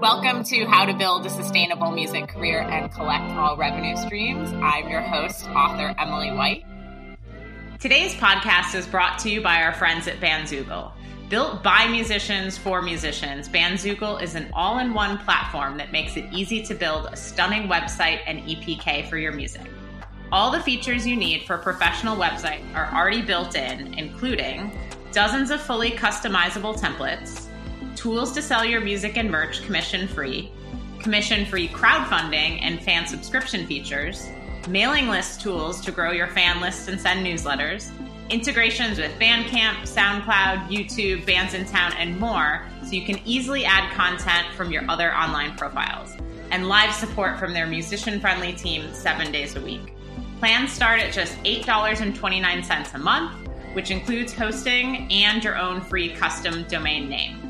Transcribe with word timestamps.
Welcome 0.00 0.44
to 0.44 0.66
How 0.66 0.84
to 0.84 0.92
Build 0.92 1.24
a 1.24 1.30
Sustainable 1.30 1.90
Music 1.90 2.28
Career 2.28 2.60
and 2.60 2.92
Collect 2.92 3.30
All 3.32 3.56
Revenue 3.56 3.96
Streams. 3.96 4.52
I'm 4.62 4.90
your 4.90 5.00
host, 5.00 5.48
author 5.48 5.94
Emily 5.98 6.30
White. 6.32 6.66
Today's 7.80 8.12
podcast 8.12 8.74
is 8.74 8.86
brought 8.86 9.18
to 9.20 9.30
you 9.30 9.40
by 9.40 9.62
our 9.62 9.72
friends 9.72 10.06
at 10.06 10.20
Bandzoogle. 10.20 10.92
Built 11.30 11.62
by 11.62 11.86
musicians 11.86 12.58
for 12.58 12.82
musicians, 12.82 13.48
Bandzoogle 13.48 14.22
is 14.22 14.34
an 14.34 14.50
all 14.52 14.80
in 14.80 14.92
one 14.92 15.16
platform 15.16 15.78
that 15.78 15.92
makes 15.92 16.18
it 16.18 16.26
easy 16.30 16.62
to 16.64 16.74
build 16.74 17.06
a 17.06 17.16
stunning 17.16 17.66
website 17.66 18.20
and 18.26 18.40
EPK 18.40 19.08
for 19.08 19.16
your 19.16 19.32
music. 19.32 19.66
All 20.30 20.50
the 20.50 20.60
features 20.60 21.06
you 21.06 21.16
need 21.16 21.44
for 21.44 21.54
a 21.54 21.62
professional 21.62 22.18
website 22.18 22.62
are 22.74 22.94
already 22.94 23.22
built 23.22 23.56
in, 23.56 23.94
including 23.94 24.78
dozens 25.12 25.50
of 25.50 25.62
fully 25.62 25.92
customizable 25.92 26.78
templates 26.78 27.45
tools 27.96 28.32
to 28.32 28.42
sell 28.42 28.64
your 28.64 28.80
music 28.80 29.16
and 29.16 29.30
merch 29.30 29.62
commission 29.62 30.06
free, 30.06 30.50
commission 31.00 31.46
free 31.46 31.68
crowdfunding 31.68 32.60
and 32.62 32.80
fan 32.82 33.06
subscription 33.06 33.66
features, 33.66 34.28
mailing 34.68 35.08
list 35.08 35.40
tools 35.40 35.80
to 35.80 35.90
grow 35.90 36.12
your 36.12 36.28
fan 36.28 36.60
lists 36.60 36.88
and 36.88 37.00
send 37.00 37.24
newsletters, 37.24 37.90
integrations 38.30 38.98
with 38.98 39.12
Bandcamp, 39.18 39.82
SoundCloud, 39.82 40.68
YouTube, 40.68 41.24
Bandsintown, 41.24 41.94
and 41.96 42.18
more 42.18 42.66
so 42.82 42.90
you 42.90 43.04
can 43.04 43.20
easily 43.24 43.64
add 43.64 43.92
content 43.92 44.46
from 44.54 44.70
your 44.70 44.88
other 44.90 45.14
online 45.14 45.56
profiles, 45.56 46.16
and 46.50 46.68
live 46.68 46.92
support 46.92 47.38
from 47.38 47.52
their 47.52 47.66
musician 47.66 48.20
friendly 48.20 48.52
team 48.52 48.92
seven 48.92 49.32
days 49.32 49.56
a 49.56 49.60
week. 49.60 49.94
Plans 50.38 50.70
start 50.70 51.00
at 51.00 51.12
just 51.12 51.36
$8.29 51.44 52.94
a 52.94 52.98
month, 52.98 53.48
which 53.72 53.90
includes 53.90 54.34
hosting 54.34 55.10
and 55.10 55.42
your 55.42 55.56
own 55.56 55.80
free 55.80 56.14
custom 56.14 56.64
domain 56.64 57.08
name. 57.08 57.45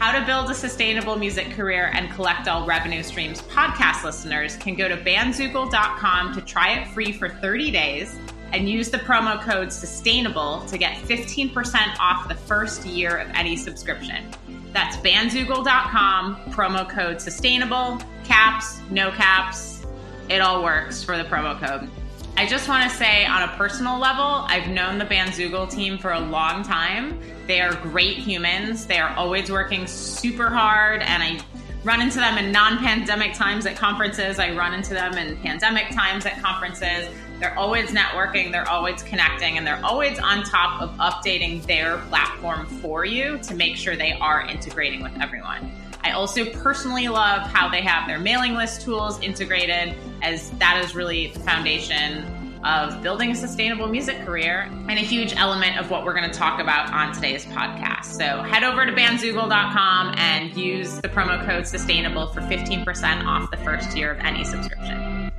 How 0.00 0.18
to 0.18 0.24
Build 0.24 0.48
a 0.50 0.54
Sustainable 0.54 1.16
Music 1.16 1.50
Career 1.50 1.90
and 1.92 2.10
Collect 2.12 2.48
All 2.48 2.64
Revenue 2.64 3.02
Streams 3.02 3.42
podcast 3.42 4.02
listeners 4.02 4.56
can 4.56 4.74
go 4.74 4.88
to 4.88 4.96
bandzoogle.com 4.96 6.32
to 6.32 6.40
try 6.40 6.78
it 6.78 6.88
free 6.88 7.12
for 7.12 7.28
30 7.28 7.70
days 7.70 8.18
and 8.54 8.66
use 8.66 8.88
the 8.88 8.96
promo 8.96 9.38
code 9.42 9.68
SUSTAINABLE 9.68 10.66
to 10.70 10.78
get 10.78 10.96
15% 11.02 11.98
off 12.00 12.28
the 12.28 12.34
first 12.34 12.86
year 12.86 13.18
of 13.18 13.28
any 13.34 13.58
subscription. 13.58 14.26
That's 14.72 14.96
bandzoogle.com, 14.96 16.36
promo 16.46 16.88
code 16.88 17.16
SUSTAINABLE, 17.16 18.02
caps, 18.24 18.80
no 18.88 19.10
caps, 19.10 19.84
it 20.30 20.40
all 20.40 20.64
works 20.64 21.04
for 21.04 21.18
the 21.18 21.24
promo 21.24 21.60
code. 21.60 21.90
I 22.36 22.46
just 22.46 22.68
want 22.68 22.90
to 22.90 22.96
say, 22.96 23.26
on 23.26 23.42
a 23.42 23.48
personal 23.56 23.98
level, 23.98 24.24
I've 24.24 24.68
known 24.68 24.98
the 24.98 25.04
Bandzoogle 25.04 25.70
team 25.70 25.98
for 25.98 26.12
a 26.12 26.20
long 26.20 26.62
time. 26.62 27.20
They 27.46 27.60
are 27.60 27.74
great 27.74 28.16
humans. 28.16 28.86
They 28.86 28.98
are 28.98 29.14
always 29.16 29.50
working 29.50 29.86
super 29.86 30.48
hard, 30.48 31.02
and 31.02 31.22
I 31.22 31.40
run 31.84 32.00
into 32.00 32.18
them 32.18 32.38
in 32.38 32.50
non 32.50 32.78
pandemic 32.78 33.34
times 33.34 33.66
at 33.66 33.76
conferences. 33.76 34.38
I 34.38 34.54
run 34.54 34.72
into 34.72 34.94
them 34.94 35.14
in 35.14 35.36
pandemic 35.38 35.90
times 35.90 36.24
at 36.24 36.40
conferences. 36.40 37.08
They're 37.40 37.58
always 37.58 37.90
networking, 37.90 38.52
they're 38.52 38.68
always 38.68 39.02
connecting, 39.02 39.56
and 39.56 39.66
they're 39.66 39.82
always 39.84 40.18
on 40.18 40.42
top 40.44 40.82
of 40.82 40.90
updating 40.96 41.64
their 41.66 41.98
platform 42.08 42.66
for 42.66 43.04
you 43.04 43.38
to 43.38 43.54
make 43.54 43.76
sure 43.76 43.96
they 43.96 44.12
are 44.12 44.46
integrating 44.46 45.02
with 45.02 45.12
everyone. 45.20 45.72
I 46.02 46.12
also 46.12 46.44
personally 46.44 47.08
love 47.08 47.42
how 47.42 47.68
they 47.68 47.82
have 47.82 48.06
their 48.06 48.18
mailing 48.18 48.54
list 48.54 48.82
tools 48.82 49.20
integrated, 49.22 49.94
as 50.22 50.50
that 50.52 50.82
is 50.84 50.94
really 50.94 51.28
the 51.28 51.40
foundation 51.40 52.24
of 52.64 53.02
building 53.02 53.30
a 53.30 53.34
sustainable 53.34 53.86
music 53.86 54.24
career 54.24 54.68
and 54.88 54.90
a 54.90 55.02
huge 55.02 55.34
element 55.36 55.78
of 55.78 55.90
what 55.90 56.04
we're 56.04 56.14
going 56.14 56.30
to 56.30 56.38
talk 56.38 56.60
about 56.60 56.92
on 56.92 57.14
today's 57.14 57.44
podcast. 57.46 58.04
So 58.04 58.42
head 58.42 58.64
over 58.64 58.84
to 58.84 58.92
bandzoogle.com 58.92 60.14
and 60.18 60.54
use 60.56 61.00
the 61.00 61.08
promo 61.08 61.44
code 61.46 61.66
sustainable 61.66 62.26
for 62.28 62.40
15% 62.42 63.24
off 63.24 63.50
the 63.50 63.56
first 63.58 63.96
year 63.96 64.12
of 64.12 64.18
any 64.18 64.44
subscription. 64.44 65.30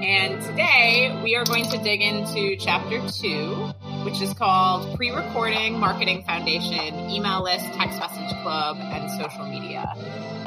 And 0.00 0.40
today 0.42 1.20
we 1.24 1.34
are 1.36 1.44
going 1.44 1.64
to 1.70 1.78
dig 1.78 2.00
into 2.02 2.56
chapter 2.56 3.00
two, 3.08 3.72
which 4.04 4.20
is 4.20 4.32
called 4.32 4.94
Pre 4.96 5.10
Recording 5.10 5.78
Marketing 5.78 6.22
Foundation, 6.24 7.10
Email 7.10 7.42
List, 7.42 7.64
Text 7.74 7.98
Message 7.98 8.42
Club, 8.42 8.76
and 8.78 9.10
Social 9.10 9.46
Media. 9.46 9.92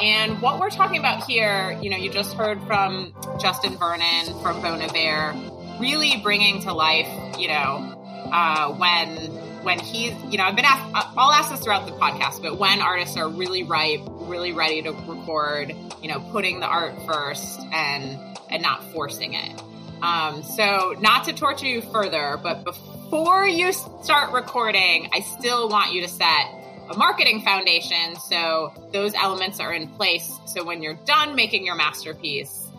And 0.01 0.41
what 0.41 0.59
we're 0.59 0.71
talking 0.71 0.97
about 0.97 1.25
here, 1.25 1.77
you 1.79 1.91
know, 1.91 1.97
you 1.97 2.11
just 2.11 2.33
heard 2.33 2.59
from 2.63 3.13
Justin 3.39 3.77
Vernon 3.77 4.25
from 4.41 4.59
Bon 4.59 4.81
Iver, 4.81 5.35
really 5.79 6.19
bringing 6.23 6.61
to 6.63 6.73
life, 6.73 7.07
you 7.37 7.47
know, 7.47 7.97
uh, 8.31 8.73
when 8.73 9.15
when 9.63 9.77
he's, 9.77 10.13
you 10.31 10.39
know, 10.39 10.45
I've 10.45 10.55
been 10.55 10.65
asked, 10.65 11.15
I'll 11.15 11.31
ask 11.31 11.51
this 11.51 11.59
throughout 11.59 11.85
the 11.85 11.91
podcast, 11.91 12.41
but 12.41 12.57
when 12.57 12.81
artists 12.81 13.15
are 13.15 13.29
really 13.29 13.61
ripe, 13.61 14.01
really 14.07 14.53
ready 14.53 14.81
to 14.81 14.91
record, 14.91 15.75
you 16.01 16.07
know, 16.07 16.19
putting 16.31 16.61
the 16.61 16.65
art 16.65 16.95
first 17.05 17.59
and 17.71 18.17
and 18.49 18.63
not 18.63 18.83
forcing 18.91 19.35
it. 19.35 19.61
Um, 20.01 20.41
so, 20.41 20.95
not 20.99 21.25
to 21.25 21.33
torture 21.33 21.67
you 21.67 21.81
further, 21.81 22.39
but 22.41 22.63
before 22.63 23.47
you 23.47 23.71
start 23.71 24.33
recording, 24.33 25.09
I 25.13 25.19
still 25.19 25.69
want 25.69 25.93
you 25.93 26.01
to 26.01 26.07
set 26.07 26.60
a 26.91 26.97
marketing 26.97 27.41
foundation 27.41 28.15
so 28.17 28.73
those 28.91 29.13
elements 29.13 29.59
are 29.59 29.73
in 29.73 29.87
place. 29.87 30.39
So, 30.45 30.63
when 30.65 30.81
you're 30.83 30.99
done 31.05 31.35
making 31.35 31.65
your 31.65 31.75
masterpiece, 31.75 32.69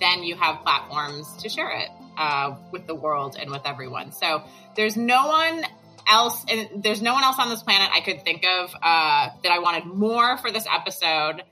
then 0.00 0.22
you 0.22 0.36
have 0.36 0.60
platforms 0.62 1.32
to 1.38 1.48
share 1.48 1.70
it 1.70 1.88
uh, 2.18 2.56
with 2.70 2.86
the 2.86 2.94
world 2.94 3.36
and 3.40 3.50
with 3.50 3.62
everyone. 3.64 4.12
So, 4.12 4.42
there's 4.76 4.96
no 4.96 5.26
one 5.26 5.64
else, 6.08 6.44
and 6.48 6.82
there's 6.82 7.00
no 7.00 7.14
one 7.14 7.24
else 7.24 7.36
on 7.38 7.48
this 7.48 7.62
planet 7.62 7.88
I 7.92 8.00
could 8.00 8.24
think 8.24 8.44
of 8.44 8.74
uh, 8.74 9.28
that 9.42 9.52
I 9.52 9.58
wanted 9.60 9.86
more 9.86 10.36
for 10.38 10.50
this 10.50 10.66
episode 10.70 11.42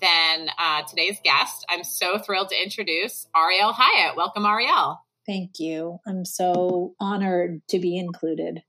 than 0.00 0.48
uh, 0.58 0.82
today's 0.82 1.18
guest. 1.22 1.64
I'm 1.68 1.84
so 1.84 2.18
thrilled 2.18 2.48
to 2.50 2.62
introduce 2.62 3.26
Ariel 3.36 3.72
Hyatt. 3.72 4.16
Welcome, 4.16 4.46
Ariel. 4.46 5.00
Thank 5.26 5.58
you. 5.58 5.98
I'm 6.06 6.24
so 6.24 6.94
honored 7.00 7.60
to 7.68 7.78
be 7.78 7.98
included. 7.98 8.62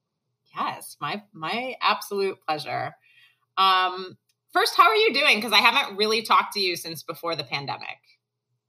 Yes, 0.57 0.97
my 0.99 1.23
my 1.33 1.75
absolute 1.81 2.37
pleasure. 2.47 2.93
Um, 3.57 4.17
first, 4.53 4.75
how 4.75 4.89
are 4.89 4.95
you 4.95 5.13
doing? 5.13 5.37
Because 5.37 5.53
I 5.53 5.57
haven't 5.59 5.97
really 5.97 6.21
talked 6.21 6.53
to 6.53 6.59
you 6.59 6.75
since 6.75 7.03
before 7.03 7.35
the 7.35 7.43
pandemic. 7.43 7.97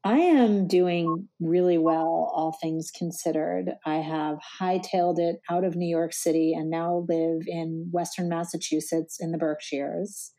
I 0.04 0.18
am 0.18 0.68
doing 0.68 1.28
really 1.40 1.76
well, 1.76 2.30
all 2.32 2.56
things 2.62 2.90
considered. 2.90 3.72
I 3.84 3.96
have 3.96 4.38
hightailed 4.60 5.18
it 5.18 5.40
out 5.50 5.64
of 5.64 5.76
New 5.76 5.88
York 5.88 6.12
City 6.12 6.54
and 6.54 6.70
now 6.70 7.04
live 7.08 7.42
in 7.46 7.88
Western 7.90 8.28
Massachusetts 8.28 9.18
in 9.20 9.32
the 9.32 9.38
Berkshires. 9.38 10.32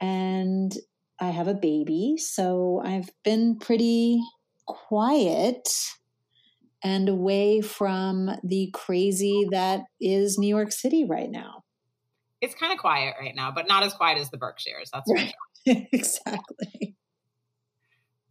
And 0.00 0.72
I 1.20 1.28
have 1.28 1.46
a 1.46 1.54
baby, 1.54 2.16
so 2.16 2.80
I've 2.82 3.10
been 3.22 3.58
pretty 3.58 4.22
quiet 4.66 5.68
and 6.82 7.08
away 7.08 7.60
from 7.60 8.30
the 8.42 8.70
crazy 8.72 9.46
that 9.50 9.82
is 10.00 10.38
New 10.38 10.48
York 10.48 10.72
City 10.72 11.04
right 11.04 11.30
now. 11.30 11.64
It's 12.40 12.54
kind 12.54 12.72
of 12.72 12.78
quiet 12.78 13.14
right 13.20 13.34
now, 13.34 13.50
but 13.50 13.68
not 13.68 13.82
as 13.82 13.92
quiet 13.92 14.18
as 14.18 14.30
the 14.30 14.38
Berkshires. 14.38 14.90
That's 14.92 15.10
right. 15.12 15.34
Sure. 15.66 15.76
exactly. 15.92 16.96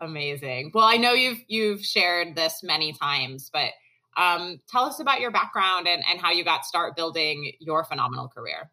Amazing. 0.01 0.71
Well, 0.73 0.85
I 0.85 0.97
know 0.97 1.13
you've 1.13 1.43
you've 1.47 1.83
shared 1.83 2.35
this 2.35 2.61
many 2.63 2.93
times, 2.93 3.51
but 3.51 3.71
um, 4.17 4.59
tell 4.67 4.85
us 4.85 4.99
about 4.99 5.19
your 5.19 5.31
background 5.31 5.87
and, 5.87 6.03
and 6.09 6.19
how 6.19 6.31
you 6.31 6.43
got 6.43 6.65
start 6.65 6.95
building 6.95 7.51
your 7.59 7.83
phenomenal 7.83 8.29
career 8.29 8.71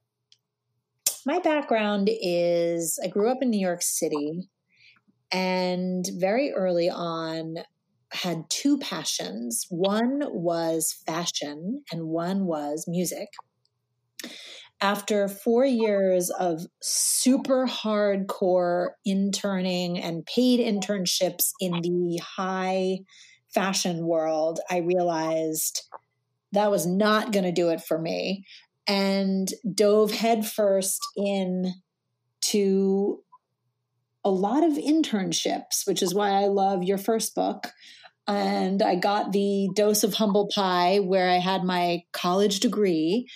my 1.26 1.41
background 1.41 2.09
is 2.09 3.00
I 3.03 3.09
grew 3.09 3.28
up 3.28 3.38
in 3.42 3.50
New 3.50 3.59
York 3.59 3.82
City 3.82 4.48
and 5.32 6.09
very 6.15 6.53
early 6.53 6.88
on 6.88 7.56
had 8.12 8.49
two 8.49 8.78
passions. 8.78 9.67
One 9.69 10.22
was 10.33 10.94
fashion 11.06 11.83
and 11.93 12.09
one 12.09 12.47
was 12.47 12.87
music. 12.89 13.28
After 14.80 15.27
four 15.28 15.65
years 15.65 16.30
of 16.30 16.66
super 16.83 17.66
hardcore 17.66 18.89
interning 19.04 19.98
and 19.98 20.27
paid 20.27 20.60
internships 20.60 21.53
in 21.60 21.80
the 21.80 22.21
high 22.22 22.98
fashion 23.54 24.07
world, 24.07 24.60
I 24.71 24.78
realized 24.78 25.83
that 26.53 26.71
was 26.71 26.86
not 26.86 27.33
going 27.33 27.45
to 27.45 27.53
do 27.53 27.71
it 27.71 27.80
for 27.80 27.98
me 27.98 28.45
and 28.86 29.48
dove 29.75 30.13
headfirst 30.13 31.01
in 31.16 31.72
to 32.42 33.22
a 34.25 34.30
lot 34.30 34.65
of 34.65 34.72
internships, 34.72 35.86
which 35.86 36.03
is 36.03 36.15
why 36.15 36.30
I 36.30 36.47
love 36.47 36.83
your 36.83 36.98
first 36.98 37.34
book. 37.34 37.69
And 38.28 38.83
I 38.83 38.97
got 38.97 39.33
the 39.33 39.69
dose 39.75 40.03
of 40.03 40.15
humble 40.15 40.49
pie 40.53 40.99
where 40.99 41.31
I 41.31 41.37
had 41.37 41.63
my 41.63 42.03
college 42.13 42.61
degree, 42.61 43.28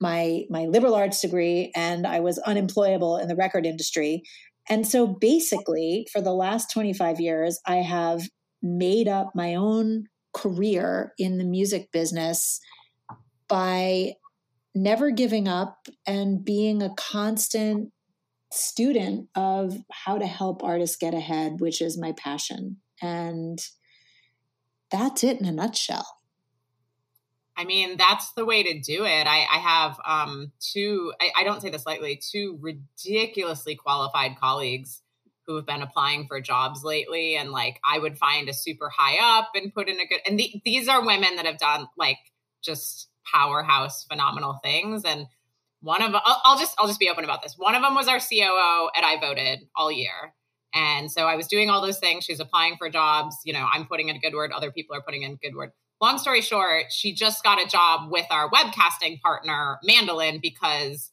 my 0.00 0.42
my 0.50 0.66
liberal 0.66 0.94
arts 0.94 1.20
degree, 1.20 1.72
and 1.74 2.06
I 2.06 2.20
was 2.20 2.38
unemployable 2.38 3.16
in 3.16 3.28
the 3.28 3.36
record 3.36 3.64
industry. 3.64 4.22
And 4.68 4.86
so 4.86 5.06
basically, 5.06 6.06
for 6.12 6.20
the 6.20 6.34
last 6.34 6.70
25 6.72 7.20
years, 7.20 7.60
I 7.66 7.76
have 7.76 8.22
made 8.62 9.08
up 9.08 9.30
my 9.34 9.54
own 9.54 10.06
career 10.34 11.12
in 11.18 11.38
the 11.38 11.44
music 11.44 11.90
business 11.92 12.60
by 13.48 14.14
never 14.74 15.10
giving 15.10 15.48
up 15.48 15.88
and 16.06 16.44
being 16.44 16.82
a 16.82 16.94
constant 16.96 17.90
student 18.52 19.28
of 19.34 19.78
how 19.90 20.18
to 20.18 20.26
help 20.26 20.62
artists 20.62 20.96
get 20.96 21.14
ahead, 21.14 21.60
which 21.60 21.80
is 21.80 21.98
my 21.98 22.12
passion. 22.12 22.76
And 23.00 23.58
that's 24.90 25.24
it 25.24 25.40
in 25.40 25.46
a 25.46 25.52
nutshell. 25.52 26.06
I 27.56 27.64
mean, 27.64 27.96
that's 27.96 28.32
the 28.32 28.44
way 28.44 28.62
to 28.62 28.80
do 28.80 29.04
it. 29.04 29.26
I, 29.26 29.46
I 29.50 29.58
have 29.58 29.98
um, 30.04 30.52
two, 30.60 31.12
I, 31.20 31.30
I, 31.38 31.44
don't 31.44 31.62
say 31.62 31.70
this 31.70 31.86
lightly, 31.86 32.20
two 32.30 32.58
ridiculously 32.60 33.76
qualified 33.76 34.38
colleagues 34.38 35.00
who 35.46 35.56
have 35.56 35.64
been 35.64 35.80
applying 35.80 36.26
for 36.26 36.38
jobs 36.40 36.84
lately. 36.84 37.36
And 37.36 37.52
like, 37.52 37.80
I 37.82 37.98
would 37.98 38.18
find 38.18 38.48
a 38.48 38.54
super 38.54 38.90
high 38.90 39.38
up 39.38 39.52
and 39.54 39.72
put 39.72 39.88
in 39.88 39.98
a 39.98 40.06
good, 40.06 40.20
and 40.26 40.38
the, 40.38 40.60
these 40.66 40.86
are 40.86 41.04
women 41.04 41.36
that 41.36 41.46
have 41.46 41.58
done 41.58 41.86
like 41.96 42.18
just 42.62 43.08
powerhouse, 43.24 44.04
phenomenal 44.04 44.60
things. 44.62 45.04
And 45.06 45.26
one 45.80 46.02
of, 46.02 46.14
I'll, 46.14 46.42
I'll 46.44 46.58
just, 46.58 46.74
I'll 46.78 46.88
just 46.88 47.00
be 47.00 47.08
open 47.08 47.24
about 47.24 47.42
this. 47.42 47.54
One 47.56 47.74
of 47.74 47.80
them 47.80 47.94
was 47.94 48.06
our 48.06 48.18
COO 48.18 48.90
at 48.94 49.02
I 49.02 49.18
voted 49.18 49.60
all 49.74 49.90
year. 49.90 50.34
And 50.74 51.10
so 51.10 51.26
I 51.26 51.36
was 51.36 51.46
doing 51.46 51.70
all 51.70 51.80
those 51.80 51.98
things. 51.98 52.24
She's 52.24 52.40
applying 52.40 52.76
for 52.76 52.90
jobs. 52.90 53.36
You 53.44 53.52
know, 53.52 53.66
I'm 53.72 53.86
putting 53.86 54.08
in 54.08 54.16
a 54.16 54.18
good 54.18 54.34
word. 54.34 54.52
Other 54.52 54.70
people 54.70 54.94
are 54.94 55.02
putting 55.02 55.22
in 55.22 55.36
good 55.36 55.54
word 55.54 55.70
long 56.00 56.18
story 56.18 56.40
short, 56.40 56.92
she 56.92 57.14
just 57.14 57.42
got 57.42 57.62
a 57.62 57.68
job 57.68 58.10
with 58.10 58.26
our 58.30 58.50
webcasting 58.50 59.20
partner, 59.20 59.78
Mandolin, 59.82 60.40
because 60.42 61.10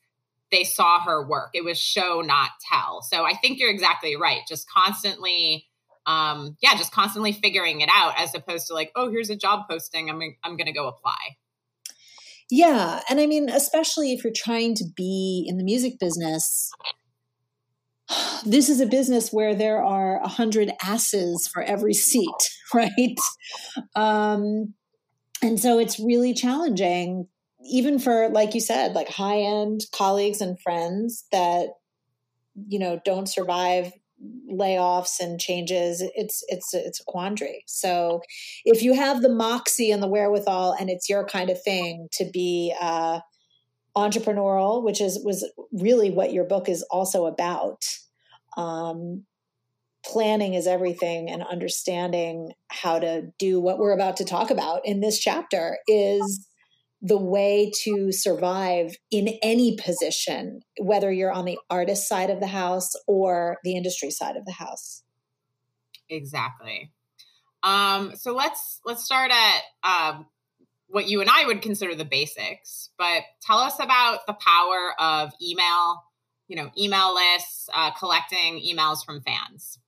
they 0.52 0.64
saw 0.64 1.00
her 1.02 1.28
work. 1.28 1.50
It 1.54 1.64
was 1.64 1.80
show, 1.80 2.22
not 2.22 2.52
tell. 2.72 3.02
So 3.02 3.24
I 3.24 3.36
think 3.36 3.60
you're 3.60 3.72
exactly 3.72 4.16
right. 4.16 4.42
Just 4.48 4.70
constantly, 4.70 5.66
um, 6.06 6.58
yeah, 6.62 6.76
just 6.76 6.92
constantly 6.92 7.32
figuring 7.32 7.82
it 7.82 7.90
out 7.94 8.14
as 8.18 8.36
opposed 8.36 8.68
to 8.68 8.74
like, 8.74 8.92
oh, 8.96 9.10
here's 9.10 9.30
a 9.30 9.36
job 9.36 9.62
posting. 9.70 10.10
I'm, 10.10 10.22
I'm 10.44 10.58
going 10.58 10.68
to 10.68 10.74
go 10.74 10.88
apply. 10.88 11.18
Yeah. 12.52 13.02
And 13.10 13.20
I 13.20 13.26
mean, 13.26 13.50
especially 13.50 14.14
if 14.14 14.24
you're 14.24 14.34
trying 14.36 14.76
to 14.76 14.86
be 14.96 15.46
in 15.48 15.58
the 15.58 15.64
music 15.64 15.98
business, 16.00 16.72
this 18.46 18.70
is 18.70 18.82
a 18.82 18.86
business 18.86 19.32
where 19.32 19.56
there 19.56 19.84
are 19.84 20.22
a 20.22 20.28
hundred 20.28 20.72
asses 20.84 21.48
for 21.48 21.62
every 21.62 21.94
seat, 21.94 22.30
right? 22.74 23.18
Um, 23.96 24.74
and 25.42 25.60
so 25.60 25.80
it's 25.80 26.00
really 26.00 26.34
challenging, 26.34 27.28
even 27.70 28.00
for, 28.00 28.30
like 28.30 28.54
you 28.54 28.62
said, 28.62 28.94
like 28.94 29.10
high 29.10 29.40
end 29.40 29.82
colleagues 29.94 30.42
and 30.42 30.60
friends 30.60 31.26
that, 31.32 31.70
you 32.68 32.80
know, 32.80 33.00
don't 33.04 33.28
survive 33.28 33.92
layoffs 34.50 35.20
and 35.20 35.40
changes 35.40 36.02
it's 36.16 36.44
it's 36.48 36.74
it's 36.74 37.02
a 37.02 37.04
quandary 37.06 37.64
so 37.68 38.22
if 38.64 38.82
you 38.82 38.94
have 38.94 39.22
the 39.22 39.28
moxie 39.28 39.92
and 39.92 40.02
the 40.02 40.08
wherewithal 40.08 40.74
and 40.80 40.90
it's 40.90 41.10
your 41.10 41.26
kind 41.26 41.50
of 41.50 41.62
thing 41.62 42.08
to 42.12 42.24
be 42.32 42.74
uh 42.80 43.20
entrepreneurial 43.98 44.84
which 44.84 45.02
is 45.02 45.20
was 45.26 45.50
really 45.74 46.10
what 46.10 46.32
your 46.32 46.46
book 46.46 46.70
is 46.70 46.84
also 46.84 47.26
about 47.26 47.84
um, 48.58 49.26
planning 50.06 50.54
is 50.54 50.68
everything 50.68 51.30
and 51.30 51.44
understanding 51.44 52.52
how 52.70 53.00
to 53.00 53.24
do 53.40 53.60
what 53.60 53.78
we're 53.78 53.94
about 53.94 54.18
to 54.18 54.26
talk 54.26 54.52
about 54.52 54.82
in 54.86 55.00
this 55.00 55.20
chapter 55.20 55.78
is 55.88 56.48
the 57.02 57.18
way 57.18 57.72
to 57.84 58.12
survive 58.12 58.96
in 59.12 59.28
any 59.42 59.78
position 59.78 60.62
whether 60.80 61.12
you're 61.12 61.32
on 61.32 61.46
the 61.46 61.58
artist 61.70 62.08
side 62.08 62.30
of 62.30 62.40
the 62.40 62.48
house 62.48 62.94
or 63.08 63.58
the 63.64 63.76
industry 63.76 64.10
side 64.10 64.36
of 64.36 64.46
the 64.46 64.54
house. 64.54 65.04
Exactly. 66.10 66.92
Um, 67.62 68.16
so 68.16 68.34
let's 68.34 68.82
let's 68.86 69.04
start 69.04 69.32
at 69.32 69.62
um, 69.84 70.26
what 70.94 71.10
you 71.10 71.22
and 71.22 71.30
i 71.30 71.46
would 71.46 71.62
consider 71.62 71.96
the 71.96 72.06
basics 72.06 72.92
but 72.98 73.24
tell 73.42 73.58
us 73.58 73.80
about 73.80 74.20
the 74.28 74.34
power 74.34 74.94
of 75.00 75.32
email 75.42 76.04
you 76.54 76.62
know, 76.62 76.70
email 76.78 77.16
lists, 77.16 77.68
uh, 77.74 77.90
collecting 77.98 78.62
emails 78.64 79.04
from 79.04 79.24
fans? 79.24 79.80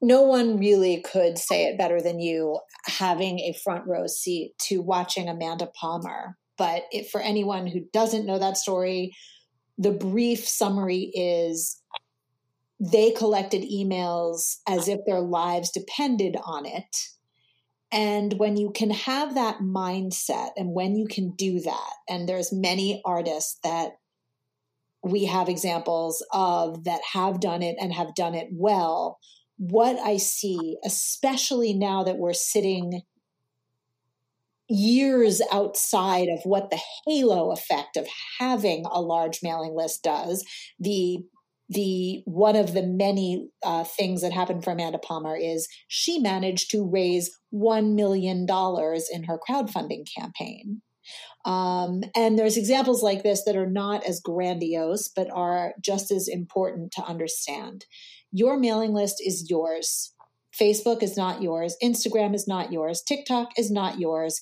No 0.00 0.22
one 0.22 0.56
really 0.56 1.02
could 1.02 1.36
say 1.36 1.64
it 1.64 1.76
better 1.76 2.00
than 2.00 2.20
you 2.20 2.60
having 2.86 3.40
a 3.40 3.52
front 3.64 3.88
row 3.88 4.06
seat 4.06 4.52
to 4.68 4.80
watching 4.80 5.28
Amanda 5.28 5.66
Palmer. 5.66 6.38
But 6.56 6.84
for 7.10 7.20
anyone 7.20 7.66
who 7.66 7.80
doesn't 7.92 8.24
know 8.24 8.38
that 8.38 8.56
story, 8.56 9.16
the 9.78 9.90
brief 9.90 10.46
summary 10.46 11.10
is 11.12 11.82
they 12.78 13.10
collected 13.10 13.62
emails 13.62 14.58
as 14.68 14.86
if 14.86 15.00
their 15.06 15.20
lives 15.20 15.72
depended 15.72 16.36
on 16.44 16.66
it. 16.66 16.96
And 17.90 18.34
when 18.34 18.56
you 18.56 18.70
can 18.70 18.90
have 18.90 19.34
that 19.34 19.58
mindset 19.58 20.50
and 20.56 20.72
when 20.72 20.94
you 20.94 21.08
can 21.08 21.32
do 21.32 21.58
that, 21.60 21.90
and 22.08 22.28
there's 22.28 22.52
many 22.52 23.02
artists 23.04 23.58
that 23.64 23.94
we 25.02 25.24
have 25.26 25.48
examples 25.48 26.24
of 26.32 26.84
that 26.84 27.00
have 27.12 27.40
done 27.40 27.62
it 27.62 27.76
and 27.80 27.92
have 27.92 28.14
done 28.14 28.34
it 28.34 28.48
well. 28.52 29.18
What 29.56 29.98
I 29.98 30.16
see, 30.16 30.76
especially 30.84 31.72
now 31.72 32.04
that 32.04 32.18
we're 32.18 32.32
sitting 32.32 33.02
years 34.68 35.42
outside 35.52 36.28
of 36.28 36.40
what 36.44 36.70
the 36.70 36.80
halo 37.06 37.50
effect 37.50 37.96
of 37.96 38.06
having 38.38 38.84
a 38.90 39.00
large 39.00 39.40
mailing 39.42 39.74
list 39.74 40.02
does, 40.02 40.44
the 40.78 41.18
the 41.70 42.20
one 42.24 42.56
of 42.56 42.74
the 42.74 42.82
many 42.82 43.48
uh, 43.64 43.84
things 43.84 44.22
that 44.22 44.32
happened 44.32 44.64
for 44.64 44.72
Amanda 44.72 44.98
Palmer 44.98 45.36
is 45.36 45.68
she 45.86 46.18
managed 46.18 46.70
to 46.72 46.84
raise 46.84 47.30
one 47.50 47.94
million 47.94 48.44
dollars 48.44 49.08
in 49.10 49.24
her 49.24 49.38
crowdfunding 49.38 50.04
campaign. 50.12 50.82
Um, 51.44 52.02
and 52.14 52.38
there's 52.38 52.56
examples 52.56 53.02
like 53.02 53.22
this 53.22 53.44
that 53.44 53.56
are 53.56 53.70
not 53.70 54.04
as 54.04 54.20
grandiose, 54.20 55.08
but 55.08 55.30
are 55.32 55.72
just 55.80 56.10
as 56.10 56.28
important 56.28 56.92
to 56.92 57.02
understand. 57.02 57.86
Your 58.32 58.58
mailing 58.58 58.92
list 58.92 59.22
is 59.24 59.48
yours. 59.48 60.14
Facebook 60.58 61.02
is 61.02 61.16
not 61.16 61.42
yours. 61.42 61.76
Instagram 61.82 62.34
is 62.34 62.46
not 62.46 62.72
yours. 62.72 63.02
TikTok 63.02 63.50
is 63.56 63.70
not 63.70 63.98
yours. 63.98 64.40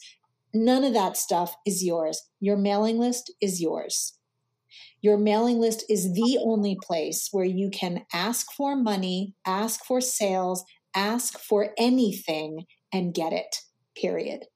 None 0.54 0.82
of 0.84 0.94
that 0.94 1.16
stuff 1.16 1.56
is 1.66 1.84
yours. 1.84 2.22
Your 2.40 2.56
mailing 2.56 2.98
list 2.98 3.32
is 3.40 3.60
yours. 3.60 4.14
Your 5.00 5.16
mailing 5.16 5.60
list 5.60 5.84
is 5.88 6.12
the 6.14 6.38
only 6.42 6.76
place 6.82 7.28
where 7.30 7.44
you 7.44 7.70
can 7.70 8.04
ask 8.12 8.50
for 8.52 8.74
money, 8.74 9.34
ask 9.46 9.84
for 9.84 10.00
sales, 10.00 10.64
ask 10.94 11.38
for 11.38 11.72
anything, 11.78 12.64
and 12.92 13.14
get 13.14 13.32
it, 13.32 13.56
period. 13.96 14.46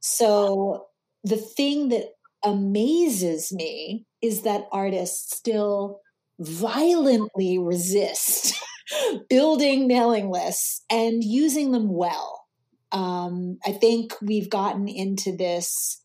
So 0.00 0.88
the 1.26 1.36
thing 1.36 1.88
that 1.88 2.10
amazes 2.44 3.52
me 3.52 4.06
is 4.22 4.42
that 4.42 4.68
artists 4.70 5.36
still 5.36 6.00
violently 6.38 7.58
resist 7.58 8.54
building 9.28 9.88
mailing 9.88 10.30
lists 10.30 10.84
and 10.88 11.24
using 11.24 11.72
them 11.72 11.92
well. 11.92 12.44
Um, 12.92 13.58
I 13.66 13.72
think 13.72 14.14
we've 14.22 14.48
gotten 14.48 14.86
into 14.86 15.36
this 15.36 16.00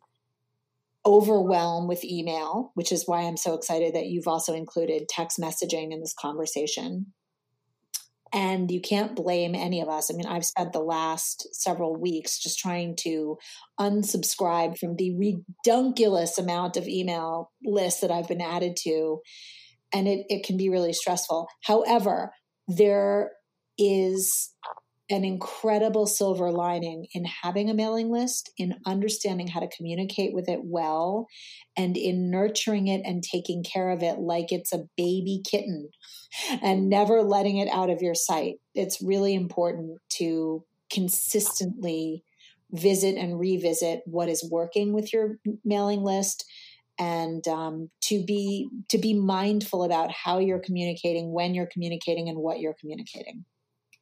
overwhelm 1.06 1.88
with 1.88 2.04
email, 2.04 2.72
which 2.74 2.92
is 2.92 3.04
why 3.06 3.22
I'm 3.22 3.38
so 3.38 3.54
excited 3.54 3.94
that 3.94 4.08
you've 4.08 4.28
also 4.28 4.56
included 4.56 5.08
text 5.08 5.38
messaging 5.40 5.92
in 5.92 6.00
this 6.00 6.16
conversation 6.20 7.14
and 8.34 8.72
you 8.72 8.82
can't 8.82 9.16
blame 9.16 9.56
any 9.56 9.82
of 9.82 9.90
us. 9.90 10.10
I 10.10 10.16
mean, 10.16 10.26
I've 10.26 10.46
spent 10.46 10.74
the 10.74 10.80
last 10.80 11.48
several 11.54 11.96
weeks 11.96 12.40
just 12.40 12.60
trying 12.60 12.96
to 13.02 13.38
unsubscribe 13.80 14.78
from 14.78 14.96
the 14.96 15.16
redunculous 15.18 16.38
amount 16.38 16.78
of 16.78 16.88
email 16.88 17.52
lists 17.64 18.02
that 18.02 18.12
I've 18.12 18.28
been 18.28 18.42
added 18.42 18.78
to, 18.84 19.20
and 19.94 20.08
it, 20.08 20.26
it 20.30 20.46
can 20.46 20.58
be 20.58 20.70
really 20.70 20.94
stressful. 20.94 21.48
However, 21.66 22.32
there 22.68 23.32
is 23.78 24.54
an 25.12 25.26
incredible 25.26 26.08
silver 26.08 26.52
lining 26.52 27.06
in 27.14 27.26
having 27.26 27.70
a 27.70 27.74
mailing 27.74 28.10
list, 28.10 28.50
in 28.58 28.76
understanding 28.86 29.48
how 29.48 29.60
to 29.60 29.70
communicate 29.76 30.34
with 30.34 30.48
it 30.48 30.62
well, 30.64 31.28
and 31.76 31.98
in 31.98 32.32
nurturing 32.32 32.88
it 32.88 33.02
and 33.04 33.22
taking 33.22 33.62
care 33.62 33.90
of 33.90 34.02
it 34.02 34.20
like 34.20 34.52
it's 34.52 34.74
a 34.74 34.86
baby 34.96 35.42
kitten 35.46 35.90
and 36.62 36.90
never 36.90 37.22
letting 37.22 37.58
it 37.58 37.68
out 37.68 37.90
of 37.90 38.02
your 38.02 38.16
sight. 38.16 38.56
It's 38.74 39.02
really 39.02 39.36
important 39.36 40.00
to 40.18 40.64
consistently 40.92 42.24
visit 42.72 43.18
and 43.18 43.38
revisit 43.38 44.02
what 44.06 44.30
is 44.30 44.48
working 44.50 44.94
with 44.94 45.12
your 45.12 45.38
mailing 45.66 46.04
list 46.04 46.46
and 46.98 47.46
um, 47.50 47.90
to 48.04 48.24
be 48.24 48.70
to 48.90 48.98
be 48.98 49.14
mindful 49.14 49.84
about 49.84 50.10
how 50.12 50.40
you're 50.40 50.60
communicating 50.60 51.34
when 51.34 51.54
you're 51.54 51.70
communicating 51.72 52.30
and 52.30 52.38
what 52.38 52.60
you're 52.60 52.76
communicating 52.80 53.44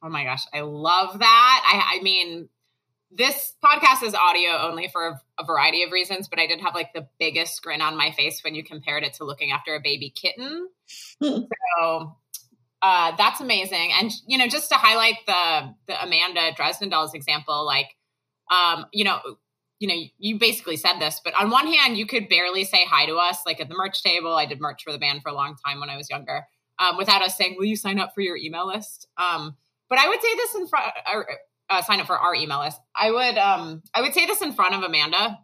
oh 0.02 0.08
my 0.08 0.24
gosh 0.24 0.44
i 0.52 0.60
love 0.60 1.18
that 1.18 1.62
i, 1.64 1.98
I 1.98 2.02
mean 2.02 2.48
this 3.12 3.54
podcast 3.64 4.04
is 4.04 4.14
audio 4.14 4.56
only 4.68 4.88
for 4.88 5.20
a 5.38 5.44
variety 5.44 5.82
of 5.82 5.90
reasons, 5.90 6.28
but 6.28 6.38
I 6.38 6.46
did 6.46 6.60
have 6.60 6.74
like 6.74 6.92
the 6.92 7.08
biggest 7.18 7.60
grin 7.62 7.82
on 7.82 7.96
my 7.96 8.12
face 8.12 8.42
when 8.44 8.54
you 8.54 8.62
compared 8.62 9.02
it 9.02 9.14
to 9.14 9.24
looking 9.24 9.50
after 9.50 9.74
a 9.74 9.80
baby 9.80 10.10
kitten. 10.10 10.68
so 11.22 12.16
uh, 12.82 13.16
that's 13.16 13.40
amazing. 13.40 13.90
And 13.98 14.12
you 14.26 14.38
know, 14.38 14.46
just 14.46 14.70
to 14.70 14.76
highlight 14.76 15.16
the 15.26 15.74
the 15.88 16.02
Amanda 16.02 16.52
Dresden 16.54 16.88
Dolls 16.88 17.14
example, 17.14 17.66
like 17.66 17.88
um, 18.50 18.86
you 18.92 19.04
know, 19.04 19.18
you 19.80 19.88
know, 19.88 19.94
you 20.18 20.38
basically 20.38 20.76
said 20.76 20.98
this, 20.98 21.20
but 21.24 21.34
on 21.34 21.50
one 21.50 21.66
hand, 21.66 21.96
you 21.96 22.06
could 22.06 22.28
barely 22.28 22.64
say 22.64 22.84
hi 22.88 23.06
to 23.06 23.16
us, 23.16 23.38
like 23.44 23.60
at 23.60 23.68
the 23.68 23.74
merch 23.74 24.02
table. 24.02 24.34
I 24.34 24.46
did 24.46 24.60
merch 24.60 24.82
for 24.84 24.92
the 24.92 24.98
band 24.98 25.22
for 25.22 25.30
a 25.30 25.34
long 25.34 25.56
time 25.64 25.80
when 25.80 25.90
I 25.90 25.96
was 25.96 26.10
younger, 26.10 26.46
um, 26.78 26.96
without 26.96 27.22
us 27.22 27.36
saying, 27.36 27.56
"Will 27.58 27.66
you 27.66 27.76
sign 27.76 27.98
up 27.98 28.14
for 28.14 28.20
your 28.20 28.36
email 28.36 28.66
list?" 28.66 29.08
Um, 29.16 29.56
but 29.90 29.98
I 29.98 30.08
would 30.08 30.22
say 30.22 30.34
this 30.36 30.54
in 30.54 30.66
front, 30.68 30.92
or 31.12 31.26
uh, 31.68 31.82
sign 31.82 32.00
up 32.00 32.06
for 32.06 32.18
our 32.18 32.34
email 32.34 32.60
list. 32.60 32.80
I 32.96 33.10
would, 33.10 33.36
um, 33.36 33.82
I 33.94 34.00
would 34.00 34.14
say 34.14 34.24
this 34.24 34.40
in 34.40 34.52
front 34.52 34.74
of 34.74 34.82
Amanda. 34.82 35.38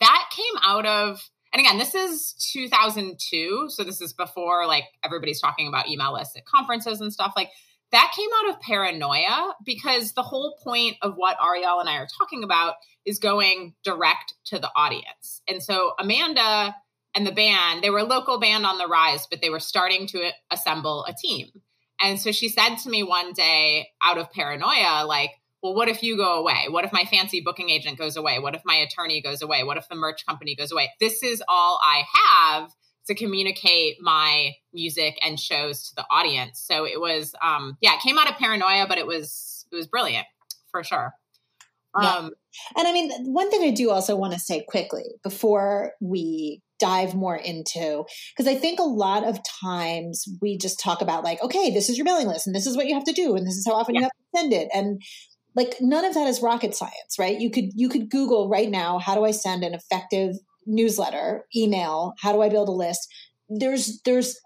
That 0.00 0.30
came 0.34 0.60
out 0.64 0.86
of, 0.86 1.30
and 1.52 1.60
again, 1.60 1.78
this 1.78 1.94
is 1.94 2.32
2002, 2.52 3.66
so 3.68 3.84
this 3.84 4.00
is 4.00 4.12
before 4.12 4.66
like 4.66 4.84
everybody's 5.04 5.40
talking 5.40 5.68
about 5.68 5.88
email 5.88 6.12
lists 6.12 6.36
at 6.36 6.44
conferences 6.44 7.00
and 7.00 7.12
stuff. 7.12 7.34
Like 7.36 7.50
that 7.92 8.12
came 8.16 8.28
out 8.40 8.54
of 8.54 8.60
paranoia 8.60 9.54
because 9.64 10.12
the 10.12 10.22
whole 10.22 10.58
point 10.62 10.96
of 11.02 11.14
what 11.14 11.36
Ariel 11.42 11.78
and 11.78 11.88
I 11.88 11.96
are 11.96 12.08
talking 12.18 12.42
about 12.42 12.74
is 13.04 13.18
going 13.18 13.74
direct 13.84 14.34
to 14.46 14.58
the 14.58 14.70
audience. 14.74 15.40
And 15.48 15.62
so 15.62 15.92
Amanda 15.98 16.74
and 17.14 17.26
the 17.26 17.32
band, 17.32 17.82
they 17.82 17.90
were 17.90 18.00
a 18.00 18.04
local 18.04 18.38
band 18.38 18.66
on 18.66 18.78
the 18.78 18.86
rise, 18.86 19.26
but 19.30 19.40
they 19.40 19.50
were 19.50 19.60
starting 19.60 20.06
to 20.08 20.30
assemble 20.50 21.04
a 21.06 21.14
team. 21.14 21.48
And 22.00 22.20
so 22.20 22.32
she 22.32 22.48
said 22.48 22.76
to 22.76 22.90
me 22.90 23.02
one 23.02 23.32
day 23.32 23.88
out 24.02 24.18
of 24.18 24.30
paranoia, 24.30 25.04
like, 25.06 25.30
well, 25.62 25.74
what 25.74 25.88
if 25.88 26.02
you 26.02 26.16
go 26.16 26.38
away? 26.38 26.66
What 26.68 26.84
if 26.84 26.92
my 26.92 27.04
fancy 27.04 27.40
booking 27.40 27.70
agent 27.70 27.98
goes 27.98 28.16
away? 28.16 28.38
What 28.38 28.54
if 28.54 28.62
my 28.64 28.74
attorney 28.74 29.20
goes 29.20 29.42
away? 29.42 29.64
What 29.64 29.76
if 29.76 29.88
the 29.88 29.96
merch 29.96 30.26
company 30.26 30.54
goes 30.54 30.70
away? 30.70 30.90
This 31.00 31.22
is 31.22 31.42
all 31.48 31.80
I 31.82 32.04
have 32.14 32.70
to 33.08 33.14
communicate 33.14 33.96
my 34.00 34.52
music 34.72 35.18
and 35.24 35.40
shows 35.40 35.88
to 35.88 35.94
the 35.96 36.04
audience. 36.10 36.60
So 36.60 36.86
it 36.86 37.00
was, 37.00 37.34
um, 37.42 37.78
yeah, 37.80 37.94
it 37.94 38.00
came 38.00 38.18
out 38.18 38.28
of 38.28 38.36
paranoia, 38.36 38.86
but 38.88 38.98
it 38.98 39.06
was 39.06 39.66
it 39.72 39.74
was 39.74 39.86
brilliant 39.86 40.26
for 40.70 40.84
sure. 40.84 41.12
Yeah. 42.00 42.14
Um, 42.14 42.30
and 42.76 42.88
I 42.88 42.92
mean, 42.92 43.10
one 43.32 43.50
thing 43.50 43.62
I 43.62 43.70
do 43.70 43.90
also 43.90 44.16
want 44.16 44.32
to 44.32 44.38
say 44.38 44.64
quickly 44.68 45.04
before 45.22 45.92
we 46.00 46.62
dive 46.78 47.14
more 47.14 47.36
into, 47.36 48.04
because 48.34 48.50
I 48.50 48.54
think 48.54 48.78
a 48.78 48.84
lot 48.84 49.24
of 49.24 49.38
times 49.62 50.26
we 50.42 50.58
just 50.58 50.78
talk 50.80 51.00
about 51.00 51.24
like, 51.24 51.42
okay, 51.42 51.70
this 51.70 51.88
is 51.88 51.96
your 51.96 52.04
mailing 52.04 52.28
list, 52.28 52.46
and 52.46 52.54
this 52.54 52.66
is 52.66 52.76
what 52.76 52.86
you 52.86 52.94
have 52.94 53.04
to 53.04 53.12
do, 53.12 53.34
and 53.34 53.46
this 53.46 53.56
is 53.56 53.66
how 53.66 53.74
often 53.74 53.94
yeah. 53.94 54.00
you 54.00 54.04
have 54.04 54.12
to 54.12 54.38
send 54.38 54.52
it, 54.52 54.68
and 54.74 55.00
like 55.54 55.76
none 55.80 56.04
of 56.04 56.14
that 56.14 56.26
is 56.26 56.42
rocket 56.42 56.74
science, 56.74 57.18
right? 57.18 57.40
You 57.40 57.50
could 57.50 57.70
you 57.74 57.88
could 57.88 58.10
Google 58.10 58.48
right 58.48 58.70
now, 58.70 58.98
how 58.98 59.14
do 59.14 59.24
I 59.24 59.30
send 59.30 59.64
an 59.64 59.74
effective 59.74 60.36
newsletter, 60.66 61.46
email, 61.54 62.12
how 62.20 62.32
do 62.32 62.42
I 62.42 62.48
build 62.48 62.68
a 62.68 62.72
list? 62.72 63.08
There's 63.48 64.00
there's 64.04 64.38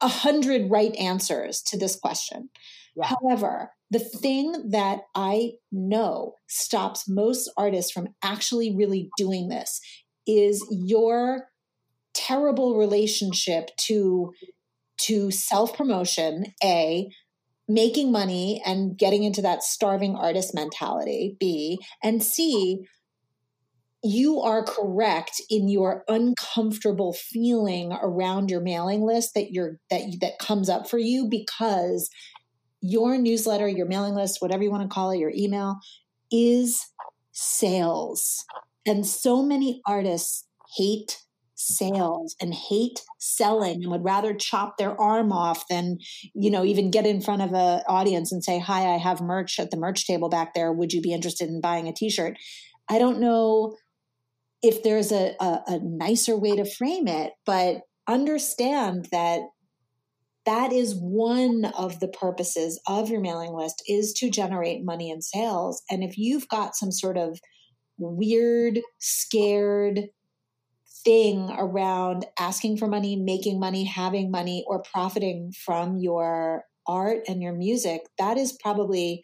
a 0.00 0.08
hundred 0.08 0.70
right 0.70 0.94
answers 0.96 1.62
to 1.68 1.78
this 1.78 1.96
question. 1.96 2.50
Yeah. 2.96 3.12
However, 3.20 3.70
the 3.90 3.98
thing 3.98 4.70
that 4.70 5.00
I 5.14 5.52
know 5.72 6.34
stops 6.46 7.08
most 7.08 7.50
artists 7.56 7.90
from 7.90 8.08
actually 8.22 8.74
really 8.74 9.10
doing 9.16 9.48
this 9.48 9.80
is 10.26 10.64
your 10.70 11.48
terrible 12.14 12.76
relationship 12.76 13.70
to 13.76 14.32
to 14.98 15.30
self 15.30 15.76
promotion 15.76 16.52
a 16.62 17.08
making 17.68 18.10
money 18.10 18.62
and 18.64 18.96
getting 18.98 19.22
into 19.22 19.42
that 19.42 19.62
starving 19.62 20.16
artist 20.16 20.54
mentality 20.54 21.36
b 21.38 21.78
and 22.02 22.22
c 22.22 22.86
you 24.02 24.40
are 24.40 24.64
correct 24.64 25.40
in 25.50 25.68
your 25.68 26.04
uncomfortable 26.08 27.12
feeling 27.12 27.92
around 27.92 28.50
your 28.50 28.60
mailing 28.60 29.02
list 29.02 29.34
that 29.34 29.52
you're 29.52 29.78
that 29.90 30.02
that 30.20 30.38
comes 30.38 30.68
up 30.68 30.88
for 30.88 30.98
you 30.98 31.28
because 31.28 32.08
your 32.80 33.18
newsletter, 33.18 33.68
your 33.68 33.86
mailing 33.86 34.14
list, 34.14 34.40
whatever 34.40 34.62
you 34.62 34.70
want 34.70 34.82
to 34.82 34.94
call 34.94 35.10
it, 35.10 35.18
your 35.18 35.32
email 35.34 35.78
is 36.30 36.86
sales. 37.32 38.44
And 38.86 39.06
so 39.06 39.42
many 39.42 39.82
artists 39.86 40.46
hate 40.76 41.22
sales 41.54 42.36
and 42.40 42.54
hate 42.54 43.02
selling 43.18 43.82
and 43.82 43.90
would 43.90 44.04
rather 44.04 44.32
chop 44.32 44.78
their 44.78 44.98
arm 45.00 45.32
off 45.32 45.66
than 45.68 45.98
you 46.32 46.52
know 46.52 46.64
even 46.64 46.88
get 46.88 47.04
in 47.04 47.20
front 47.20 47.42
of 47.42 47.52
an 47.52 47.82
audience 47.88 48.30
and 48.30 48.44
say 48.44 48.60
hi 48.60 48.94
i 48.94 48.96
have 48.96 49.20
merch 49.20 49.58
at 49.58 49.72
the 49.72 49.76
merch 49.76 50.06
table 50.06 50.28
back 50.28 50.54
there 50.54 50.72
would 50.72 50.92
you 50.92 51.02
be 51.02 51.12
interested 51.12 51.48
in 51.48 51.60
buying 51.60 51.88
a 51.88 51.92
t-shirt 51.92 52.38
i 52.88 52.96
don't 52.96 53.18
know 53.18 53.74
if 54.62 54.82
there's 54.82 55.12
a, 55.12 55.34
a, 55.40 55.60
a 55.66 55.78
nicer 55.82 56.36
way 56.36 56.56
to 56.56 56.64
frame 56.64 57.06
it, 57.06 57.32
but 57.46 57.82
understand 58.06 59.08
that 59.12 59.40
that 60.48 60.72
is 60.72 60.94
one 60.94 61.66
of 61.76 62.00
the 62.00 62.08
purposes 62.08 62.80
of 62.86 63.10
your 63.10 63.20
mailing 63.20 63.52
list 63.52 63.82
is 63.86 64.14
to 64.14 64.30
generate 64.30 64.82
money 64.82 65.10
and 65.10 65.22
sales 65.22 65.82
and 65.90 66.02
if 66.02 66.16
you've 66.16 66.48
got 66.48 66.74
some 66.74 66.90
sort 66.90 67.18
of 67.18 67.38
weird 67.98 68.80
scared 68.98 70.08
thing 71.04 71.54
around 71.58 72.24
asking 72.38 72.78
for 72.78 72.86
money 72.86 73.14
making 73.14 73.60
money 73.60 73.84
having 73.84 74.30
money 74.30 74.64
or 74.66 74.82
profiting 74.82 75.52
from 75.52 75.98
your 75.98 76.64
art 76.86 77.18
and 77.28 77.42
your 77.42 77.52
music 77.52 78.00
that 78.16 78.38
is 78.38 78.56
probably 78.62 79.22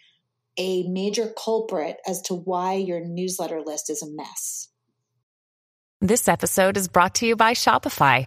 a 0.59 0.83
major 0.89 1.33
culprit 1.43 1.97
as 2.07 2.21
to 2.21 2.35
why 2.35 2.75
your 2.75 3.01
newsletter 3.01 3.63
list 3.65 3.89
is 3.89 4.03
a 4.03 4.11
mess 4.11 4.69
this 6.03 6.29
episode 6.29 6.77
is 6.77 6.87
brought 6.87 7.15
to 7.15 7.27
you 7.27 7.35
by 7.35 7.55
Shopify. 7.55 8.27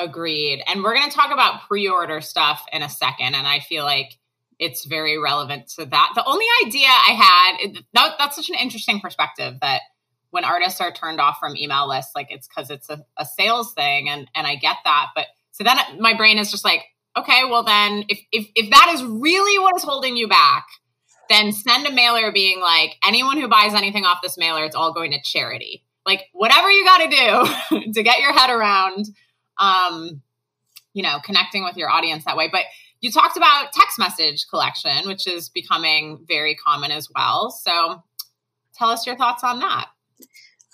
Agreed. 0.00 0.62
And 0.66 0.82
we're 0.82 0.94
going 0.94 1.10
to 1.10 1.14
talk 1.14 1.30
about 1.30 1.68
pre 1.68 1.86
order 1.86 2.22
stuff 2.22 2.64
in 2.72 2.82
a 2.82 2.88
second. 2.88 3.34
And 3.34 3.46
I 3.46 3.60
feel 3.60 3.84
like 3.84 4.16
it's 4.58 4.86
very 4.86 5.18
relevant 5.18 5.68
to 5.76 5.84
that. 5.84 6.12
The 6.14 6.24
only 6.24 6.46
idea 6.64 6.86
I 6.86 7.58
had, 7.58 7.84
that, 7.92 8.14
that's 8.18 8.36
such 8.36 8.48
an 8.48 8.54
interesting 8.54 9.00
perspective 9.00 9.56
that 9.60 9.82
when 10.30 10.44
artists 10.44 10.80
are 10.80 10.90
turned 10.90 11.20
off 11.20 11.38
from 11.38 11.54
email 11.54 11.86
lists, 11.86 12.12
like 12.14 12.28
it's 12.30 12.48
because 12.48 12.70
it's 12.70 12.88
a, 12.88 13.04
a, 13.18 13.26
sales 13.26 13.74
thing. 13.74 14.08
And, 14.08 14.26
and 14.34 14.46
I 14.46 14.56
get 14.56 14.76
that. 14.84 15.08
But 15.14 15.26
so 15.50 15.64
then 15.64 15.76
my 15.98 16.14
brain 16.16 16.38
is 16.38 16.50
just 16.50 16.64
like, 16.64 16.82
okay, 17.16 17.42
well, 17.44 17.62
then 17.62 18.04
if, 18.08 18.20
if, 18.32 18.48
if 18.54 18.70
that 18.70 18.92
is 18.94 19.02
really 19.02 19.58
what 19.62 19.76
is 19.76 19.82
holding 19.82 20.16
you 20.16 20.28
back, 20.28 20.66
then 21.28 21.52
send 21.52 21.86
a 21.86 21.92
mailer 21.92 22.32
being 22.32 22.60
like, 22.60 22.96
anyone 23.06 23.38
who 23.38 23.48
buys 23.48 23.74
anything 23.74 24.04
off 24.04 24.22
this 24.22 24.38
mailer, 24.38 24.64
it's 24.64 24.76
all 24.76 24.94
going 24.94 25.10
to 25.10 25.18
charity. 25.22 25.84
Like, 26.06 26.24
whatever 26.32 26.70
you 26.70 26.84
got 26.84 26.98
to 26.98 27.80
do 27.80 27.92
to 27.92 28.02
get 28.02 28.20
your 28.20 28.32
head 28.32 28.50
around 28.50 29.06
um, 29.60 30.22
you 30.92 31.02
know, 31.02 31.18
connecting 31.24 31.62
with 31.62 31.76
your 31.76 31.90
audience 31.90 32.24
that 32.24 32.36
way. 32.36 32.48
But 32.50 32.64
you 33.00 33.10
talked 33.10 33.36
about 33.36 33.72
text 33.72 33.98
message 33.98 34.46
collection, 34.50 35.06
which 35.06 35.26
is 35.26 35.48
becoming 35.48 36.24
very 36.26 36.54
common 36.54 36.90
as 36.90 37.08
well. 37.14 37.50
So 37.50 38.02
tell 38.74 38.88
us 38.88 39.06
your 39.06 39.16
thoughts 39.16 39.44
on 39.44 39.60
that. 39.60 39.86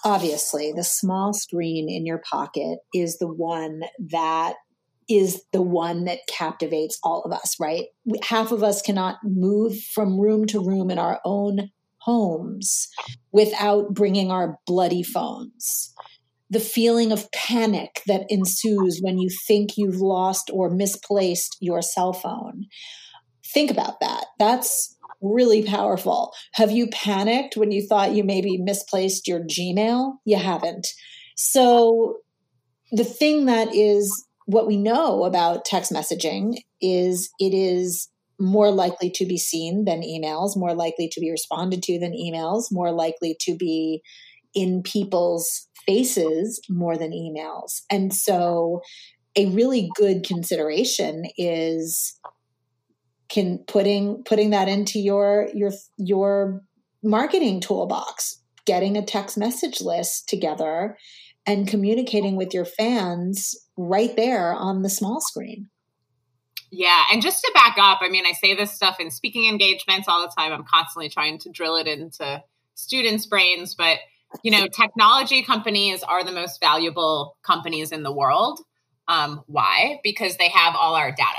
Obviously, 0.05 0.73
the 0.73 0.85
small 0.85 1.33
screen 1.33 1.88
in 1.88 2.07
your 2.07 2.23
pocket 2.31 2.78
is 2.95 3.19
the 3.19 3.28
one 3.28 3.83
that 4.11 4.55
is 5.09 5.43
the 5.52 5.62
one 5.62 6.05
that 6.05 6.19
captivates 6.28 6.99
all 7.02 7.23
of 7.23 7.33
us, 7.33 7.57
right? 7.61 7.85
Half 8.23 8.50
of 8.50 8.64
us 8.64 8.83
cannot 8.83 9.19
move 9.23 9.78
from 9.95 10.21
room 10.21 10.47
to 10.47 10.59
room 10.59 10.90
in 10.90 10.99
our 10.99 11.21
own 11.25 11.71
homes 11.99 12.88
without 13.33 13.95
bringing 13.95 14.31
our 14.31 14.59
bloody 14.66 15.02
phones 15.02 15.95
the 16.50 16.61
feeling 16.61 17.12
of 17.12 17.31
panic 17.33 18.03
that 18.07 18.25
ensues 18.29 19.00
when 19.00 19.19
you 19.19 19.29
think 19.47 19.76
you've 19.76 20.00
lost 20.00 20.50
or 20.53 20.71
misplaced 20.71 21.57
your 21.61 21.83
cell 21.83 22.12
phone. 22.12 22.67
Think 23.45 23.71
about 23.71 24.00
that. 24.00 24.26
That's 24.38 24.97
really 25.21 25.65
powerful. 25.65 26.33
Have 26.55 26.71
you 26.71 26.88
panicked 26.88 27.57
when 27.57 27.73
you 27.73 27.87
thought 27.87 28.12
you 28.12 28.23
maybe 28.23 28.59
misplaced 28.59 29.26
your 29.26 29.41
Gmail? 29.41 30.15
You 30.25 30.37
haven't. 30.37 30.87
So, 31.37 32.19
the 32.93 33.05
thing 33.05 33.47
that 33.47 33.75
is 33.75 34.25
what 34.47 34.67
we 34.67 34.76
know 34.76 35.25
about 35.25 35.65
text 35.65 35.93
messaging 35.93 36.59
is 36.81 37.31
it 37.41 37.53
is 37.53 38.09
more 38.38 38.71
likely 38.71 39.11
to 39.11 39.26
be 39.26 39.37
seen 39.37 39.85
than 39.85 40.03
emails, 40.03 40.57
more 40.57 40.75
likely 40.75 41.09
to 41.09 41.21
be 41.21 41.31
responded 41.31 41.83
to 41.83 41.99
than 41.99 42.12
emails, 42.12 42.67
more 42.71 42.93
likely 42.93 43.37
to 43.41 43.57
be 43.57 44.03
in 44.55 44.83
people's 44.83 45.69
faces 45.87 46.61
more 46.69 46.97
than 46.97 47.12
emails. 47.12 47.83
And 47.90 48.12
so 48.12 48.83
a 49.37 49.47
really 49.47 49.90
good 49.95 50.25
consideration 50.25 51.25
is 51.37 52.19
can 53.28 53.59
putting 53.66 54.23
putting 54.25 54.50
that 54.50 54.69
into 54.69 54.99
your 54.99 55.49
your 55.55 55.73
your 55.97 56.62
marketing 57.02 57.61
toolbox, 57.61 58.40
getting 58.64 58.97
a 58.97 59.05
text 59.05 59.37
message 59.37 59.81
list 59.81 60.28
together 60.28 60.97
and 61.47 61.69
communicating 61.69 62.37
with 62.37 62.52
your 62.52 62.64
fans 62.64 63.55
right 63.76 64.16
there 64.16 64.52
on 64.52 64.83
the 64.83 64.90
small 64.90 65.21
screen. 65.21 65.69
Yeah, 66.73 67.05
and 67.12 67.23
just 67.23 67.43
to 67.43 67.50
back 67.55 67.76
up, 67.78 68.00
I 68.02 68.09
mean, 68.09 68.26
I 68.26 68.33
say 68.33 68.55
this 68.55 68.73
stuff 68.73 68.99
in 68.99 69.11
speaking 69.11 69.49
engagements 69.49 70.09
all 70.09 70.23
the 70.23 70.33
time. 70.37 70.52
I'm 70.52 70.64
constantly 70.64 71.09
trying 71.09 71.38
to 71.40 71.50
drill 71.50 71.76
it 71.76 71.87
into 71.87 72.43
students' 72.75 73.26
brains, 73.26 73.75
but 73.75 73.99
you 74.43 74.50
know, 74.50 74.66
technology 74.66 75.43
companies 75.43 76.02
are 76.02 76.25
the 76.25 76.33
most 76.33 76.61
valuable 76.61 77.37
companies 77.43 77.93
in 77.93 78.02
the 78.02 78.12
world. 78.12 78.61
Um, 79.09 79.43
why? 79.47 80.00
Because 80.02 80.37
they 80.37 80.49
have 80.49 80.75
all 80.75 80.95
our 80.95 81.11
data. 81.11 81.38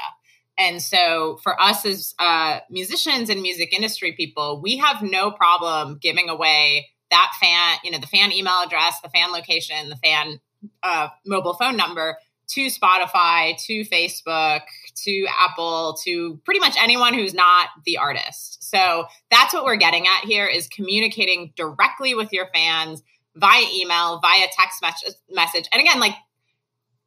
And 0.58 0.82
so, 0.82 1.40
for 1.44 1.60
us 1.62 1.86
as 1.86 2.16
uh, 2.18 2.60
musicians 2.70 3.30
and 3.30 3.42
music 3.42 3.74
industry 3.74 4.14
people, 4.14 4.60
we 4.62 4.78
have 4.78 5.04
no 5.04 5.30
problem 5.32 6.00
giving 6.02 6.30
away 6.30 6.88
that 7.12 7.32
fan, 7.40 7.78
you 7.84 7.92
know, 7.92 8.00
the 8.00 8.08
fan 8.08 8.32
email 8.32 8.62
address, 8.66 8.96
the 9.02 9.10
fan 9.10 9.32
location, 9.32 9.90
the 9.90 9.96
fan 9.98 10.40
uh, 10.82 11.10
mobile 11.26 11.54
phone 11.54 11.78
number 11.78 12.18
to 12.50 12.68
Spotify, 12.68 13.58
to 13.66 13.84
Facebook, 13.86 14.62
to 15.04 15.28
Apple, 15.40 15.98
to 16.04 16.40
pretty 16.46 16.60
much 16.60 16.76
anyone 16.80 17.14
who's 17.14 17.34
not 17.34 17.70
the 17.86 17.98
artist. 17.98 18.70
So 18.70 19.06
that's 19.30 19.54
what 19.54 19.66
we're 19.66 19.76
getting 19.76 20.06
at 20.08 20.26
here 20.26 20.46
is 20.46 20.68
communicating 20.68 21.54
directly 21.56 22.16
with 22.16 22.32
your 22.32 22.48
fans 22.54 23.04
via 23.36 23.66
email, 23.74 24.20
via 24.20 24.48
text 24.58 24.82
message. 25.30 25.70
And 25.72 25.82
again, 25.82 26.00
like 26.00 26.16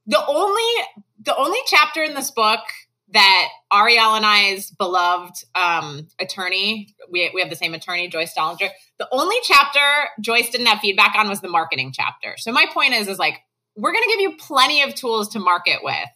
the 0.06 0.24
only 0.26 0.62
the 1.22 1.36
only 1.36 1.58
chapter 1.66 2.02
in 2.02 2.14
this 2.14 2.30
book 2.30 2.60
that 3.12 3.48
Ariel 3.72 4.14
and 4.14 4.24
I's 4.24 4.70
beloved 4.70 5.44
um, 5.54 6.06
attorney, 6.20 6.94
we, 7.10 7.30
we 7.34 7.40
have 7.40 7.50
the 7.50 7.56
same 7.56 7.74
attorney, 7.74 8.08
Joyce 8.08 8.32
Dollinger. 8.34 8.70
The 8.98 9.08
only 9.10 9.36
chapter 9.42 9.80
Joyce 10.20 10.50
didn't 10.50 10.68
have 10.68 10.78
feedback 10.78 11.14
on 11.16 11.28
was 11.28 11.40
the 11.40 11.48
marketing 11.48 11.92
chapter. 11.92 12.36
So 12.38 12.52
my 12.52 12.66
point 12.72 12.94
is, 12.94 13.08
is 13.08 13.18
like, 13.18 13.40
we're 13.80 13.92
going 13.92 14.04
to 14.04 14.10
give 14.10 14.20
you 14.20 14.36
plenty 14.36 14.82
of 14.82 14.94
tools 14.94 15.28
to 15.30 15.38
market 15.38 15.80
with. 15.82 16.08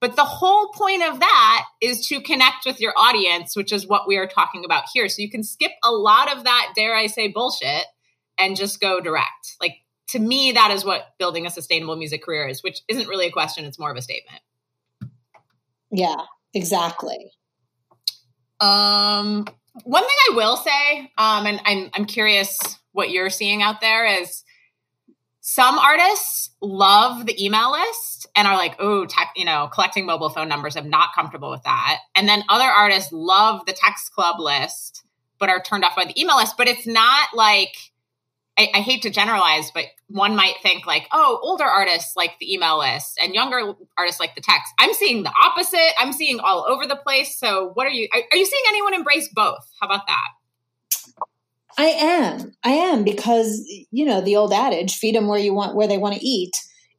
But 0.00 0.16
the 0.16 0.24
whole 0.24 0.70
point 0.70 1.02
of 1.02 1.20
that 1.20 1.64
is 1.82 2.06
to 2.06 2.20
connect 2.22 2.64
with 2.64 2.80
your 2.80 2.94
audience, 2.96 3.54
which 3.54 3.70
is 3.72 3.86
what 3.86 4.08
we 4.08 4.16
are 4.16 4.26
talking 4.26 4.64
about 4.64 4.84
here. 4.92 5.08
So 5.08 5.20
you 5.20 5.30
can 5.30 5.44
skip 5.44 5.72
a 5.84 5.90
lot 5.90 6.34
of 6.34 6.44
that, 6.44 6.72
dare 6.74 6.96
I 6.96 7.06
say, 7.06 7.28
bullshit 7.28 7.84
and 8.38 8.56
just 8.56 8.80
go 8.80 9.00
direct. 9.00 9.56
Like, 9.60 9.74
to 10.08 10.18
me, 10.18 10.52
that 10.52 10.70
is 10.70 10.84
what 10.84 11.08
building 11.18 11.46
a 11.46 11.50
sustainable 11.50 11.96
music 11.96 12.24
career 12.24 12.48
is, 12.48 12.62
which 12.62 12.80
isn't 12.88 13.08
really 13.08 13.26
a 13.26 13.30
question, 13.30 13.66
it's 13.66 13.78
more 13.78 13.90
of 13.90 13.96
a 13.96 14.02
statement. 14.02 14.40
Yeah, 15.90 16.16
Exactly. 16.54 17.32
Um, 18.60 19.46
one 19.84 20.02
thing 20.02 20.16
I 20.30 20.34
will 20.34 20.56
say, 20.56 21.12
um, 21.16 21.46
and 21.46 21.60
I'm 21.64 21.90
I'm 21.94 22.04
curious 22.04 22.58
what 22.92 23.10
you're 23.10 23.30
seeing 23.30 23.62
out 23.62 23.80
there 23.80 24.04
is 24.04 24.42
some 25.52 25.80
artists 25.80 26.50
love 26.60 27.26
the 27.26 27.44
email 27.44 27.72
list 27.72 28.28
and 28.36 28.46
are 28.46 28.56
like, 28.56 28.76
oh, 28.78 29.04
tech, 29.04 29.32
you 29.34 29.44
know, 29.44 29.68
collecting 29.72 30.06
mobile 30.06 30.28
phone 30.28 30.48
numbers. 30.48 30.76
I'm 30.76 30.88
not 30.88 31.08
comfortable 31.12 31.50
with 31.50 31.64
that. 31.64 31.98
And 32.14 32.28
then 32.28 32.44
other 32.48 32.68
artists 32.68 33.10
love 33.10 33.66
the 33.66 33.72
text 33.72 34.12
club 34.12 34.38
list, 34.38 35.02
but 35.40 35.48
are 35.48 35.60
turned 35.60 35.84
off 35.84 35.96
by 35.96 36.04
the 36.04 36.18
email 36.20 36.36
list. 36.36 36.54
But 36.56 36.68
it's 36.68 36.86
not 36.86 37.30
like 37.34 37.74
I, 38.56 38.68
I, 38.74 38.78
hate 38.78 39.02
to 39.02 39.10
generalize, 39.10 39.72
but 39.72 39.86
one 40.06 40.36
might 40.36 40.54
think 40.62 40.86
like, 40.86 41.08
oh, 41.10 41.40
older 41.42 41.64
artists 41.64 42.14
like 42.14 42.38
the 42.38 42.54
email 42.54 42.78
list 42.78 43.18
and 43.20 43.34
younger 43.34 43.74
artists 43.98 44.20
like 44.20 44.36
the 44.36 44.40
text. 44.40 44.72
I'm 44.78 44.94
seeing 44.94 45.24
the 45.24 45.32
opposite. 45.44 45.90
I'm 45.98 46.12
seeing 46.12 46.38
all 46.38 46.64
over 46.68 46.86
the 46.86 46.94
place. 46.94 47.36
So, 47.36 47.72
what 47.74 47.88
are 47.88 47.90
you? 47.90 48.06
Are, 48.14 48.20
are 48.20 48.36
you 48.36 48.46
seeing 48.46 48.64
anyone 48.68 48.94
embrace 48.94 49.28
both? 49.34 49.68
How 49.80 49.88
about 49.88 50.06
that? 50.06 50.28
I 51.80 51.86
am. 51.86 52.52
I 52.62 52.72
am 52.72 53.04
because 53.04 53.64
you 53.90 54.04
know 54.04 54.20
the 54.20 54.36
old 54.36 54.52
adage, 54.52 54.96
"Feed 54.96 55.14
them 55.14 55.28
where 55.28 55.38
you 55.38 55.54
want, 55.54 55.74
where 55.74 55.86
they 55.86 55.96
want 55.96 56.14
to 56.14 56.26
eat," 56.26 56.52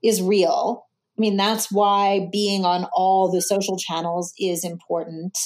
is 0.03 0.23
real. 0.23 0.87
I 1.17 1.21
mean, 1.21 1.37
that's 1.37 1.71
why 1.71 2.29
being 2.31 2.65
on 2.65 2.87
all 2.95 3.29
the 3.31 3.43
social 3.43 3.77
channels 3.77 4.33
is 4.39 4.63
important 4.63 5.37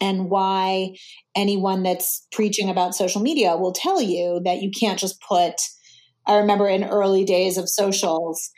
and 0.00 0.28
why 0.28 0.96
anyone 1.36 1.84
that's 1.84 2.26
preaching 2.32 2.68
about 2.68 2.96
social 2.96 3.20
media 3.20 3.56
will 3.56 3.72
tell 3.72 4.00
you 4.00 4.40
that 4.44 4.60
you 4.60 4.70
can't 4.70 4.98
just 4.98 5.20
put 5.20 5.54
i 6.26 6.36
remember 6.36 6.66
in 6.66 6.84
early 6.84 7.24
days 7.24 7.58
of 7.58 7.68
socials 7.68 8.50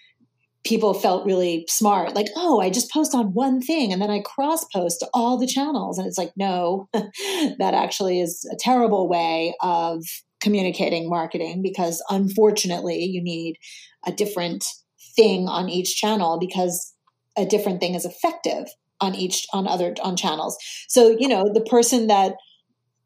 people 0.64 0.94
felt 0.94 1.27
really 1.27 1.64
smart 1.68 2.14
like 2.14 2.29
oh 2.37 2.61
i 2.61 2.70
just 2.70 2.90
post 2.90 3.14
on 3.14 3.35
one 3.35 3.61
thing 3.61 3.92
and 3.92 4.01
then 4.01 4.11
i 4.11 4.20
cross 4.20 4.64
post 4.72 5.05
all 5.12 5.37
the 5.37 5.46
channels 5.46 5.98
and 5.98 6.07
it's 6.07 6.18
like 6.18 6.33
no 6.37 6.88
that 6.92 7.75
actually 7.75 8.20
is 8.20 8.48
a 8.53 8.57
terrible 8.57 9.09
way 9.09 9.55
of 9.61 10.05
communicating 10.40 11.09
marketing 11.09 11.62
because 11.62 12.03
unfortunately 12.11 13.05
you 13.05 13.22
need 13.22 13.57
a 14.07 14.12
different 14.12 14.64
thing 15.16 15.48
on 15.48 15.68
each 15.68 15.96
channel 15.96 16.38
because 16.38 16.92
a 17.37 17.46
different 17.46 17.81
thing 17.81 17.94
is 17.94 18.05
effective 18.05 18.66
on 19.01 19.14
each 19.14 19.46
on 19.53 19.66
other 19.66 19.94
on 20.03 20.16
channels. 20.16 20.57
So 20.88 21.16
you 21.18 21.29
know 21.29 21.51
the 21.53 21.61
person 21.62 22.07
that 22.07 22.35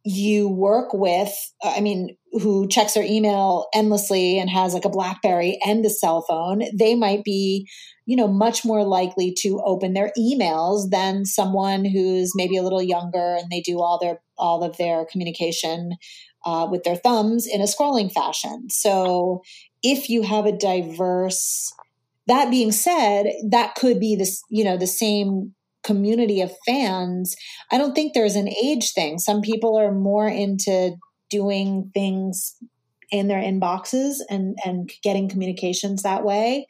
you 0.07 0.49
work 0.49 0.93
with 0.93 1.33
i 1.65 1.81
mean 1.81 2.17
who 2.33 2.69
checks 2.69 2.95
their 2.95 3.05
email 3.05 3.67
endlessly 3.75 4.39
and 4.39 4.49
has 4.49 4.73
like 4.73 4.85
a 4.85 4.91
blackberry 4.91 5.59
and 5.67 5.85
a 5.85 5.91
cell 5.91 6.23
phone 6.23 6.63
they 6.73 6.95
might 6.95 7.25
be 7.25 7.69
you 8.07 8.17
know 8.17 8.29
much 8.29 8.65
more 8.65 8.85
likely 8.85 9.35
to 9.37 9.61
open 9.65 9.95
their 9.95 10.13
emails 10.17 10.91
than 10.91 11.25
someone 11.25 11.85
who's 11.85 12.33
maybe 12.37 12.57
a 12.57 12.63
little 12.63 12.83
younger 12.83 13.37
and 13.37 13.51
they 13.51 13.61
do 13.61 13.81
all 13.81 13.99
their 13.99 14.21
all 14.39 14.63
of 14.63 14.77
their 14.77 15.05
communication 15.07 15.97
uh, 16.45 16.69
with 16.71 16.85
their 16.85 16.97
thumbs 16.97 17.47
in 17.47 17.61
a 17.61 17.65
scrolling 17.65 18.11
fashion. 18.11 18.71
So 18.71 19.43
if 19.83 20.09
you 20.09 20.23
have 20.23 20.47
a 20.47 20.57
diverse 20.57 21.73
that 22.29 22.51
being 22.51 22.73
said 22.73 23.27
that 23.51 23.75
could 23.75 23.99
be 24.01 24.15
this 24.15 24.43
you 24.51 24.65
know 24.65 24.77
the 24.77 24.87
same 24.87 25.55
community 25.87 26.41
of 26.41 26.53
fans, 26.67 27.37
I 27.71 27.79
don't 27.79 27.95
think 27.95 28.13
there's 28.13 28.37
an 28.37 28.49
age 28.49 28.93
thing. 28.93 29.19
Some 29.19 29.41
people 29.41 29.79
are 29.79 29.93
more 29.93 30.29
into 30.29 30.97
doing 31.31 31.91
things 31.95 32.57
in 33.11 33.29
their 33.29 33.41
inboxes 33.41 34.17
and 34.29 34.57
and 34.65 34.91
getting 35.03 35.29
communications 35.29 36.03
that 36.03 36.25
way. 36.25 36.67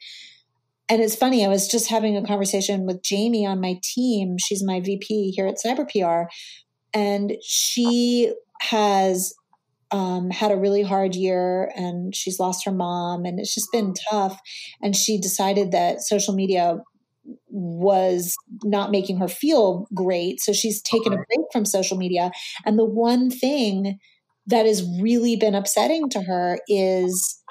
And 0.89 1.01
it's 1.01 1.15
funny, 1.15 1.43
I 1.43 1.49
was 1.49 1.67
just 1.67 1.89
having 1.89 2.15
a 2.15 2.25
conversation 2.25 2.85
with 2.85 3.03
Jamie 3.03 3.45
on 3.45 3.59
my 3.59 3.77
team. 3.83 4.37
She's 4.37 4.63
my 4.63 4.79
VP 4.79 5.31
here 5.31 5.47
at 5.47 5.57
Cyber 5.63 5.89
PR, 5.89 6.29
and 6.93 7.33
she 7.43 8.33
has 8.61 9.33
um, 9.91 10.29
had 10.29 10.51
a 10.51 10.57
really 10.57 10.83
hard 10.83 11.15
year 11.15 11.71
and 11.75 12.13
she's 12.13 12.39
lost 12.39 12.65
her 12.65 12.71
mom 12.71 13.25
and 13.25 13.39
it's 13.39 13.53
just 13.53 13.71
been 13.71 13.93
tough. 14.09 14.39
And 14.81 14.95
she 14.95 15.19
decided 15.19 15.71
that 15.71 16.01
social 16.01 16.33
media 16.33 16.79
was 17.57 18.35
not 18.63 18.91
making 18.91 19.17
her 19.17 19.27
feel 19.27 19.87
great. 19.93 20.39
So 20.39 20.53
she's 20.53 20.81
taken 20.81 21.13
a 21.13 21.17
break 21.17 21.45
from 21.51 21.65
social 21.65 21.97
media. 21.97 22.31
And 22.65 22.77
the 22.77 22.85
one 22.85 23.29
thing 23.29 23.97
that 24.45 24.65
has 24.65 24.87
really 25.01 25.35
been 25.35 25.55
upsetting 25.55 26.09
to 26.09 26.21
her 26.21 26.59
is 26.67 27.41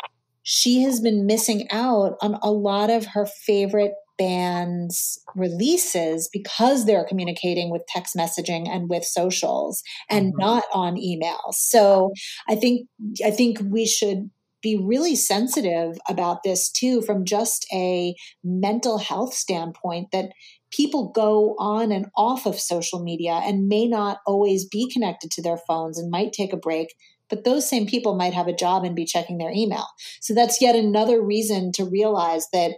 she 0.42 0.82
has 0.82 1.00
been 1.00 1.26
missing 1.26 1.66
out 1.70 2.16
on 2.22 2.38
a 2.42 2.50
lot 2.50 2.88
of 2.88 3.04
her 3.06 3.26
favorite 3.26 3.92
bands 4.16 5.20
releases 5.34 6.28
because 6.32 6.86
they're 6.86 7.04
communicating 7.04 7.70
with 7.70 7.82
text 7.88 8.16
messaging 8.16 8.68
and 8.68 8.88
with 8.88 9.04
socials 9.04 9.82
and 10.08 10.28
mm-hmm. 10.28 10.40
not 10.40 10.64
on 10.72 10.96
email. 10.96 11.52
So 11.52 12.12
I 12.48 12.54
think 12.54 12.88
I 13.24 13.30
think 13.30 13.58
we 13.64 13.86
should 13.86 14.30
be 14.66 14.76
really 14.76 15.14
sensitive 15.14 15.96
about 16.08 16.42
this 16.42 16.68
too 16.72 17.00
from 17.02 17.24
just 17.24 17.64
a 17.72 18.16
mental 18.42 18.98
health 18.98 19.32
standpoint 19.32 20.08
that 20.10 20.32
people 20.72 21.12
go 21.12 21.54
on 21.56 21.92
and 21.92 22.06
off 22.16 22.46
of 22.46 22.58
social 22.58 23.00
media 23.00 23.40
and 23.44 23.68
may 23.68 23.86
not 23.86 24.18
always 24.26 24.66
be 24.66 24.90
connected 24.92 25.30
to 25.30 25.40
their 25.40 25.56
phones 25.68 26.00
and 26.00 26.10
might 26.10 26.32
take 26.32 26.52
a 26.52 26.56
break 26.56 26.88
but 27.28 27.44
those 27.44 27.68
same 27.68 27.86
people 27.86 28.16
might 28.16 28.34
have 28.34 28.48
a 28.48 28.54
job 28.54 28.84
and 28.84 28.94
be 28.94 29.04
checking 29.04 29.38
their 29.38 29.50
email. 29.50 29.86
So 30.20 30.34
that's 30.34 30.60
yet 30.60 30.76
another 30.76 31.20
reason 31.20 31.72
to 31.72 31.84
realize 31.84 32.46
that 32.52 32.72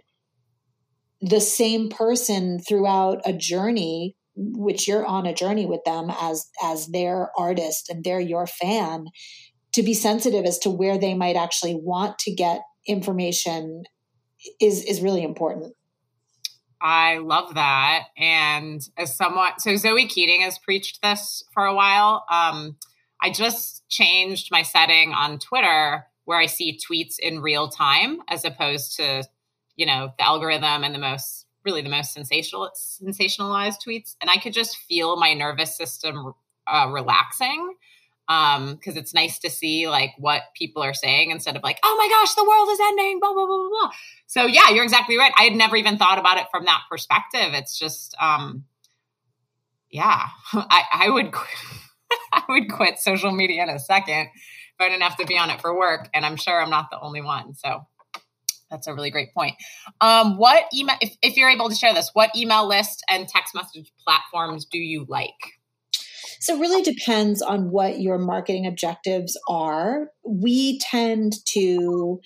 the 1.21 1.41
same 1.41 1.89
person 1.89 2.59
throughout 2.59 3.21
a 3.27 3.33
journey 3.33 4.17
which 4.41 4.87
you're 4.87 5.05
on 5.05 5.27
a 5.27 5.35
journey 5.35 5.67
with 5.67 5.83
them 5.85 6.13
as 6.21 6.49
as 6.63 6.87
their 6.89 7.31
artist 7.37 7.91
and 7.91 8.05
they're 8.05 8.21
your 8.21 8.47
fan 8.47 9.07
to 9.79 9.83
be 9.85 9.95
sensitive 9.95 10.45
as 10.45 10.59
to 10.59 10.71
where 10.71 10.99
they 10.99 11.15
might 11.15 11.37
actually 11.37 11.77
want 11.77 12.19
to 12.19 12.33
get 12.33 12.63
information 12.85 13.85
is 14.61 14.85
is 14.85 15.01
really 15.01 15.23
important. 15.23 15.73
I 16.81 17.19
love 17.19 17.55
that. 17.55 18.07
And 18.17 18.81
as 18.97 19.17
somewhat, 19.17 19.61
so 19.61 19.77
Zoe 19.77 20.09
Keating 20.09 20.43
has 20.43 20.59
preached 20.59 21.01
this 21.01 21.45
for 21.55 21.65
a 21.65 21.75
while. 21.75 22.25
Um, 22.29 22.77
I 23.23 23.31
just 23.31 23.89
changed 23.89 24.49
my 24.51 24.63
setting 24.63 25.13
on 25.13 25.39
Twitter 25.39 26.07
where 26.25 26.39
I 26.39 26.47
see 26.47 26.79
tweets 26.79 27.21
in 27.21 27.41
real 27.41 27.69
time 27.69 28.19
as 28.29 28.45
opposed 28.45 28.97
to, 28.97 29.25
you 29.77 29.87
know, 29.87 30.13
the 30.19 30.25
algorithm 30.25 30.83
and 30.83 30.93
the 30.93 30.99
most, 31.01 31.47
really 31.65 31.83
the 31.83 31.89
most 31.89 32.13
sensational, 32.13 32.71
sensationalized 32.77 33.79
tweets. 33.87 34.17
And 34.21 34.29
I 34.29 34.39
could 34.39 34.53
just 34.53 34.77
feel 34.77 35.17
my 35.17 35.35
nervous 35.35 35.77
system 35.77 36.33
uh, 36.67 36.91
relaxing 36.93 37.75
um 38.29 38.75
because 38.75 38.97
it's 38.97 39.15
nice 39.15 39.39
to 39.39 39.51
see 39.51 39.89
like 39.89 40.13
what 40.19 40.43
people 40.55 40.83
are 40.83 40.95
saying 40.95 41.31
instead 41.31 41.57
of 41.57 41.63
like 41.63 41.79
oh 41.85 41.97
my 41.99 42.09
gosh 42.09 42.35
the 42.35 42.45
world 42.45 42.69
is 42.71 42.79
ending 42.89 43.19
blah 43.21 43.33
blah 43.33 43.47
blah 43.47 43.57
blah 43.57 43.69
blah 43.69 43.91
so 44.27 44.47
yeah 44.47 44.71
you're 44.71 44.85
exactly 44.85 45.17
right 45.17 45.33
i 45.39 45.45
had 45.45 45.55
never 45.55 45.77
even 45.77 45.97
thought 45.97 46.19
about 46.19 46.39
it 46.39 46.47
from 46.51 46.65
that 46.65 46.83
perspective 46.91 47.53
it's 47.53 47.79
just 47.79 48.15
um 48.21 48.65
yeah 49.91 50.27
i 50.53 50.83
i 50.93 51.11
would 51.11 51.33
i 52.33 52.43
would 52.49 52.71
quit 52.71 52.99
social 52.99 53.33
media 53.33 53.63
in 53.63 53.69
a 53.69 53.79
second 53.79 54.29
if 54.29 54.81
i 54.81 54.89
didn't 54.89 55.03
have 55.03 55.17
to 55.17 55.27
be 55.27 55.39
on 55.39 55.51
it 55.51 55.61
for 55.61 55.77
work 55.77 56.09
and 56.15 56.27
i'm 56.27 56.37
sure 56.37 56.61
i'm 56.61 56.71
not 56.71 56.91
the 56.91 57.01
only 57.01 57.23
one 57.23 57.55
so 57.55 57.87
that's 58.71 58.87
a 58.87 58.95
really 58.95 59.11
great 59.11 59.33
point. 59.33 59.57
Um, 60.01 60.37
what 60.37 60.65
email, 60.75 60.97
if, 61.01 61.17
if 61.23 61.37
you're 61.37 61.51
able 61.51 61.69
to 61.69 61.75
share 61.75 61.95
this, 61.95 62.11
what 62.13 62.35
email 62.37 62.69
list 62.69 63.03
and 63.09 63.27
text 63.27 63.55
message 63.55 63.91
platforms 64.05 64.67
do 64.67 64.79
you 64.79 65.07
like? 65.09 65.58
So 66.41 66.57
it 66.57 66.61
really 66.61 66.83
depends 66.83 67.43
on 67.43 67.71
what 67.71 68.01
your 68.01 68.19
marketing 68.19 68.67
objectives 68.67 69.37
are. 69.49 70.09
We 70.25 70.79
tend 70.79 71.35
to 71.49 72.21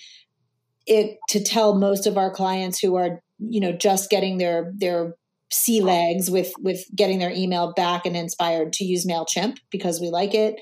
it 0.86 1.18
to 1.28 1.42
tell 1.42 1.74
most 1.76 2.06
of 2.06 2.18
our 2.18 2.32
clients 2.32 2.80
who 2.80 2.96
are, 2.96 3.22
you 3.38 3.60
know, 3.60 3.72
just 3.72 4.10
getting 4.10 4.38
their 4.38 4.72
their 4.76 5.14
sea 5.50 5.82
legs 5.82 6.30
with 6.30 6.52
with 6.60 6.84
getting 6.96 7.18
their 7.18 7.30
email 7.30 7.72
back 7.74 8.06
and 8.06 8.16
inspired 8.16 8.72
to 8.74 8.84
use 8.84 9.06
MailChimp 9.06 9.58
because 9.70 10.00
we 10.00 10.08
like 10.08 10.34
it. 10.34 10.56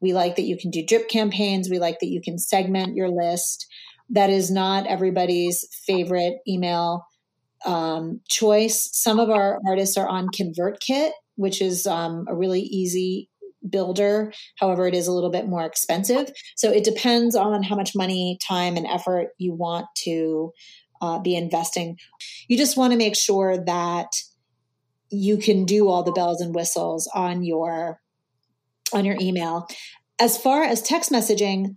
We 0.00 0.12
like 0.12 0.36
that 0.36 0.42
you 0.42 0.56
can 0.56 0.70
do 0.70 0.84
drip 0.84 1.08
campaigns. 1.08 1.68
We 1.68 1.78
like 1.78 1.98
that 2.00 2.08
you 2.08 2.20
can 2.22 2.38
segment 2.38 2.96
your 2.96 3.08
list. 3.08 3.66
That 4.10 4.30
is 4.30 4.50
not 4.50 4.86
everybody's 4.86 5.64
favorite 5.86 6.34
email 6.46 7.04
um, 7.64 8.20
choice. 8.28 8.88
Some 8.92 9.18
of 9.18 9.30
our 9.30 9.58
artists 9.66 9.96
are 9.96 10.08
on 10.08 10.28
ConvertKit, 10.28 11.10
which 11.36 11.62
is 11.62 11.86
um, 11.86 12.26
a 12.28 12.34
really 12.34 12.60
easy 12.60 13.30
builder. 13.68 14.32
However, 14.58 14.86
it 14.86 14.94
is 14.94 15.06
a 15.06 15.12
little 15.12 15.30
bit 15.30 15.48
more 15.48 15.64
expensive. 15.64 16.30
So 16.56 16.70
it 16.70 16.84
depends 16.84 17.34
on 17.34 17.62
how 17.62 17.76
much 17.76 17.94
money, 17.94 18.38
time, 18.46 18.76
and 18.76 18.86
effort 18.86 19.28
you 19.38 19.54
want 19.54 19.86
to 20.04 20.52
uh, 21.00 21.18
be 21.18 21.36
investing. 21.36 21.98
You 22.48 22.56
just 22.56 22.76
want 22.76 22.92
to 22.92 22.98
make 22.98 23.16
sure 23.16 23.58
that 23.64 24.08
you 25.10 25.36
can 25.36 25.64
do 25.64 25.88
all 25.88 26.02
the 26.02 26.12
bells 26.12 26.40
and 26.40 26.54
whistles 26.54 27.08
on 27.14 27.44
your 27.44 28.00
on 28.92 29.04
your 29.04 29.16
email. 29.20 29.66
As 30.18 30.38
far 30.38 30.62
as 30.62 30.80
text 30.80 31.10
messaging, 31.10 31.76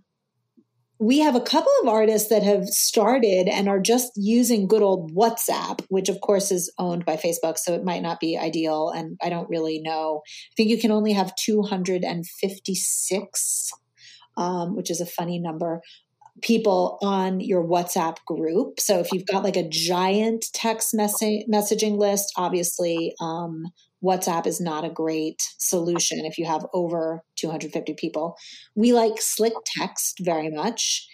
we 1.00 1.18
have 1.20 1.34
a 1.34 1.40
couple 1.40 1.72
of 1.80 1.88
artists 1.88 2.28
that 2.28 2.42
have 2.42 2.66
started 2.66 3.48
and 3.48 3.70
are 3.70 3.80
just 3.80 4.12
using 4.16 4.68
good 4.68 4.82
old 4.82 5.14
WhatsApp, 5.14 5.80
which 5.88 6.10
of 6.10 6.20
course 6.20 6.52
is 6.52 6.70
owned 6.78 7.06
by 7.06 7.16
Facebook, 7.16 7.56
so 7.56 7.72
it 7.72 7.84
might 7.84 8.02
not 8.02 8.20
be 8.20 8.36
ideal. 8.36 8.90
And 8.90 9.16
I 9.22 9.30
don't 9.30 9.48
really 9.48 9.80
know. 9.80 10.20
I 10.26 10.52
think 10.58 10.68
you 10.68 10.78
can 10.78 10.90
only 10.90 11.14
have 11.14 11.34
256, 11.36 13.72
um, 14.36 14.76
which 14.76 14.90
is 14.90 15.00
a 15.00 15.06
funny 15.06 15.38
number, 15.38 15.80
people 16.42 16.98
on 17.00 17.40
your 17.40 17.64
WhatsApp 17.64 18.18
group. 18.26 18.78
So 18.78 18.98
if 18.98 19.10
you've 19.10 19.26
got 19.26 19.42
like 19.42 19.56
a 19.56 19.66
giant 19.66 20.44
text 20.52 20.92
mess- 20.92 21.22
messaging 21.22 21.96
list, 21.96 22.30
obviously 22.36 23.14
um, 23.22 23.72
WhatsApp 24.02 24.46
is 24.46 24.60
not 24.60 24.84
a 24.84 24.90
great 24.90 25.42
solution 25.58 26.24
if 26.24 26.38
you 26.38 26.46
have 26.46 26.66
over 26.72 27.22
250 27.36 27.94
people. 27.94 28.36
We 28.74 28.92
like 28.92 29.20
Slick 29.20 29.52
Text 29.78 30.18
very 30.20 30.50
much. 30.50 31.06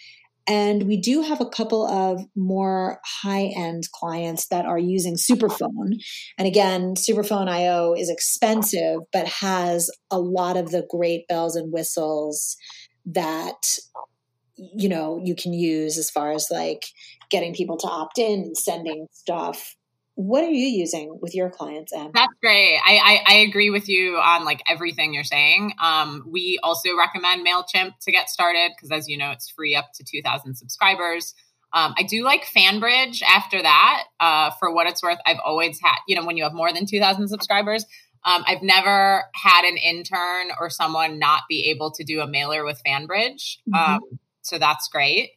And 0.49 0.83
we 0.83 0.95
do 0.95 1.21
have 1.23 1.41
a 1.41 1.49
couple 1.49 1.85
of 1.85 2.21
more 2.33 3.01
high 3.03 3.51
end 3.55 3.83
clients 3.91 4.47
that 4.47 4.65
are 4.65 4.79
using 4.79 5.15
Superphone. 5.15 5.99
And 6.37 6.47
again, 6.47 6.95
Superphone 6.95 7.49
IO 7.49 7.93
is 7.93 8.09
expensive, 8.09 8.99
but 9.11 9.27
has 9.27 9.91
a 10.09 10.19
lot 10.19 10.55
of 10.55 10.71
the 10.71 10.87
great 10.89 11.27
bells 11.27 11.57
and 11.57 11.73
whistles 11.73 12.55
that 13.05 13.77
you 14.57 14.89
know 14.89 15.21
you 15.23 15.35
can 15.35 15.53
use 15.53 15.97
as 15.97 16.09
far 16.09 16.31
as 16.31 16.47
like 16.49 16.83
getting 17.29 17.53
people 17.53 17.77
to 17.77 17.87
opt 17.87 18.17
in 18.17 18.41
and 18.41 18.57
sending 18.57 19.07
stuff 19.11 19.75
what 20.17 20.43
are 20.43 20.49
you 20.49 20.65
using 20.65 21.19
with 21.21 21.35
your 21.35 21.47
clients 21.47 21.93
Em? 21.93 22.09
that's 22.11 22.33
great. 22.41 22.79
I, 22.83 23.21
I, 23.27 23.33
I 23.33 23.37
agree 23.47 23.69
with 23.69 23.87
you 23.87 24.17
on 24.17 24.45
like 24.45 24.63
everything 24.67 25.13
you're 25.13 25.23
saying. 25.23 25.73
Um, 25.81 26.23
we 26.27 26.57
also 26.63 26.97
recommend 26.97 27.45
mailchimp 27.45 27.91
to 28.01 28.11
get 28.11 28.27
started 28.27 28.71
because 28.75 28.91
as 28.91 29.07
you 29.07 29.15
know 29.15 29.29
it's 29.29 29.47
free 29.47 29.75
up 29.75 29.91
to 29.93 30.03
2000 30.03 30.55
subscribers. 30.55 31.35
Um, 31.71 31.93
i 31.97 32.03
do 32.03 32.23
like 32.23 32.45
fanbridge 32.45 33.21
after 33.21 33.61
that 33.61 34.05
uh, 34.19 34.49
for 34.59 34.73
what 34.73 34.87
it's 34.87 35.03
worth. 35.03 35.19
I've 35.23 35.39
always 35.45 35.79
had 35.79 35.97
you 36.07 36.15
know 36.15 36.25
when 36.25 36.35
you 36.35 36.43
have 36.43 36.53
more 36.53 36.73
than 36.73 36.87
2000 36.87 37.27
subscribers 37.27 37.85
um, 38.25 38.43
i've 38.47 38.63
never 38.63 39.23
had 39.35 39.65
an 39.65 39.77
intern 39.77 40.47
or 40.59 40.71
someone 40.71 41.19
not 41.19 41.43
be 41.47 41.69
able 41.69 41.91
to 41.91 42.03
do 42.03 42.21
a 42.21 42.27
mailer 42.27 42.65
with 42.65 42.81
fanbridge. 42.83 43.59
Mm-hmm. 43.69 43.75
Um, 43.75 44.01
so 44.41 44.57
that's 44.57 44.87
great 44.87 45.31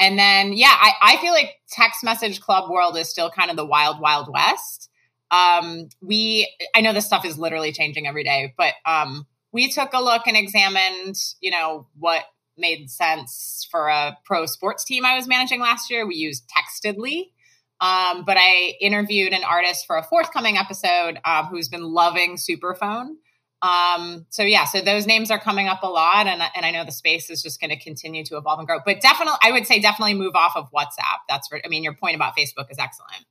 and 0.00 0.18
then, 0.18 0.52
yeah, 0.54 0.72
I, 0.72 0.92
I 1.02 1.16
feel 1.18 1.32
like 1.32 1.56
text 1.70 2.02
message 2.02 2.40
club 2.40 2.70
world 2.70 2.96
is 2.96 3.08
still 3.08 3.30
kind 3.30 3.50
of 3.50 3.56
the 3.56 3.66
wild, 3.66 4.00
wild 4.00 4.28
west. 4.32 4.88
Um, 5.30 5.88
we, 6.00 6.50
I 6.74 6.80
know 6.80 6.92
this 6.92 7.06
stuff 7.06 7.24
is 7.24 7.38
literally 7.38 7.70
changing 7.70 8.08
every 8.08 8.24
day, 8.24 8.54
but 8.56 8.74
um, 8.84 9.26
we 9.52 9.70
took 9.70 9.92
a 9.92 10.02
look 10.02 10.26
and 10.26 10.36
examined, 10.36 11.16
you 11.40 11.50
know, 11.50 11.86
what 11.96 12.24
made 12.56 12.90
sense 12.90 13.68
for 13.70 13.88
a 13.88 14.16
pro 14.24 14.46
sports 14.46 14.84
team 14.84 15.04
I 15.04 15.14
was 15.14 15.28
managing 15.28 15.60
last 15.60 15.90
year. 15.90 16.06
We 16.06 16.16
used 16.16 16.48
Textedly. 16.48 17.32
Um, 17.80 18.24
but 18.26 18.36
I 18.38 18.74
interviewed 18.80 19.32
an 19.32 19.42
artist 19.42 19.86
for 19.86 19.96
a 19.96 20.02
forthcoming 20.02 20.58
episode 20.58 21.18
um, 21.24 21.46
who's 21.46 21.68
been 21.68 21.82
loving 21.82 22.36
Superphone. 22.36 23.14
Um, 23.62 24.26
so 24.30 24.42
yeah, 24.42 24.64
so 24.64 24.80
those 24.80 25.06
names 25.06 25.30
are 25.30 25.38
coming 25.38 25.68
up 25.68 25.82
a 25.82 25.86
lot, 25.86 26.26
and 26.26 26.42
and 26.54 26.64
I 26.64 26.70
know 26.70 26.84
the 26.84 26.92
space 26.92 27.28
is 27.28 27.42
just 27.42 27.60
going 27.60 27.70
to 27.70 27.78
continue 27.78 28.24
to 28.24 28.36
evolve 28.36 28.58
and 28.58 28.66
grow. 28.66 28.78
But 28.84 29.00
definitely, 29.00 29.38
I 29.42 29.52
would 29.52 29.66
say 29.66 29.80
definitely 29.80 30.14
move 30.14 30.34
off 30.34 30.56
of 30.56 30.70
WhatsApp. 30.72 31.20
That's 31.28 31.48
for, 31.48 31.60
I 31.64 31.68
mean, 31.68 31.84
your 31.84 31.94
point 31.94 32.16
about 32.16 32.36
Facebook 32.36 32.70
is 32.70 32.78
excellent. 32.78 33.26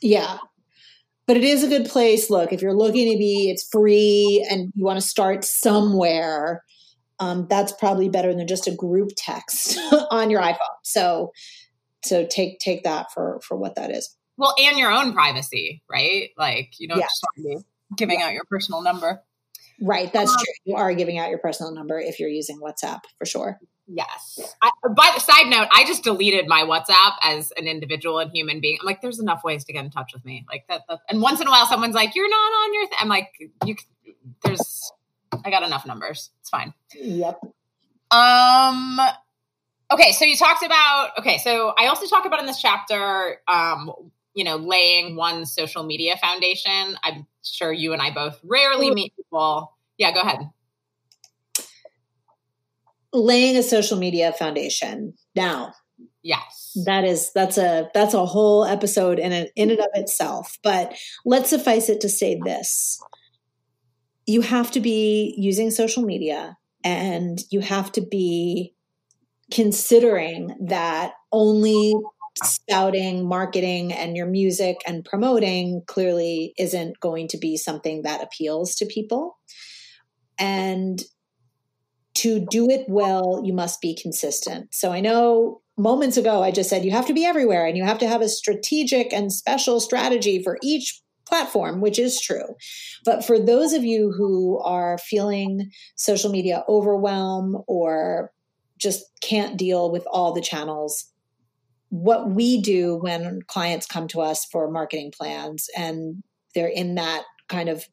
Yeah, 0.00 0.38
but 1.26 1.36
it 1.36 1.44
is 1.44 1.64
a 1.64 1.68
good 1.68 1.86
place. 1.86 2.30
Look, 2.30 2.52
if 2.52 2.62
you're 2.62 2.74
looking 2.74 3.12
to 3.12 3.18
be, 3.18 3.50
it's 3.50 3.68
free, 3.68 4.46
and 4.48 4.72
you 4.76 4.84
want 4.84 5.00
to 5.00 5.06
start 5.06 5.44
somewhere. 5.44 6.62
Um, 7.18 7.46
that's 7.48 7.72
probably 7.72 8.08
better 8.08 8.34
than 8.34 8.46
just 8.46 8.66
a 8.66 8.74
group 8.74 9.10
text 9.16 9.78
on 10.10 10.30
your 10.30 10.40
iPhone. 10.40 10.58
So, 10.82 11.32
so 12.04 12.26
take 12.26 12.60
take 12.60 12.84
that 12.84 13.12
for 13.12 13.40
for 13.42 13.56
what 13.56 13.74
that 13.74 13.90
is. 13.90 14.16
Well, 14.36 14.54
and 14.56 14.78
your 14.78 14.92
own 14.92 15.14
privacy, 15.14 15.82
right? 15.90 16.30
Like 16.38 16.74
you 16.78 16.86
don't 16.86 16.98
yeah. 16.98 17.06
just 17.06 17.24
want 17.24 17.36
to 17.36 17.58
be 17.58 17.64
giving 17.96 18.20
yeah. 18.20 18.26
out 18.26 18.32
your 18.34 18.44
personal 18.44 18.80
number. 18.82 19.20
Right, 19.80 20.12
that's 20.12 20.30
um, 20.30 20.36
true. 20.36 20.54
You 20.64 20.76
are 20.76 20.94
giving 20.94 21.18
out 21.18 21.30
your 21.30 21.38
personal 21.38 21.72
number 21.72 21.98
if 21.98 22.20
you're 22.20 22.28
using 22.28 22.60
WhatsApp 22.60 23.00
for 23.18 23.26
sure. 23.26 23.58
Yes. 23.86 24.40
I, 24.62 24.70
but 24.82 25.18
side 25.20 25.46
note, 25.46 25.68
I 25.72 25.84
just 25.84 26.04
deleted 26.04 26.46
my 26.48 26.62
WhatsApp 26.62 27.12
as 27.22 27.52
an 27.56 27.66
individual 27.66 28.18
and 28.18 28.30
human 28.30 28.60
being. 28.60 28.78
I'm 28.80 28.86
like, 28.86 29.02
there's 29.02 29.20
enough 29.20 29.44
ways 29.44 29.64
to 29.64 29.72
get 29.72 29.84
in 29.84 29.90
touch 29.90 30.12
with 30.14 30.24
me. 30.24 30.46
Like 30.48 30.64
that. 30.68 30.82
that 30.88 31.00
and 31.08 31.20
once 31.20 31.40
in 31.40 31.46
a 31.46 31.50
while, 31.50 31.66
someone's 31.66 31.94
like, 31.94 32.14
"You're 32.14 32.28
not 32.28 32.36
on 32.36 32.74
your." 32.74 32.86
Th-. 32.86 32.96
I'm 33.00 33.08
like, 33.08 33.28
"You." 33.66 33.76
There's. 34.42 34.92
I 35.44 35.50
got 35.50 35.62
enough 35.62 35.84
numbers. 35.86 36.30
It's 36.40 36.48
fine. 36.48 36.72
Yep. 36.94 37.40
Um. 38.10 39.00
Okay, 39.92 40.12
so 40.12 40.24
you 40.24 40.36
talked 40.36 40.64
about. 40.64 41.10
Okay, 41.18 41.38
so 41.38 41.74
I 41.78 41.88
also 41.88 42.06
talk 42.06 42.24
about 42.24 42.40
in 42.40 42.46
this 42.46 42.60
chapter. 42.60 43.40
Um, 43.46 43.92
you 44.34 44.44
know, 44.44 44.56
laying 44.56 45.16
one 45.16 45.46
social 45.46 45.84
media 45.84 46.16
foundation. 46.16 46.96
I'm 47.02 47.26
sure 47.42 47.72
you 47.72 47.92
and 47.92 48.02
I 48.02 48.12
both 48.12 48.40
rarely 48.42 48.90
meet 48.92 49.14
people. 49.16 49.76
Yeah, 49.96 50.12
go 50.12 50.20
ahead. 50.20 50.50
Laying 53.12 53.56
a 53.56 53.62
social 53.62 53.96
media 53.96 54.32
foundation. 54.32 55.14
Now, 55.36 55.72
yes. 56.22 56.76
That 56.84 57.04
is 57.04 57.32
that's 57.32 57.56
a 57.58 57.88
that's 57.94 58.14
a 58.14 58.26
whole 58.26 58.64
episode 58.64 59.20
in 59.20 59.30
it 59.30 59.52
in 59.54 59.70
and 59.70 59.78
of 59.78 59.86
itself. 59.94 60.58
But 60.64 60.96
let's 61.24 61.50
suffice 61.50 61.88
it 61.88 62.00
to 62.00 62.08
say 62.08 62.40
this. 62.44 63.00
You 64.26 64.40
have 64.40 64.72
to 64.72 64.80
be 64.80 65.34
using 65.38 65.70
social 65.70 66.02
media 66.02 66.56
and 66.82 67.40
you 67.50 67.60
have 67.60 67.92
to 67.92 68.00
be 68.00 68.74
considering 69.52 70.56
that 70.60 71.12
only 71.30 71.94
spouting 72.42 73.28
marketing 73.28 73.92
and 73.92 74.16
your 74.16 74.26
music 74.26 74.78
and 74.86 75.04
promoting 75.04 75.82
clearly 75.86 76.52
isn't 76.58 76.98
going 77.00 77.28
to 77.28 77.38
be 77.38 77.56
something 77.56 78.02
that 78.02 78.22
appeals 78.22 78.74
to 78.76 78.86
people. 78.86 79.38
And 80.38 81.02
to 82.14 82.44
do 82.50 82.68
it 82.70 82.86
well, 82.88 83.42
you 83.44 83.52
must 83.52 83.80
be 83.80 83.96
consistent. 84.00 84.74
So 84.74 84.92
I 84.92 85.00
know 85.00 85.60
moments 85.76 86.16
ago 86.16 86.42
I 86.42 86.50
just 86.50 86.70
said 86.70 86.84
you 86.84 86.92
have 86.92 87.06
to 87.06 87.14
be 87.14 87.24
everywhere 87.24 87.66
and 87.66 87.76
you 87.76 87.84
have 87.84 87.98
to 87.98 88.08
have 88.08 88.20
a 88.20 88.28
strategic 88.28 89.12
and 89.12 89.32
special 89.32 89.80
strategy 89.80 90.42
for 90.42 90.58
each 90.62 91.00
platform, 91.26 91.80
which 91.80 91.98
is 91.98 92.20
true. 92.20 92.54
But 93.04 93.24
for 93.24 93.38
those 93.38 93.72
of 93.72 93.84
you 93.84 94.12
who 94.16 94.60
are 94.60 94.98
feeling 94.98 95.70
social 95.96 96.30
media 96.30 96.64
overwhelm 96.68 97.62
or 97.66 98.30
just 98.78 99.04
can't 99.20 99.56
deal 99.56 99.90
with 99.90 100.04
all 100.10 100.32
the 100.32 100.40
channels, 100.40 101.10
what 101.96 102.30
we 102.30 102.60
do 102.60 102.96
when 102.96 103.40
clients 103.46 103.86
come 103.86 104.08
to 104.08 104.20
us 104.20 104.44
for 104.46 104.68
marketing 104.70 105.12
plans 105.16 105.68
and 105.76 106.22
they're 106.54 106.66
in 106.66 106.96
that 106.96 107.22
kind 107.48 107.68
of 107.68 107.84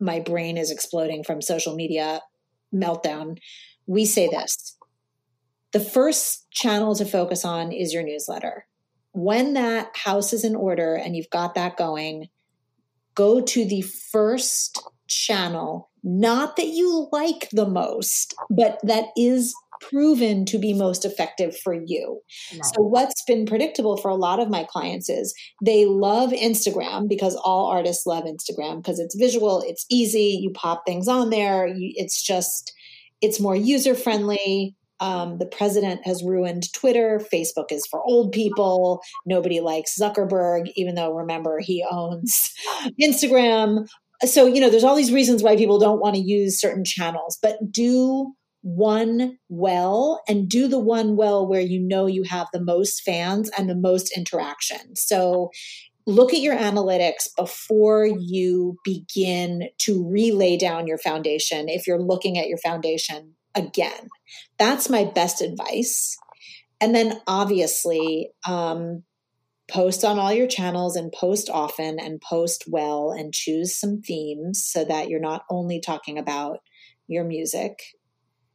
my 0.00 0.20
brain 0.20 0.56
is 0.56 0.70
exploding 0.70 1.22
from 1.22 1.42
social 1.42 1.74
media 1.74 2.20
meltdown 2.74 3.36
we 3.86 4.06
say 4.06 4.28
this 4.28 4.76
the 5.72 5.80
first 5.80 6.50
channel 6.50 6.94
to 6.94 7.04
focus 7.04 7.44
on 7.44 7.72
is 7.72 7.92
your 7.92 8.02
newsletter. 8.02 8.66
When 9.12 9.54
that 9.54 9.96
house 9.96 10.32
is 10.32 10.44
in 10.44 10.54
order 10.54 10.94
and 10.94 11.16
you've 11.16 11.30
got 11.30 11.54
that 11.54 11.76
going, 11.76 12.28
go 13.14 13.40
to 13.40 13.64
the 13.64 13.82
first 13.82 14.82
channel, 15.08 15.90
not 16.02 16.56
that 16.56 16.68
you 16.68 17.08
like 17.10 17.48
the 17.50 17.68
most, 17.68 18.34
but 18.50 18.78
that 18.82 19.06
is 19.16 19.54
proven 19.82 20.44
to 20.46 20.58
be 20.58 20.72
most 20.72 21.04
effective 21.04 21.56
for 21.58 21.74
you. 21.74 22.20
Nice. 22.52 22.72
So, 22.74 22.82
what's 22.82 23.22
been 23.24 23.44
predictable 23.44 23.96
for 23.96 24.10
a 24.10 24.14
lot 24.14 24.40
of 24.40 24.48
my 24.48 24.64
clients 24.64 25.10
is 25.10 25.34
they 25.62 25.84
love 25.84 26.30
Instagram 26.30 27.08
because 27.08 27.34
all 27.36 27.66
artists 27.66 28.06
love 28.06 28.24
Instagram 28.24 28.78
because 28.78 28.98
it's 28.98 29.14
visual, 29.14 29.62
it's 29.66 29.84
easy, 29.90 30.38
you 30.40 30.50
pop 30.50 30.84
things 30.86 31.08
on 31.08 31.30
there, 31.30 31.66
you, 31.66 31.92
it's 31.96 32.22
just, 32.22 32.72
it's 33.20 33.40
more 33.40 33.56
user 33.56 33.94
friendly. 33.94 34.74
Um, 35.00 35.38
the 35.38 35.46
president 35.46 36.06
has 36.06 36.22
ruined 36.22 36.72
Twitter. 36.74 37.20
Facebook 37.32 37.72
is 37.72 37.84
for 37.90 38.00
old 38.04 38.30
people. 38.30 39.02
Nobody 39.26 39.58
likes 39.58 39.98
Zuckerberg, 39.98 40.70
even 40.76 40.94
though 40.94 41.12
remember 41.12 41.58
he 41.58 41.84
owns 41.90 42.52
Instagram. 43.02 43.88
So, 44.24 44.46
you 44.46 44.60
know, 44.60 44.70
there's 44.70 44.84
all 44.84 44.94
these 44.94 45.10
reasons 45.10 45.42
why 45.42 45.56
people 45.56 45.80
don't 45.80 46.00
want 46.00 46.14
to 46.14 46.22
use 46.22 46.60
certain 46.60 46.84
channels, 46.84 47.36
but 47.42 47.72
do 47.72 48.32
one 48.62 49.38
well 49.48 50.22
and 50.28 50.48
do 50.48 50.68
the 50.68 50.78
one 50.78 51.16
well 51.16 51.46
where 51.46 51.60
you 51.60 51.80
know 51.80 52.06
you 52.06 52.22
have 52.22 52.48
the 52.52 52.62
most 52.62 53.02
fans 53.02 53.50
and 53.58 53.68
the 53.68 53.74
most 53.74 54.16
interaction. 54.16 54.96
So 54.96 55.50
look 56.06 56.32
at 56.32 56.40
your 56.40 56.56
analytics 56.56 57.28
before 57.36 58.06
you 58.06 58.76
begin 58.84 59.68
to 59.78 60.08
relay 60.08 60.56
down 60.56 60.86
your 60.86 60.98
foundation 60.98 61.68
if 61.68 61.86
you're 61.86 62.00
looking 62.00 62.38
at 62.38 62.48
your 62.48 62.58
foundation 62.58 63.34
again. 63.54 64.08
That's 64.58 64.88
my 64.88 65.04
best 65.04 65.42
advice. 65.42 66.16
And 66.80 66.94
then 66.94 67.20
obviously, 67.26 68.30
um, 68.46 69.04
post 69.68 70.04
on 70.04 70.18
all 70.18 70.32
your 70.32 70.48
channels 70.48 70.96
and 70.96 71.12
post 71.12 71.48
often 71.48 71.98
and 71.98 72.20
post 72.20 72.64
well 72.68 73.10
and 73.10 73.32
choose 73.32 73.74
some 73.74 74.02
themes 74.02 74.62
so 74.64 74.84
that 74.84 75.08
you're 75.08 75.20
not 75.20 75.44
only 75.48 75.80
talking 75.80 76.18
about 76.18 76.58
your 77.06 77.24
music 77.24 77.82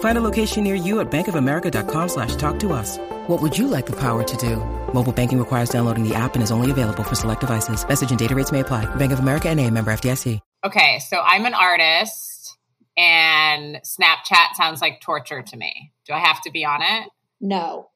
Find 0.00 0.18
a 0.18 0.20
location 0.20 0.64
near 0.64 0.74
you 0.74 1.00
at 1.00 1.10
bankofamerica.com 1.10 2.08
slash 2.08 2.36
talk 2.36 2.58
to 2.60 2.74
us. 2.74 2.98
What 3.28 3.40
would 3.40 3.56
you 3.56 3.66
like 3.66 3.86
the 3.86 3.96
power 3.96 4.22
to 4.22 4.36
do? 4.36 4.56
Mobile 4.92 5.12
banking 5.12 5.38
requires 5.38 5.70
downloading 5.70 6.06
the 6.06 6.14
app 6.14 6.34
and 6.34 6.42
is 6.42 6.50
only 6.50 6.70
available 6.70 7.02
for 7.02 7.14
select 7.14 7.40
devices. 7.40 7.86
Message 7.88 8.10
and 8.10 8.18
data 8.18 8.34
rates 8.34 8.52
may 8.52 8.60
apply. 8.60 8.84
Bank 8.96 9.12
of 9.12 9.20
America 9.20 9.48
and 9.48 9.58
a 9.58 9.70
member 9.70 9.90
FDIC. 9.90 10.40
Okay, 10.62 10.98
so 10.98 11.16
I'm 11.18 11.46
an 11.46 11.54
artist 11.54 12.58
and 12.96 13.76
Snapchat 13.76 14.54
sounds 14.56 14.82
like 14.82 15.00
torture 15.00 15.40
to 15.40 15.56
me. 15.56 15.92
Do 16.06 16.12
I 16.12 16.18
have 16.18 16.42
to 16.42 16.50
be 16.50 16.66
on 16.66 16.82
it? 16.82 17.08
No. 17.40 17.88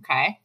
Okay. 0.00 0.38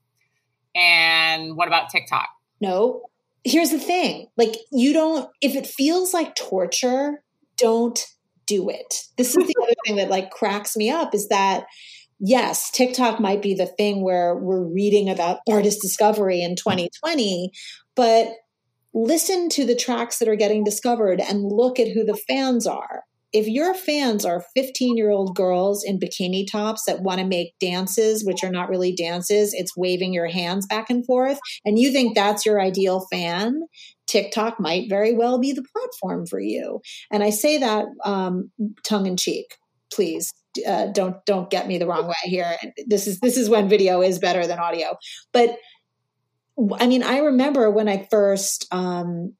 And 0.73 1.55
what 1.55 1.67
about 1.67 1.89
TikTok? 1.89 2.27
No. 2.59 3.03
Here's 3.43 3.69
the 3.69 3.79
thing. 3.79 4.27
Like 4.35 4.55
you 4.71 4.93
don't 4.93 5.29
if 5.41 5.55
it 5.55 5.67
feels 5.67 6.13
like 6.13 6.35
torture, 6.35 7.23
don't 7.57 8.03
do 8.49 8.69
it. 8.69 9.03
This 9.17 9.37
is 9.37 9.47
the 9.47 9.55
other 9.63 9.73
thing 9.85 9.95
that 9.97 10.09
like 10.09 10.31
cracks 10.31 10.75
me 10.75 10.89
up 10.89 11.13
is 11.13 11.27
that 11.29 11.65
yes, 12.19 12.69
TikTok 12.71 13.19
might 13.19 13.41
be 13.41 13.53
the 13.53 13.67
thing 13.67 14.03
where 14.03 14.35
we're 14.35 14.63
reading 14.63 15.09
about 15.09 15.39
artist 15.47 15.81
discovery 15.81 16.41
in 16.41 16.55
2020, 16.55 17.51
but 17.95 18.29
listen 18.93 19.49
to 19.49 19.65
the 19.65 19.75
tracks 19.75 20.17
that 20.17 20.27
are 20.27 20.35
getting 20.35 20.63
discovered 20.63 21.21
and 21.21 21.43
look 21.43 21.79
at 21.79 21.87
who 21.87 22.03
the 22.03 22.17
fans 22.27 22.65
are 22.65 23.03
if 23.31 23.47
your 23.47 23.73
fans 23.73 24.25
are 24.25 24.43
15 24.55 24.97
year 24.97 25.11
old 25.11 25.35
girls 25.35 25.83
in 25.83 25.99
bikini 25.99 26.49
tops 26.49 26.83
that 26.85 27.01
want 27.01 27.19
to 27.19 27.25
make 27.25 27.57
dances, 27.59 28.25
which 28.25 28.43
are 28.43 28.51
not 28.51 28.69
really 28.69 28.93
dances, 28.93 29.53
it's 29.53 29.77
waving 29.77 30.13
your 30.13 30.27
hands 30.27 30.65
back 30.65 30.89
and 30.89 31.05
forth, 31.05 31.39
and 31.65 31.77
you 31.77 31.91
think 31.91 32.15
that's 32.15 32.45
your 32.45 32.59
ideal 32.59 33.05
fan, 33.11 33.61
TikTok 34.07 34.59
might 34.59 34.89
very 34.89 35.13
well 35.13 35.39
be 35.39 35.51
the 35.51 35.63
platform 35.73 36.25
for 36.25 36.39
you. 36.39 36.81
And 37.11 37.23
I 37.23 37.29
say 37.29 37.59
that 37.59 37.85
um, 38.03 38.51
tongue 38.83 39.05
in 39.05 39.17
cheek. 39.17 39.57
Please 39.91 40.31
uh, 40.67 40.87
don't 40.87 41.23
don't 41.25 41.49
get 41.49 41.67
me 41.67 41.77
the 41.77 41.87
wrong 41.87 42.07
way 42.07 42.13
here. 42.23 42.57
This 42.87 43.07
is 43.07 43.19
this 43.19 43.37
is 43.37 43.49
when 43.49 43.69
video 43.69 44.01
is 44.01 44.19
better 44.19 44.45
than 44.47 44.59
audio. 44.59 44.97
But 45.31 45.57
I 46.79 46.87
mean, 46.87 47.03
I 47.03 47.19
remember 47.19 47.69
when 47.69 47.87
I 47.87 48.07
first 48.09 48.67
um, 48.71 49.35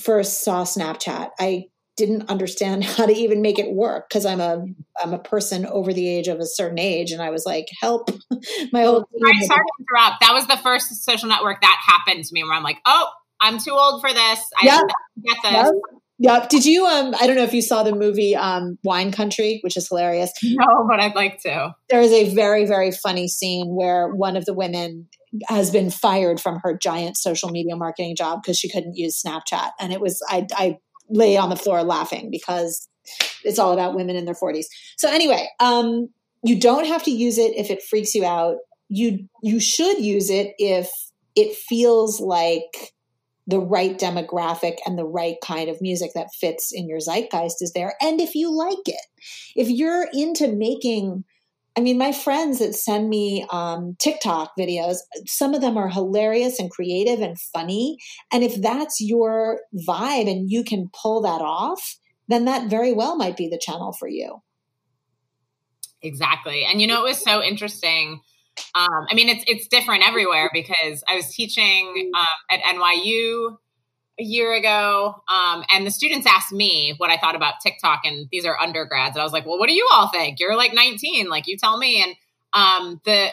first 0.00 0.42
saw 0.42 0.64
Snapchat. 0.64 1.30
I 1.38 1.66
didn't 1.98 2.30
understand 2.30 2.84
how 2.84 3.04
to 3.04 3.12
even 3.12 3.42
make 3.42 3.58
it 3.58 3.74
work 3.74 4.08
because 4.08 4.24
I'm 4.24 4.40
a 4.40 4.64
I'm 5.02 5.12
a 5.12 5.18
person 5.18 5.66
over 5.66 5.92
the 5.92 6.08
age 6.08 6.28
of 6.28 6.38
a 6.38 6.46
certain 6.46 6.78
age, 6.78 7.12
and 7.12 7.20
I 7.20 7.30
was 7.30 7.44
like, 7.44 7.66
"Help!" 7.80 8.08
My 8.72 8.84
whole 8.84 9.06
sorry, 9.18 9.46
sorry 9.46 9.64
to 9.64 9.84
interrupt. 9.84 10.20
That 10.20 10.32
was 10.32 10.46
the 10.46 10.56
first 10.56 11.04
social 11.04 11.28
network 11.28 11.60
that 11.60 11.80
happened 11.84 12.24
to 12.24 12.30
me, 12.32 12.42
where 12.44 12.54
I'm 12.54 12.62
like, 12.62 12.78
"Oh, 12.86 13.08
I'm 13.40 13.58
too 13.58 13.72
old 13.72 14.00
for 14.00 14.10
this. 14.10 14.40
I 14.56 14.64
yeah. 14.64 14.80
get 15.22 15.36
this." 15.42 15.52
Yep. 15.52 15.72
Yep. 16.20 16.48
Did 16.48 16.64
you? 16.64 16.84
Um, 16.84 17.14
I 17.20 17.26
don't 17.26 17.36
know 17.36 17.44
if 17.44 17.54
you 17.54 17.62
saw 17.62 17.84
the 17.84 17.94
movie 17.94 18.34
um, 18.34 18.76
Wine 18.82 19.12
Country, 19.12 19.60
which 19.62 19.76
is 19.76 19.88
hilarious. 19.88 20.32
No, 20.42 20.86
but 20.88 20.98
I'd 20.98 21.14
like 21.14 21.40
to. 21.42 21.74
There 21.88 22.00
is 22.00 22.10
a 22.10 22.34
very, 22.34 22.66
very 22.66 22.90
funny 22.90 23.28
scene 23.28 23.68
where 23.68 24.08
one 24.08 24.36
of 24.36 24.44
the 24.44 24.52
women 24.52 25.06
has 25.46 25.70
been 25.70 25.90
fired 25.90 26.40
from 26.40 26.58
her 26.62 26.76
giant 26.76 27.16
social 27.16 27.50
media 27.50 27.76
marketing 27.76 28.16
job 28.16 28.42
because 28.42 28.58
she 28.58 28.68
couldn't 28.68 28.96
use 28.96 29.22
Snapchat, 29.22 29.70
and 29.78 29.92
it 29.92 30.00
was 30.00 30.20
I, 30.28 30.46
I 30.52 30.78
lay 31.08 31.36
on 31.36 31.50
the 31.50 31.56
floor 31.56 31.82
laughing 31.82 32.30
because 32.30 32.88
it's 33.44 33.58
all 33.58 33.72
about 33.72 33.94
women 33.94 34.16
in 34.16 34.24
their 34.24 34.34
40s. 34.34 34.66
So 34.96 35.10
anyway, 35.10 35.48
um, 35.60 36.08
you 36.42 36.58
don't 36.58 36.86
have 36.86 37.02
to 37.04 37.10
use 37.10 37.38
it 37.38 37.56
if 37.56 37.70
it 37.70 37.82
freaks 37.82 38.14
you 38.14 38.24
out. 38.24 38.56
You 38.88 39.28
you 39.42 39.60
should 39.60 39.98
use 39.98 40.30
it 40.30 40.54
if 40.58 40.90
it 41.34 41.54
feels 41.54 42.20
like 42.20 42.92
the 43.46 43.60
right 43.60 43.98
demographic 43.98 44.76
and 44.84 44.98
the 44.98 45.06
right 45.06 45.36
kind 45.42 45.70
of 45.70 45.80
music 45.80 46.10
that 46.14 46.28
fits 46.38 46.70
in 46.72 46.86
your 46.86 47.00
zeitgeist 47.00 47.62
is 47.62 47.72
there 47.72 47.94
and 48.00 48.20
if 48.20 48.34
you 48.34 48.54
like 48.54 48.86
it. 48.86 49.00
If 49.56 49.68
you're 49.68 50.06
into 50.12 50.48
making 50.48 51.24
I 51.78 51.80
mean, 51.80 51.96
my 51.96 52.10
friends 52.10 52.58
that 52.58 52.74
send 52.74 53.08
me 53.08 53.46
um, 53.52 53.94
TikTok 54.00 54.50
videos, 54.58 54.96
some 55.26 55.54
of 55.54 55.60
them 55.60 55.76
are 55.76 55.88
hilarious 55.88 56.58
and 56.58 56.68
creative 56.72 57.20
and 57.20 57.38
funny. 57.38 57.98
And 58.32 58.42
if 58.42 58.60
that's 58.60 59.00
your 59.00 59.60
vibe 59.86 60.28
and 60.28 60.50
you 60.50 60.64
can 60.64 60.90
pull 60.92 61.22
that 61.22 61.40
off, 61.40 61.96
then 62.26 62.46
that 62.46 62.68
very 62.68 62.92
well 62.92 63.14
might 63.14 63.36
be 63.36 63.48
the 63.48 63.60
channel 63.62 63.92
for 63.92 64.08
you. 64.08 64.42
Exactly. 66.02 66.64
And 66.64 66.80
you 66.80 66.88
know, 66.88 67.04
it 67.04 67.10
was 67.10 67.22
so 67.22 67.44
interesting. 67.44 68.22
Um, 68.74 69.06
I 69.08 69.14
mean, 69.14 69.28
it's 69.28 69.44
it's 69.46 69.68
different 69.68 70.04
everywhere 70.04 70.50
because 70.52 71.04
I 71.08 71.14
was 71.14 71.32
teaching 71.32 72.10
um, 72.16 72.26
at 72.50 72.60
NYU 72.74 73.56
a 74.20 74.22
year 74.22 74.54
ago, 74.54 75.22
um, 75.28 75.64
and 75.70 75.86
the 75.86 75.90
students 75.90 76.26
asked 76.26 76.52
me 76.52 76.94
what 76.96 77.10
I 77.10 77.16
thought 77.16 77.36
about 77.36 77.54
TikTok, 77.62 78.00
and 78.04 78.28
these 78.32 78.44
are 78.44 78.58
undergrads, 78.60 79.14
and 79.14 79.20
I 79.20 79.24
was 79.24 79.32
like, 79.32 79.46
"Well, 79.46 79.58
what 79.58 79.68
do 79.68 79.74
you 79.74 79.88
all 79.92 80.08
think? 80.08 80.40
You're 80.40 80.56
like 80.56 80.74
19, 80.74 81.28
like 81.28 81.46
you 81.46 81.56
tell 81.56 81.78
me." 81.78 82.02
And 82.02 82.14
um, 82.52 83.00
the 83.04 83.30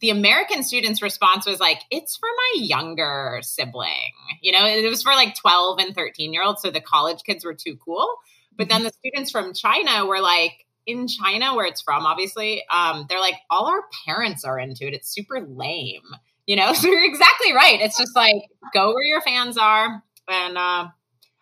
the 0.00 0.10
American 0.10 0.62
students' 0.62 1.02
response 1.02 1.46
was 1.46 1.60
like, 1.60 1.80
"It's 1.90 2.16
for 2.16 2.28
my 2.28 2.62
younger 2.62 3.40
sibling." 3.42 4.12
You 4.42 4.52
know, 4.52 4.66
it 4.66 4.88
was 4.88 5.02
for 5.02 5.12
like 5.12 5.34
12 5.34 5.78
and 5.80 5.94
13 5.94 6.32
year 6.32 6.42
olds, 6.42 6.62
so 6.62 6.70
the 6.70 6.80
college 6.80 7.22
kids 7.24 7.44
were 7.44 7.54
too 7.54 7.76
cool. 7.84 8.08
But 8.56 8.68
then 8.68 8.82
the 8.82 8.90
students 8.90 9.30
from 9.30 9.54
China 9.54 10.04
were 10.04 10.20
like, 10.20 10.66
in 10.88 11.06
China, 11.06 11.54
where 11.54 11.66
it's 11.66 11.82
from, 11.82 12.06
obviously, 12.06 12.64
um, 12.72 13.06
they're 13.08 13.20
like, 13.20 13.36
all 13.50 13.66
our 13.66 13.82
parents 14.06 14.42
are 14.44 14.58
into 14.58 14.86
it. 14.86 14.94
It's 14.94 15.12
super 15.14 15.40
lame. 15.40 16.02
You 16.46 16.56
know, 16.56 16.72
so 16.74 16.88
you're 16.88 17.04
exactly 17.04 17.52
right. 17.52 17.80
It's 17.80 17.96
just 17.96 18.16
like 18.16 18.34
go 18.74 18.88
where 18.88 19.04
your 19.04 19.20
fans 19.20 19.56
are. 19.58 20.02
And 20.28 20.58
uh, 20.58 20.88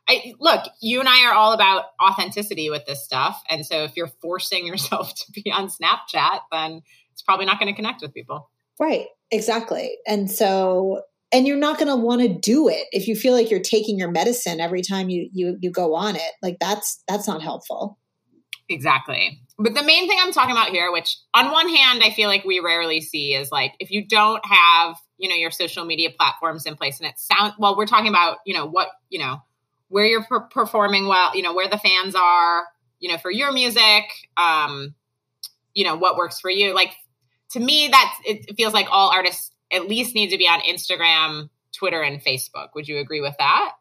I 0.09 0.35
look, 0.39 0.65
you 0.81 1.01
and 1.01 1.09
I 1.09 1.25
are 1.27 1.35
all 1.35 1.53
about 1.53 1.87
authenticity 2.03 2.71
with 2.71 2.87
this 2.87 3.05
stuff. 3.05 3.43
And 3.51 3.67
so 3.67 3.85
if 3.85 3.97
you're 3.97 4.11
forcing 4.23 4.67
yourself 4.67 5.15
to 5.27 5.33
be 5.33 5.51
on 5.51 5.69
Snapchat, 5.69 6.41
then 6.53 6.83
it's 7.13 7.23
probably 7.23 7.47
not 7.47 7.59
going 7.59 7.73
to 7.73 7.77
connect 7.77 8.03
with 8.03 8.15
people. 8.15 8.51
Right. 8.79 9.07
Exactly. 9.31 9.97
And 10.07 10.31
so 10.31 11.03
and 11.33 11.47
you're 11.47 11.57
not 11.57 11.79
going 11.79 11.89
to 11.89 11.97
want 11.97 12.23
to 12.23 12.29
do 12.29 12.69
it 12.69 12.87
if 12.93 13.09
you 13.09 13.17
feel 13.17 13.35
like 13.35 13.51
you're 13.51 13.61
taking 13.61 13.99
your 13.99 14.11
medicine 14.11 14.61
every 14.61 14.83
time 14.83 15.09
you 15.09 15.29
you 15.33 15.59
you 15.61 15.71
go 15.71 15.95
on 15.95 16.17
it. 16.17 16.33
Like 16.43 16.59
that's 16.61 17.03
that's 17.09 17.27
not 17.27 17.43
helpful. 17.43 17.99
Exactly. 18.69 19.41
But 19.59 19.75
the 19.75 19.83
main 19.83 20.09
thing 20.09 20.19
I'm 20.21 20.33
talking 20.33 20.53
about 20.53 20.69
here, 20.69 20.93
which 20.93 21.17
on 21.35 21.51
one 21.51 21.69
hand, 21.69 22.03
I 22.05 22.11
feel 22.11 22.29
like 22.29 22.45
we 22.45 22.61
rarely 22.61 23.01
see 23.01 23.35
is 23.35 23.51
like 23.51 23.75
if 23.81 23.91
you 23.91 24.07
don't 24.07 24.45
have, 24.45 24.97
you 25.19 25.29
know, 25.29 25.35
your 25.35 25.51
social 25.51 25.85
media 25.85 26.11
platforms 26.11 26.67
in 26.67 26.77
place 26.77 27.01
and 27.01 27.09
it 27.09 27.19
sounds, 27.19 27.55
well, 27.59 27.77
we're 27.77 27.87
talking 27.87 28.09
about, 28.09 28.39
you 28.45 28.55
know, 28.55 28.67
what, 28.67 28.89
you 29.09 29.19
know, 29.19 29.43
where 29.89 30.05
you're 30.05 30.25
per- 30.25 30.41
performing 30.41 31.07
well, 31.07 31.35
you 31.35 31.43
know, 31.43 31.55
where 31.55 31.69
the 31.69 31.79
fans 31.79 32.15
are, 32.15 32.65
you 32.99 33.11
know, 33.11 33.19
for 33.19 33.31
your 33.31 33.53
music, 33.53 34.05
um, 34.37 34.95
you 35.75 35.85
know, 35.85 35.97
what 35.97 36.17
works 36.17 36.41
for 36.41 36.51
you. 36.51 36.75
Like 36.75 36.95
to 37.51 37.61
me, 37.61 37.89
that 37.89 38.19
it 38.25 38.57
feels 38.57 38.75
like 38.75 38.89
all 38.91 39.11
artists 39.11 39.53
at 39.73 39.89
least 39.89 40.15
need 40.15 40.31
to 40.31 40.39
be 40.39 40.49
on 40.49 40.61
Instagram, 40.61 41.49
Twitter, 41.75 42.03
and 42.03 42.23
Facebook. 42.23 42.69
Would 42.75 42.89
you 42.89 42.99
agree 42.99 43.21
with 43.21 43.35
that? 43.39 43.73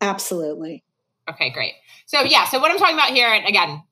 Absolutely. 0.00 0.84
Okay, 1.28 1.50
great. 1.50 1.72
So 2.06 2.22
yeah, 2.22 2.44
so 2.44 2.58
what 2.58 2.70
I'm 2.70 2.78
talking 2.78 2.96
about 2.96 3.10
here, 3.10 3.28
and 3.28 3.46
again, 3.46 3.82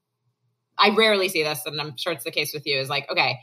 I 0.79 0.91
rarely 0.91 1.29
see 1.29 1.43
this, 1.43 1.65
and 1.67 1.81
I'm 1.81 1.97
sure 1.97 2.13
it's 2.13 2.25
the 2.25 2.31
case 2.31 2.53
with 2.53 2.67
you, 2.67 2.79
is 2.79 2.89
like, 2.89 3.11
okay, 3.11 3.39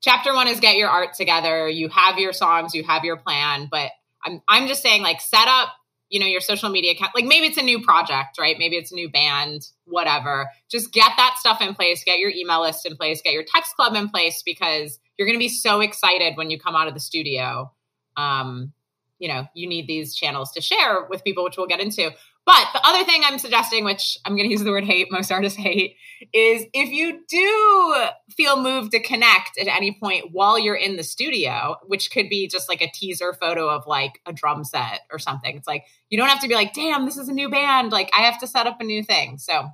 chapter 0.00 0.34
one 0.34 0.48
is 0.48 0.60
get 0.60 0.76
your 0.76 0.88
art 0.88 1.14
together. 1.14 1.68
You 1.68 1.88
have 1.88 2.18
your 2.18 2.32
songs, 2.32 2.74
you 2.74 2.84
have 2.84 3.04
your 3.04 3.16
plan, 3.16 3.68
but 3.70 3.90
I'm 4.24 4.40
I'm 4.48 4.68
just 4.68 4.82
saying, 4.82 5.02
like, 5.02 5.20
set 5.20 5.48
up, 5.48 5.70
you 6.08 6.20
know, 6.20 6.26
your 6.26 6.40
social 6.40 6.68
media 6.68 6.92
account. 6.92 7.12
Like 7.14 7.24
maybe 7.24 7.46
it's 7.46 7.58
a 7.58 7.62
new 7.62 7.82
project, 7.82 8.38
right? 8.38 8.56
Maybe 8.58 8.76
it's 8.76 8.92
a 8.92 8.94
new 8.94 9.10
band, 9.10 9.68
whatever. 9.84 10.48
Just 10.70 10.92
get 10.92 11.12
that 11.16 11.36
stuff 11.38 11.60
in 11.60 11.74
place, 11.74 12.02
get 12.04 12.18
your 12.18 12.30
email 12.30 12.62
list 12.62 12.86
in 12.86 12.96
place, 12.96 13.20
get 13.22 13.32
your 13.32 13.44
text 13.44 13.76
club 13.76 13.94
in 13.94 14.08
place 14.08 14.42
because 14.44 14.98
you're 15.16 15.26
gonna 15.26 15.38
be 15.38 15.48
so 15.48 15.80
excited 15.80 16.36
when 16.36 16.50
you 16.50 16.58
come 16.58 16.74
out 16.74 16.88
of 16.88 16.94
the 16.94 17.00
studio. 17.00 17.72
Um, 18.16 18.72
you 19.18 19.28
know, 19.28 19.46
you 19.54 19.68
need 19.68 19.86
these 19.86 20.14
channels 20.14 20.52
to 20.52 20.60
share 20.60 21.06
with 21.10 21.24
people, 21.24 21.44
which 21.44 21.56
we'll 21.56 21.66
get 21.66 21.80
into. 21.80 22.10
But 22.48 22.68
the 22.72 22.80
other 22.82 23.04
thing 23.04 23.20
I'm 23.26 23.38
suggesting, 23.38 23.84
which 23.84 24.16
I'm 24.24 24.34
going 24.34 24.48
to 24.48 24.50
use 24.50 24.64
the 24.64 24.70
word 24.70 24.84
hate, 24.84 25.12
most 25.12 25.30
artists 25.30 25.58
hate, 25.58 25.96
is 26.32 26.64
if 26.72 26.88
you 26.88 27.22
do 27.28 28.06
feel 28.34 28.62
moved 28.62 28.92
to 28.92 29.02
connect 29.02 29.58
at 29.58 29.68
any 29.68 29.98
point 30.00 30.32
while 30.32 30.58
you're 30.58 30.74
in 30.74 30.96
the 30.96 31.02
studio, 31.02 31.76
which 31.88 32.10
could 32.10 32.30
be 32.30 32.48
just 32.48 32.66
like 32.66 32.80
a 32.80 32.90
teaser 32.90 33.34
photo 33.34 33.68
of 33.68 33.86
like 33.86 34.22
a 34.24 34.32
drum 34.32 34.64
set 34.64 35.00
or 35.12 35.18
something. 35.18 35.58
It's 35.58 35.66
like 35.66 35.84
you 36.08 36.16
don't 36.16 36.30
have 36.30 36.40
to 36.40 36.48
be 36.48 36.54
like, 36.54 36.72
damn, 36.72 37.04
this 37.04 37.18
is 37.18 37.28
a 37.28 37.34
new 37.34 37.50
band. 37.50 37.92
Like 37.92 38.10
I 38.16 38.22
have 38.22 38.40
to 38.40 38.46
set 38.46 38.66
up 38.66 38.80
a 38.80 38.84
new 38.84 39.04
thing. 39.04 39.36
So 39.36 39.52
um, 39.52 39.68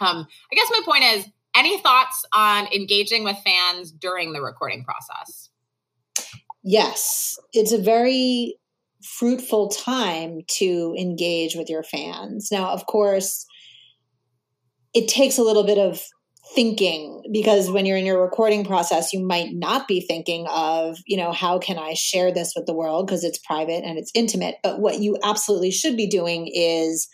I 0.00 0.54
guess 0.54 0.70
my 0.70 0.82
point 0.84 1.02
is 1.02 1.26
any 1.56 1.80
thoughts 1.80 2.24
on 2.32 2.68
engaging 2.68 3.24
with 3.24 3.38
fans 3.38 3.90
during 3.90 4.32
the 4.32 4.40
recording 4.40 4.84
process? 4.84 5.50
Yes, 6.62 7.40
it's 7.52 7.72
a 7.72 7.78
very 7.78 8.54
fruitful 9.04 9.68
time 9.68 10.40
to 10.56 10.94
engage 10.98 11.54
with 11.54 11.68
your 11.68 11.82
fans. 11.82 12.48
Now, 12.50 12.70
of 12.70 12.86
course, 12.86 13.46
it 14.94 15.08
takes 15.08 15.38
a 15.38 15.42
little 15.42 15.64
bit 15.64 15.78
of 15.78 16.02
thinking 16.54 17.22
because 17.32 17.70
when 17.70 17.86
you're 17.86 17.96
in 17.96 18.04
your 18.04 18.22
recording 18.22 18.64
process 18.64 19.14
you 19.14 19.24
might 19.24 19.48
not 19.52 19.88
be 19.88 20.00
thinking 20.00 20.46
of 20.50 20.98
you 21.06 21.16
know 21.16 21.32
how 21.32 21.58
can 21.58 21.78
i 21.78 21.94
share 21.94 22.30
this 22.30 22.52
with 22.54 22.66
the 22.66 22.74
world 22.74 23.06
because 23.06 23.24
it's 23.24 23.38
private 23.38 23.82
and 23.82 23.98
it's 23.98 24.12
intimate 24.14 24.56
but 24.62 24.78
what 24.78 25.00
you 25.00 25.16
absolutely 25.24 25.70
should 25.70 25.96
be 25.96 26.06
doing 26.06 26.50
is 26.54 27.08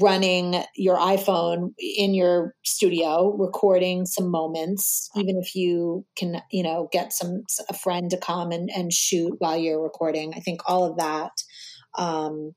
running 0.00 0.62
your 0.76 0.96
iphone 0.96 1.70
in 1.78 2.14
your 2.14 2.54
studio 2.64 3.36
recording 3.36 4.06
some 4.06 4.30
moments 4.30 5.10
even 5.14 5.36
if 5.36 5.54
you 5.54 6.06
can 6.16 6.40
you 6.50 6.62
know 6.62 6.88
get 6.90 7.12
some 7.12 7.42
a 7.68 7.74
friend 7.74 8.10
to 8.10 8.16
come 8.16 8.50
and, 8.50 8.70
and 8.74 8.92
shoot 8.92 9.34
while 9.38 9.56
you're 9.56 9.82
recording. 9.82 10.32
I 10.34 10.40
think 10.40 10.60
all 10.66 10.84
of 10.84 10.96
that 10.98 11.32
um, 11.96 12.52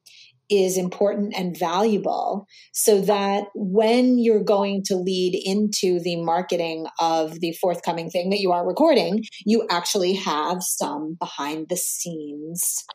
is 0.50 0.78
important 0.78 1.34
and 1.36 1.58
valuable 1.58 2.48
so 2.72 3.02
that 3.02 3.46
when 3.54 4.18
you're 4.18 4.44
going 4.44 4.84
to 4.86 4.96
lead 4.96 5.40
into 5.44 6.00
the 6.00 6.16
marketing 6.16 6.88
of 7.00 7.40
the 7.42 7.52
forthcoming 7.54 8.10
thing 8.10 8.30
that 8.30 8.40
you 8.40 8.52
are 8.52 8.66
recording, 8.66 9.24
you 9.46 9.68
actually 9.70 10.14
have 10.14 10.62
some 10.62 11.18
behind 11.20 11.68
the 11.70 11.78
scenes 11.78 12.86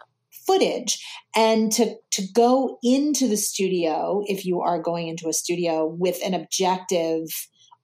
footage 0.47 1.05
and 1.35 1.73
to 1.73 1.95
to 2.11 2.23
go 2.35 2.79
into 2.83 3.29
the 3.29 3.37
studio 3.37 4.23
if 4.27 4.45
you 4.45 4.61
are 4.61 4.81
going 4.81 5.09
into 5.09 5.29
a 5.29 5.33
studio 5.33 5.87
with 5.87 6.19
an 6.25 6.35
objective 6.35 7.27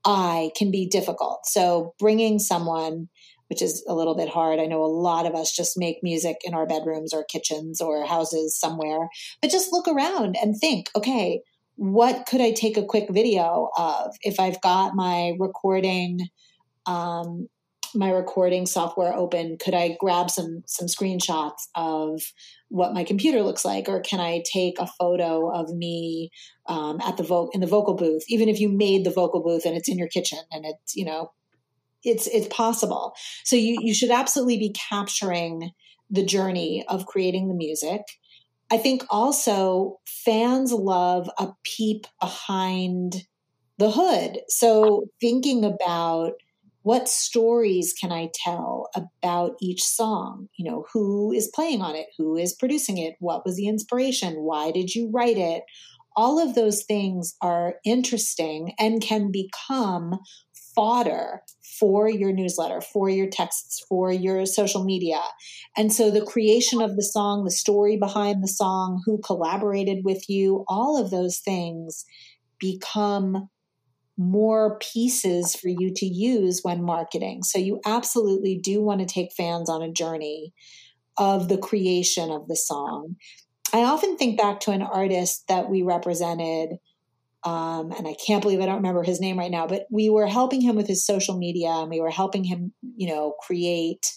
eye 0.05 0.51
can 0.57 0.71
be 0.71 0.87
difficult 0.87 1.41
so 1.45 1.95
bringing 1.99 2.39
someone 2.39 3.09
which 3.49 3.63
is 3.63 3.85
a 3.89 3.95
little 3.95 4.15
bit 4.15 4.29
hard. 4.29 4.61
I 4.61 4.67
know 4.67 4.83
a 4.83 4.87
lot 4.87 5.27
of 5.27 5.35
us 5.35 5.55
just 5.55 5.79
make 5.79 6.03
music 6.03 6.37
in 6.45 6.55
our 6.55 6.67
bedrooms 6.67 7.13
or 7.13 7.25
kitchens 7.25 7.81
or 7.81 8.05
houses 8.05 8.59
somewhere, 8.59 9.09
but 9.41 9.51
just 9.51 9.73
look 9.73 9.89
around 9.89 10.37
and 10.41 10.57
think, 10.57 10.91
okay, 10.95 11.41
what 11.77 12.27
could 12.27 12.41
I 12.41 12.53
take 12.53 12.77
a 12.77 12.85
quick 12.85 13.09
video 13.11 13.71
of 13.77 14.15
if 14.23 14.39
I've 14.39 14.61
got 14.61 14.95
my 14.95 15.35
recording 15.39 16.29
um, 16.87 17.49
my 17.95 18.11
recording 18.11 18.67
software 18.67 19.15
open 19.15 19.57
could 19.59 19.75
i 19.75 19.97
grab 20.01 20.31
some 20.31 20.63
some 20.67 20.87
screenshots 20.87 21.67
of 21.75 22.23
what 22.69 22.95
my 22.95 23.05
computer 23.05 23.43
looks 23.43 23.65
like 23.65 23.89
or 23.89 24.01
can 24.01 24.21
i 24.21 24.43
take 24.53 24.79
a 24.79 24.87
photo 24.87 25.51
of 25.51 25.71
me 25.75 26.31
um, 26.67 27.01
at 27.05 27.17
the 27.17 27.23
vo- 27.23 27.51
in 27.53 27.61
the 27.61 27.67
vocal 27.67 27.95
booth 27.95 28.25
even 28.29 28.49
if 28.49 28.61
you 28.61 28.69
made 28.69 29.05
the 29.05 29.11
vocal 29.11 29.43
booth 29.43 29.65
and 29.65 29.77
it's 29.77 29.89
in 29.89 29.99
your 29.99 30.09
kitchen 30.09 30.41
and 30.51 30.65
it's 30.65 30.95
you 30.95 31.05
know 31.05 31.31
it's 32.05 32.27
it's 32.29 32.49
possible. 32.49 33.15
So 33.45 33.57
you 33.57 33.79
you 33.81 33.95
should 33.95 34.11
absolutely 34.11 34.59
be 34.59 34.75
capturing 34.91 35.73
the 36.11 36.25
journey 36.25 36.85
of 36.89 37.07
creating 37.07 37.49
the 37.49 37.55
music. 37.55 38.03
I 38.71 38.79
think 38.79 39.05
also 39.11 39.99
fans 40.07 40.73
love 40.73 41.31
a 41.39 41.49
peep 41.65 42.07
behind 42.21 43.25
the 43.79 43.91
hood. 43.91 44.41
So 44.49 45.07
thinking 45.21 45.65
about 45.65 46.33
what 46.89 47.07
stories 47.07 47.93
can 47.93 48.11
I 48.11 48.31
tell 48.33 48.89
about 48.97 49.57
each 49.61 49.85
song? 49.85 50.49
You 50.57 50.71
know, 50.71 50.87
who 50.91 51.33
is 51.33 51.53
playing 51.55 51.83
on 51.83 51.95
it? 51.95 52.07
Who 52.17 52.35
is 52.35 52.55
producing 52.55 52.97
it? 52.97 53.17
What 53.21 53.45
was 53.45 53.57
the 53.57 53.69
inspiration? 53.69 54.37
Why 54.37 54.71
did 54.71 54.95
you 54.95 55.11
write 55.13 55.37
it? 55.37 55.65
All 56.17 56.39
of 56.39 56.55
those 56.55 56.85
things 56.85 57.37
are 57.43 57.75
interesting 57.85 58.73
and 58.79 59.03
can 59.03 59.31
become 59.31 60.19
fodder 60.75 61.43
for 61.79 62.09
your 62.09 62.33
newsletter, 62.33 62.81
for 62.81 63.11
your 63.11 63.29
texts, 63.29 63.85
for 63.87 64.11
your 64.11 64.47
social 64.47 64.83
media. 64.83 65.21
And 65.77 65.93
so 65.93 66.11
the 66.11 66.25
creation 66.25 66.81
of 66.81 66.97
the 66.97 67.05
song, 67.05 67.45
the 67.45 67.51
story 67.51 67.99
behind 67.99 68.43
the 68.43 68.49
song, 68.49 69.03
who 69.05 69.19
collaborated 69.19 70.07
with 70.07 70.27
you, 70.27 70.65
all 70.69 70.99
of 70.99 71.11
those 71.11 71.39
things 71.39 72.07
become 72.59 73.51
more 74.19 74.79
pieces 74.81 75.55
for 75.55 75.69
you 75.69 75.93
to 75.95 76.05
use 76.05 76.61
when 76.63 76.83
marketing. 76.83 77.45
So 77.45 77.59
you 77.59 77.81
absolutely 77.87 78.59
do 78.59 78.83
want 78.83 79.01
to 79.01 79.07
take 79.07 79.33
fans 79.33 79.71
on 79.71 79.81
a 79.81 79.93
journey 79.93 80.53
of 81.17 81.49
the 81.49 81.59
creation 81.59 82.31
of 82.31 82.49
the 82.49 82.57
song. 82.57 83.17
I 83.73 83.85
often 83.85 84.17
think 84.17 84.39
back 84.39 84.61
to 84.61 84.73
an 84.73 84.83
artist 84.83 85.47
that 85.49 85.71
we 85.71 85.83
represented 85.83 86.79
um, 87.45 87.93
and 87.93 88.07
I 88.07 88.15
can't 88.15 88.43
believe 88.43 88.61
I 88.61 88.67
don't 88.67 88.77
remember 88.77 89.03
his 89.03 89.21
name 89.21 89.39
right 89.39 89.51
now, 89.51 89.67
but 89.67 89.87
we 89.91 90.11
were 90.11 90.27
helping 90.27 90.61
him 90.61 90.77
with 90.77 90.89
his 90.89 91.07
social 91.07 91.39
media 91.39 91.69
and 91.69 91.89
we 91.89 92.01
were 92.01 92.11
helping 92.11 92.45
him, 92.45 92.73
you 92.97 93.09
know, 93.09 93.35
create 93.41 94.13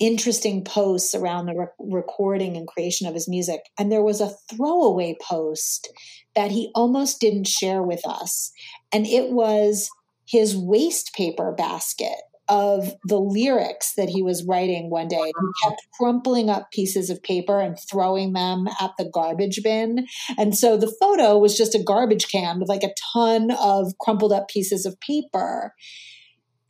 interesting 0.00 0.64
posts 0.64 1.14
around 1.14 1.46
the 1.46 1.54
re- 1.54 1.66
recording 1.78 2.56
and 2.56 2.66
creation 2.66 3.06
of 3.06 3.14
his 3.14 3.28
music. 3.28 3.60
And 3.78 3.92
there 3.92 4.02
was 4.02 4.20
a 4.20 4.32
throwaway 4.50 5.16
post 5.22 5.92
that 6.34 6.50
he 6.50 6.72
almost 6.74 7.20
didn't 7.20 7.46
share 7.46 7.82
with 7.82 8.00
us. 8.06 8.50
And 8.92 9.06
it 9.06 9.30
was 9.30 9.88
his 10.26 10.56
waste 10.56 11.12
paper 11.14 11.52
basket 11.52 12.16
of 12.50 12.92
the 13.04 13.18
lyrics 13.18 13.94
that 13.96 14.08
he 14.08 14.22
was 14.22 14.44
writing 14.44 14.90
one 14.90 15.06
day. 15.06 15.16
He 15.16 15.68
kept 15.68 15.82
crumpling 15.96 16.50
up 16.50 16.72
pieces 16.72 17.08
of 17.08 17.22
paper 17.22 17.60
and 17.60 17.78
throwing 17.90 18.32
them 18.32 18.66
at 18.80 18.90
the 18.98 19.08
garbage 19.08 19.62
bin. 19.62 20.06
And 20.36 20.56
so 20.56 20.76
the 20.76 20.92
photo 21.00 21.38
was 21.38 21.56
just 21.56 21.76
a 21.76 21.82
garbage 21.82 22.28
can 22.28 22.58
with 22.58 22.68
like 22.68 22.82
a 22.82 22.94
ton 23.14 23.52
of 23.52 23.92
crumpled 24.00 24.32
up 24.32 24.48
pieces 24.48 24.84
of 24.84 24.98
paper. 25.00 25.74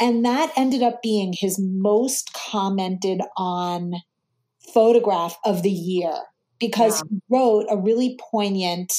And 0.01 0.25
that 0.25 0.53
ended 0.57 0.83
up 0.83 1.03
being 1.03 1.35
his 1.39 1.59
most 1.61 2.33
commented 2.33 3.21
on 3.37 3.95
photograph 4.73 5.37
of 5.44 5.63
the 5.63 5.71
year 5.71 6.15
because 6.59 7.03
he 7.09 7.21
wrote 7.29 7.67
a 7.71 7.77
really 7.77 8.19
poignant 8.31 8.92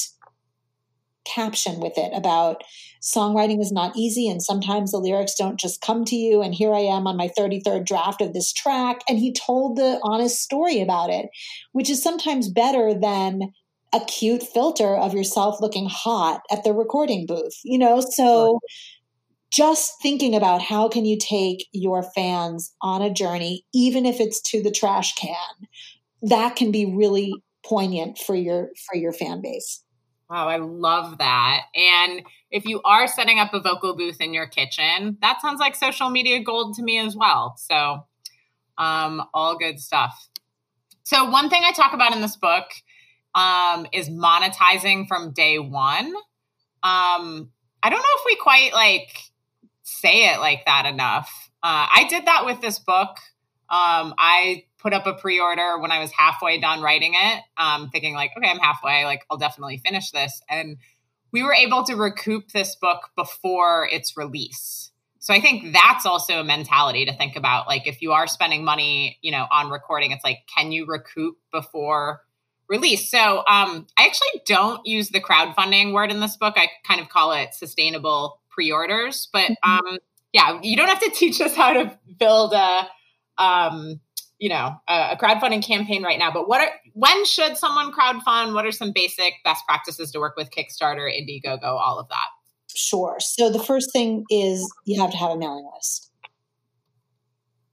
caption 1.24 1.80
with 1.80 1.96
it 1.96 2.10
about 2.14 2.62
songwriting 3.00 3.60
is 3.60 3.70
not 3.70 3.96
easy 3.96 4.28
and 4.28 4.42
sometimes 4.42 4.90
the 4.90 4.98
lyrics 4.98 5.34
don't 5.36 5.58
just 5.58 5.80
come 5.80 6.04
to 6.04 6.16
you 6.16 6.42
and 6.42 6.52
here 6.52 6.74
i 6.74 6.80
am 6.80 7.06
on 7.06 7.16
my 7.16 7.28
33rd 7.38 7.86
draft 7.86 8.20
of 8.20 8.32
this 8.32 8.52
track. 8.52 9.02
And 9.08 9.18
he 9.18 9.32
told 9.32 9.76
the 9.76 10.00
honest 10.02 10.40
story 10.40 10.80
about 10.80 11.10
it 11.10 11.26
which 11.72 11.88
is 11.88 12.02
sometimes 12.02 12.50
better 12.50 12.92
than 12.92 13.52
a 13.92 14.00
cute 14.06 14.42
filter 14.42 14.96
of 14.96 15.14
yourself 15.14 15.60
looking 15.60 15.88
hot 15.88 16.42
at 16.50 16.64
the 16.64 16.72
recording 16.72 17.24
booth 17.26 17.60
you 17.62 17.78
know? 17.78 18.00
So 18.00 18.58
just 19.52 20.00
thinking 20.00 20.34
about 20.34 20.62
how 20.62 20.88
can 20.88 21.04
you 21.04 21.18
take 21.18 21.66
your 21.72 22.02
fans 22.02 22.74
on 22.80 23.02
a 23.02 23.12
journey 23.12 23.64
even 23.74 24.06
if 24.06 24.20
it's 24.20 24.40
to 24.40 24.62
the 24.62 24.70
trash 24.70 25.14
can 25.14 25.68
that 26.22 26.56
can 26.56 26.72
be 26.72 26.86
really 26.86 27.34
poignant 27.64 28.18
for 28.18 28.34
your 28.34 28.70
for 28.86 28.96
your 28.96 29.12
fan 29.12 29.40
base 29.40 29.82
Wow, 30.32 30.48
I 30.48 30.56
love 30.56 31.18
that. 31.18 31.64
And 31.74 32.22
if 32.50 32.64
you 32.64 32.80
are 32.86 33.06
setting 33.06 33.38
up 33.38 33.52
a 33.52 33.60
vocal 33.60 33.94
booth 33.94 34.18
in 34.18 34.32
your 34.32 34.46
kitchen, 34.46 35.18
that 35.20 35.42
sounds 35.42 35.60
like 35.60 35.76
social 35.76 36.08
media 36.08 36.42
gold 36.42 36.74
to 36.76 36.82
me 36.82 36.98
as 36.98 37.14
well. 37.14 37.54
So, 37.58 38.06
um, 38.78 39.22
all 39.34 39.58
good 39.58 39.78
stuff. 39.78 40.30
So, 41.02 41.28
one 41.28 41.50
thing 41.50 41.64
I 41.66 41.72
talk 41.72 41.92
about 41.92 42.14
in 42.14 42.22
this 42.22 42.36
book 42.36 42.64
um, 43.34 43.86
is 43.92 44.08
monetizing 44.08 45.06
from 45.06 45.34
day 45.34 45.58
one. 45.58 46.06
Um, 46.82 47.50
I 47.82 47.90
don't 47.90 47.98
know 47.98 48.16
if 48.16 48.24
we 48.24 48.36
quite 48.36 48.72
like 48.72 49.31
say 50.00 50.32
it 50.32 50.40
like 50.40 50.64
that 50.66 50.86
enough. 50.86 51.50
Uh, 51.62 51.86
I 51.92 52.06
did 52.08 52.26
that 52.26 52.44
with 52.44 52.60
this 52.60 52.78
book. 52.78 53.16
Um, 53.68 54.14
I 54.18 54.64
put 54.78 54.92
up 54.92 55.06
a 55.06 55.14
pre-order 55.14 55.78
when 55.78 55.90
I 55.90 56.00
was 56.00 56.10
halfway 56.12 56.60
done 56.60 56.82
writing 56.82 57.14
it, 57.14 57.42
um, 57.56 57.88
thinking 57.90 58.14
like, 58.14 58.32
okay, 58.36 58.50
I'm 58.50 58.58
halfway, 58.58 59.04
like 59.04 59.22
I'll 59.30 59.38
definitely 59.38 59.78
finish 59.78 60.10
this. 60.10 60.42
And 60.50 60.76
we 61.32 61.42
were 61.42 61.54
able 61.54 61.84
to 61.84 61.94
recoup 61.94 62.48
this 62.50 62.76
book 62.76 63.08
before 63.16 63.88
its 63.90 64.16
release. 64.16 64.90
So 65.20 65.32
I 65.32 65.40
think 65.40 65.72
that's 65.72 66.04
also 66.04 66.40
a 66.40 66.44
mentality 66.44 67.06
to 67.06 67.16
think 67.16 67.36
about. 67.36 67.68
Like 67.68 67.86
if 67.86 68.02
you 68.02 68.12
are 68.12 68.26
spending 68.26 68.64
money, 68.64 69.18
you 69.22 69.30
know, 69.30 69.46
on 69.50 69.70
recording, 69.70 70.10
it's 70.10 70.24
like, 70.24 70.40
can 70.54 70.72
you 70.72 70.84
recoup 70.84 71.38
before 71.52 72.20
release? 72.68 73.10
So 73.10 73.18
um, 73.18 73.86
I 73.96 74.04
actually 74.04 74.42
don't 74.44 74.84
use 74.84 75.10
the 75.10 75.20
crowdfunding 75.20 75.92
word 75.92 76.10
in 76.10 76.20
this 76.20 76.36
book. 76.36 76.54
I 76.56 76.68
kind 76.86 77.00
of 77.00 77.08
call 77.08 77.32
it 77.32 77.54
sustainable 77.54 78.41
pre-orders. 78.52 79.28
But 79.32 79.50
mm-hmm. 79.50 79.70
um, 79.70 79.98
yeah, 80.32 80.58
you 80.62 80.76
don't 80.76 80.88
have 80.88 81.00
to 81.00 81.10
teach 81.14 81.40
us 81.40 81.54
how 81.54 81.72
to 81.72 81.98
build 82.18 82.52
a 82.52 82.88
um, 83.38 84.00
you 84.42 84.48
know 84.48 84.74
a, 84.88 85.10
a 85.12 85.16
crowdfunding 85.16 85.64
campaign 85.64 86.02
right 86.02 86.18
now 86.18 86.30
but 86.32 86.48
what 86.48 86.60
are 86.60 86.72
when 86.94 87.24
should 87.24 87.56
someone 87.56 87.92
crowdfund 87.92 88.52
what 88.54 88.66
are 88.66 88.72
some 88.72 88.90
basic 88.92 89.34
best 89.44 89.64
practices 89.66 90.10
to 90.10 90.18
work 90.18 90.34
with 90.36 90.50
kickstarter 90.50 91.08
indiegogo 91.08 91.62
all 91.62 92.00
of 92.00 92.08
that 92.08 92.26
sure 92.74 93.16
so 93.20 93.50
the 93.50 93.62
first 93.62 93.92
thing 93.92 94.24
is 94.30 94.68
you 94.84 95.00
have 95.00 95.12
to 95.12 95.16
have 95.16 95.30
a 95.30 95.38
mailing 95.38 95.64
list 95.76 96.10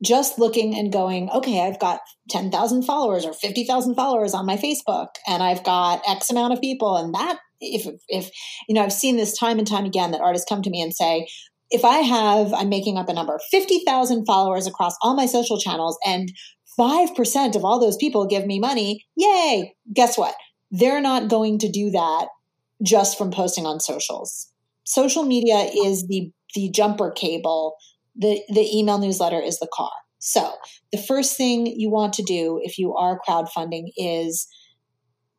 just 0.03 0.39
looking 0.39 0.77
and 0.77 0.93
going 0.93 1.29
okay 1.31 1.61
i've 1.67 1.79
got 1.79 1.99
10,000 2.29 2.83
followers 2.83 3.25
or 3.25 3.33
50,000 3.33 3.95
followers 3.95 4.33
on 4.33 4.45
my 4.45 4.55
facebook 4.55 5.09
and 5.27 5.43
i've 5.43 5.63
got 5.63 6.01
x 6.07 6.29
amount 6.29 6.53
of 6.53 6.61
people 6.61 6.95
and 6.95 7.13
that 7.13 7.39
if 7.59 7.85
if 8.07 8.31
you 8.67 8.75
know 8.75 8.83
i've 8.83 8.93
seen 8.93 9.17
this 9.17 9.37
time 9.37 9.59
and 9.59 9.67
time 9.67 9.85
again 9.85 10.11
that 10.11 10.21
artists 10.21 10.47
come 10.47 10.61
to 10.61 10.69
me 10.69 10.81
and 10.81 10.93
say 10.93 11.27
if 11.71 11.85
I 11.85 11.97
have, 11.97 12.53
I'm 12.53 12.69
making 12.69 12.97
up 12.97 13.09
a 13.09 13.13
number, 13.13 13.39
50,000 13.51 14.25
followers 14.25 14.65
across 14.65 14.95
all 15.01 15.15
my 15.15 15.25
social 15.25 15.59
channels, 15.59 15.97
and 16.05 16.31
5% 16.79 17.55
of 17.55 17.65
all 17.65 17.79
those 17.79 17.97
people 17.97 18.25
give 18.25 18.45
me 18.45 18.59
money, 18.59 19.05
yay. 19.15 19.75
Guess 19.93 20.17
what? 20.17 20.35
They're 20.71 21.01
not 21.01 21.29
going 21.29 21.59
to 21.59 21.69
do 21.69 21.91
that 21.91 22.27
just 22.81 23.17
from 23.17 23.31
posting 23.31 23.65
on 23.65 23.79
socials. 23.79 24.51
Social 24.85 25.23
media 25.23 25.69
is 25.85 26.07
the 26.07 26.31
the 26.55 26.69
jumper 26.71 27.11
cable, 27.11 27.75
the 28.19 28.41
the 28.49 28.77
email 28.77 28.99
newsletter 28.99 29.39
is 29.39 29.59
the 29.59 29.69
car. 29.73 29.91
So, 30.19 30.53
the 30.91 30.97
first 30.97 31.37
thing 31.37 31.65
you 31.65 31.89
want 31.89 32.13
to 32.13 32.23
do 32.23 32.59
if 32.63 32.77
you 32.77 32.93
are 32.95 33.19
crowdfunding 33.27 33.85
is 33.97 34.47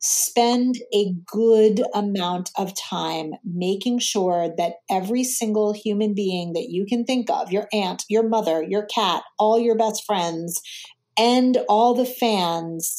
spend 0.03 0.77
a 0.95 1.13
good 1.27 1.83
amount 1.93 2.51
of 2.57 2.73
time 2.75 3.33
making 3.45 3.99
sure 3.99 4.49
that 4.57 4.77
every 4.91 5.23
single 5.23 5.75
human 5.75 6.15
being 6.15 6.55
that 6.55 6.69
you 6.71 6.87
can 6.87 7.05
think 7.05 7.29
of 7.29 7.53
your 7.53 7.69
aunt, 7.71 8.05
your 8.09 8.27
mother, 8.27 8.63
your 8.63 8.87
cat, 8.87 9.23
all 9.39 9.59
your 9.59 9.77
best 9.77 10.03
friends, 10.07 10.63
and 11.19 11.59
all 11.69 11.93
the 11.93 12.07
fans 12.07 12.97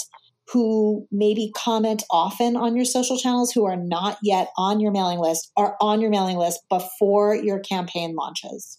who 0.53 1.07
maybe 1.11 1.51
comment 1.55 2.03
often 2.11 2.55
on 2.55 2.75
your 2.75 2.85
social 2.85 3.17
channels 3.17 3.51
who 3.51 3.65
are 3.65 3.77
not 3.77 4.17
yet 4.21 4.49
on 4.57 4.79
your 4.79 4.91
mailing 4.91 5.19
list 5.19 5.51
are 5.57 5.75
on 5.81 6.01
your 6.01 6.11
mailing 6.11 6.37
list 6.37 6.59
before 6.69 7.33
your 7.33 7.59
campaign 7.59 8.15
launches. 8.15 8.77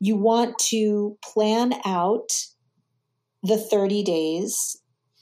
You 0.00 0.16
want 0.16 0.58
to 0.70 1.16
plan 1.24 1.74
out 1.84 2.28
the 3.42 3.56
30 3.56 4.02
days. 4.02 4.76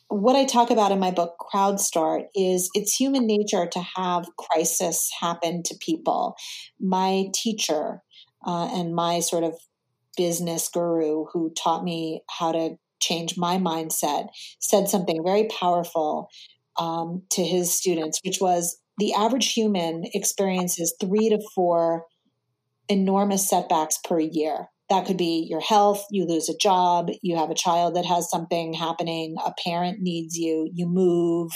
What 0.09 0.37
I 0.37 0.45
talk 0.45 0.71
about 0.71 0.93
in 0.93 0.99
my 0.99 1.11
book, 1.11 1.37
Crowdstart, 1.41 2.25
is 2.35 2.71
it's 2.75 2.95
human 2.95 3.27
nature 3.27 3.67
to 3.67 3.81
have 3.97 4.27
crisis 4.39 5.11
happen 5.21 5.63
to 5.65 5.77
people. 5.81 6.37
My 6.81 7.27
teacher 7.35 8.03
uh, 8.47 8.69
and 8.73 8.95
my 8.95 9.21
sort 9.21 9.45
of 9.45 9.55
business 10.17 10.69
guru 10.69 11.25
who 11.33 11.53
taught 11.55 11.85
me 11.85 12.23
how 12.31 12.53
to 12.53 12.77
change 13.01 13.37
my 13.37 13.59
mindset, 13.59 14.29
said 14.61 14.89
something 14.89 15.23
very 15.25 15.45
powerful 15.45 16.29
um, 16.79 17.23
to 17.31 17.45
his 17.45 17.75
students, 17.75 18.21
which 18.25 18.39
was 18.41 18.79
the 18.99 19.13
average 19.13 19.53
human 19.53 20.05
experiences 20.15 20.95
three 21.01 21.29
to 21.29 21.39
four 21.55 22.05
enormous 22.89 23.49
setbacks 23.49 23.99
per 24.05 24.19
year. 24.21 24.69
That 24.91 25.07
could 25.07 25.17
be 25.17 25.47
your 25.49 25.61
health, 25.61 26.05
you 26.11 26.27
lose 26.27 26.49
a 26.49 26.57
job, 26.57 27.11
you 27.23 27.37
have 27.37 27.51
a 27.51 27.55
child 27.55 27.97
that 27.97 28.05
has 28.05 28.31
something 28.31 28.75
happening, 28.75 29.37
a 29.45 29.53
parent 29.65 30.01
needs 30.01 30.37
you, 30.37 30.69
you 30.73 30.87
move, 30.87 31.51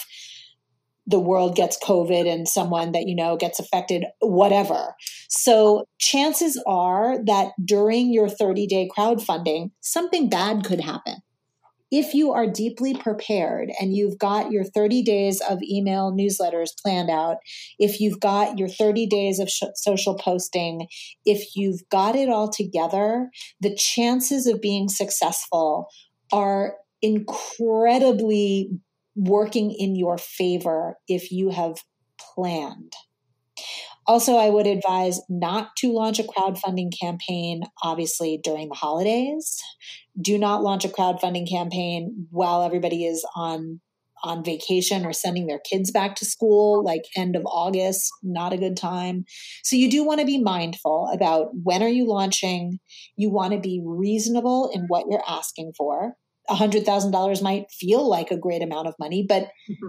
the 1.06 1.18
world 1.18 1.56
gets 1.56 1.78
COVID 1.82 2.30
and 2.30 2.46
someone 2.46 2.92
that 2.92 3.06
you 3.06 3.16
know 3.16 3.36
gets 3.36 3.58
affected, 3.58 4.04
whatever. 4.20 4.94
So 5.28 5.86
chances 5.98 6.62
are 6.66 7.24
that 7.24 7.52
during 7.64 8.12
your 8.12 8.28
30 8.28 8.66
day 8.66 8.88
crowdfunding, 8.96 9.70
something 9.80 10.28
bad 10.28 10.64
could 10.64 10.80
happen 10.80 11.16
if 11.90 12.14
you 12.14 12.32
are 12.32 12.46
deeply 12.46 12.94
prepared 12.94 13.70
and 13.80 13.94
you've 13.94 14.18
got 14.18 14.50
your 14.50 14.64
30 14.64 15.02
days 15.02 15.40
of 15.48 15.62
email 15.62 16.12
newsletters 16.12 16.70
planned 16.82 17.10
out, 17.10 17.38
if 17.78 18.00
you've 18.00 18.20
got 18.20 18.58
your 18.58 18.68
30 18.68 19.06
days 19.06 19.38
of 19.38 19.48
sh- 19.48 19.62
social 19.74 20.16
posting, 20.16 20.86
if 21.24 21.56
you've 21.56 21.80
got 21.90 22.14
it 22.14 22.28
all 22.28 22.50
together, 22.50 23.30
the 23.60 23.74
chances 23.74 24.46
of 24.46 24.60
being 24.60 24.88
successful 24.88 25.88
are 26.32 26.74
incredibly 27.00 28.70
working 29.14 29.72
in 29.72 29.96
your 29.96 30.18
favor 30.18 30.96
if 31.08 31.32
you 31.32 31.50
have 31.50 31.82
planned. 32.18 32.92
Also, 34.06 34.36
I 34.36 34.48
would 34.48 34.66
advise 34.66 35.20
not 35.28 35.76
to 35.76 35.92
launch 35.92 36.18
a 36.18 36.22
crowdfunding 36.22 36.98
campaign, 36.98 37.64
obviously, 37.82 38.40
during 38.42 38.70
the 38.70 38.74
holidays. 38.74 39.62
Do 40.20 40.38
not 40.38 40.62
launch 40.62 40.84
a 40.84 40.88
crowdfunding 40.88 41.48
campaign 41.48 42.26
while 42.30 42.62
everybody 42.62 43.04
is 43.04 43.26
on 43.34 43.80
on 44.24 44.42
vacation 44.42 45.06
or 45.06 45.12
sending 45.12 45.46
their 45.46 45.60
kids 45.60 45.92
back 45.92 46.16
to 46.16 46.24
school 46.24 46.82
like 46.82 47.04
end 47.16 47.36
of 47.36 47.42
august 47.46 48.10
not 48.20 48.52
a 48.52 48.58
good 48.58 48.76
time 48.76 49.24
so 49.62 49.76
you 49.76 49.88
do 49.88 50.02
want 50.02 50.18
to 50.18 50.26
be 50.26 50.42
mindful 50.42 51.08
about 51.14 51.50
when 51.62 51.84
are 51.84 51.88
you 51.88 52.04
launching 52.04 52.80
you 53.14 53.30
want 53.30 53.52
to 53.52 53.60
be 53.60 53.80
reasonable 53.86 54.72
in 54.74 54.82
what 54.88 55.06
you're 55.08 55.22
asking 55.28 55.72
for 55.78 56.14
$100000 56.50 57.42
might 57.42 57.70
feel 57.70 58.08
like 58.08 58.32
a 58.32 58.36
great 58.36 58.60
amount 58.60 58.88
of 58.88 58.94
money 58.98 59.24
but 59.28 59.50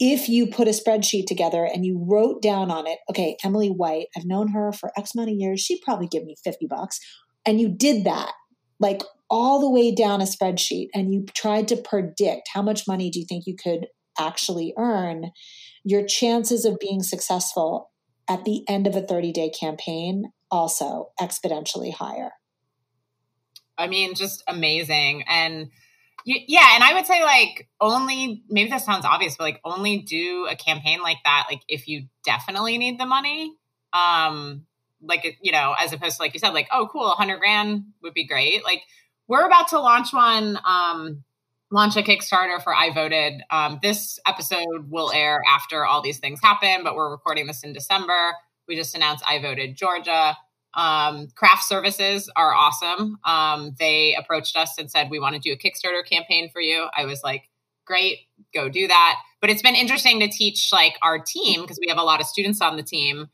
if 0.00 0.30
you 0.30 0.46
put 0.46 0.66
a 0.66 0.70
spreadsheet 0.70 1.26
together 1.26 1.64
and 1.64 1.84
you 1.84 2.02
wrote 2.08 2.40
down 2.40 2.70
on 2.70 2.86
it, 2.86 2.98
okay, 3.10 3.36
Emily 3.44 3.68
White, 3.68 4.06
I've 4.16 4.24
known 4.24 4.48
her 4.48 4.72
for 4.72 4.90
X 4.96 5.14
amount 5.14 5.30
of 5.30 5.36
years, 5.36 5.60
she'd 5.60 5.82
probably 5.84 6.08
give 6.08 6.24
me 6.24 6.36
50 6.42 6.66
bucks. 6.66 6.98
And 7.44 7.60
you 7.60 7.68
did 7.68 8.04
that, 8.04 8.32
like 8.80 9.02
all 9.30 9.60
the 9.60 9.70
way 9.70 9.94
down 9.94 10.20
a 10.20 10.24
spreadsheet, 10.24 10.88
and 10.94 11.12
you 11.12 11.24
tried 11.34 11.68
to 11.68 11.76
predict 11.76 12.48
how 12.52 12.62
much 12.62 12.88
money 12.88 13.10
do 13.10 13.20
you 13.20 13.26
think 13.28 13.46
you 13.46 13.56
could 13.56 13.86
actually 14.18 14.74
earn, 14.76 15.30
your 15.84 16.04
chances 16.04 16.64
of 16.64 16.78
being 16.78 17.02
successful 17.02 17.90
at 18.28 18.44
the 18.44 18.64
end 18.68 18.86
of 18.86 18.96
a 18.96 19.02
30 19.02 19.32
day 19.32 19.50
campaign 19.50 20.32
also 20.50 21.10
exponentially 21.20 21.92
higher. 21.92 22.32
I 23.78 23.86
mean, 23.86 24.14
just 24.14 24.42
amazing. 24.46 25.24
And 25.28 25.70
yeah, 26.26 26.74
and 26.74 26.84
I 26.84 26.94
would 26.94 27.06
say 27.06 27.22
like 27.24 27.68
only 27.80 28.42
maybe 28.50 28.68
that 28.70 28.82
sounds 28.82 29.06
obvious, 29.06 29.36
but 29.36 29.44
like 29.44 29.60
only 29.64 29.98
do 29.98 30.46
a 30.50 30.54
campaign 30.54 31.00
like 31.00 31.16
that 31.24 31.46
like 31.48 31.62
if 31.66 31.88
you 31.88 32.08
definitely 32.24 32.76
need 32.76 33.00
the 33.00 33.06
money. 33.06 33.54
Um 33.92 34.66
like 35.02 35.38
you 35.40 35.50
know, 35.50 35.74
as 35.78 35.92
opposed 35.92 36.16
to 36.16 36.22
like 36.22 36.34
you 36.34 36.40
said, 36.40 36.50
like, 36.50 36.68
oh 36.70 36.88
cool, 36.92 37.10
a 37.10 37.14
hundred 37.14 37.38
grand 37.38 37.84
would 38.02 38.12
be 38.12 38.26
great. 38.26 38.62
Like 38.64 38.82
we're 39.30 39.46
about 39.46 39.68
to 39.68 39.78
launch 39.78 40.12
one, 40.12 40.58
um, 40.66 41.22
launch 41.70 41.96
a 41.96 42.02
Kickstarter 42.02 42.60
for 42.60 42.74
I 42.74 42.92
voted. 42.92 43.42
Um, 43.48 43.78
this 43.80 44.18
episode 44.26 44.90
will 44.90 45.12
air 45.12 45.40
after 45.48 45.86
all 45.86 46.02
these 46.02 46.18
things 46.18 46.40
happen, 46.42 46.82
but 46.82 46.96
we're 46.96 47.12
recording 47.12 47.46
this 47.46 47.62
in 47.62 47.72
December. 47.72 48.34
We 48.66 48.74
just 48.74 48.92
announced 48.96 49.24
I 49.26 49.40
voted 49.40 49.76
Georgia. 49.76 50.36
Um, 50.74 51.28
craft 51.36 51.62
services 51.62 52.28
are 52.34 52.52
awesome. 52.52 53.18
Um, 53.24 53.76
they 53.78 54.16
approached 54.16 54.56
us 54.56 54.76
and 54.78 54.90
said, 54.90 55.10
We 55.10 55.20
want 55.20 55.36
to 55.36 55.40
do 55.40 55.52
a 55.52 55.56
Kickstarter 55.56 56.04
campaign 56.04 56.50
for 56.52 56.60
you. 56.60 56.88
I 56.96 57.04
was 57.04 57.22
like, 57.22 57.44
Great, 57.84 58.18
go 58.52 58.68
do 58.68 58.88
that. 58.88 59.16
But 59.40 59.50
it's 59.50 59.62
been 59.62 59.76
interesting 59.76 60.18
to 60.20 60.28
teach 60.28 60.70
like 60.72 60.94
our 61.02 61.20
team 61.20 61.60
because 61.60 61.78
we 61.80 61.88
have 61.88 61.98
a 61.98 62.02
lot 62.02 62.20
of 62.20 62.26
students 62.26 62.60
on 62.60 62.76
the 62.76 62.82
team, 62.82 63.28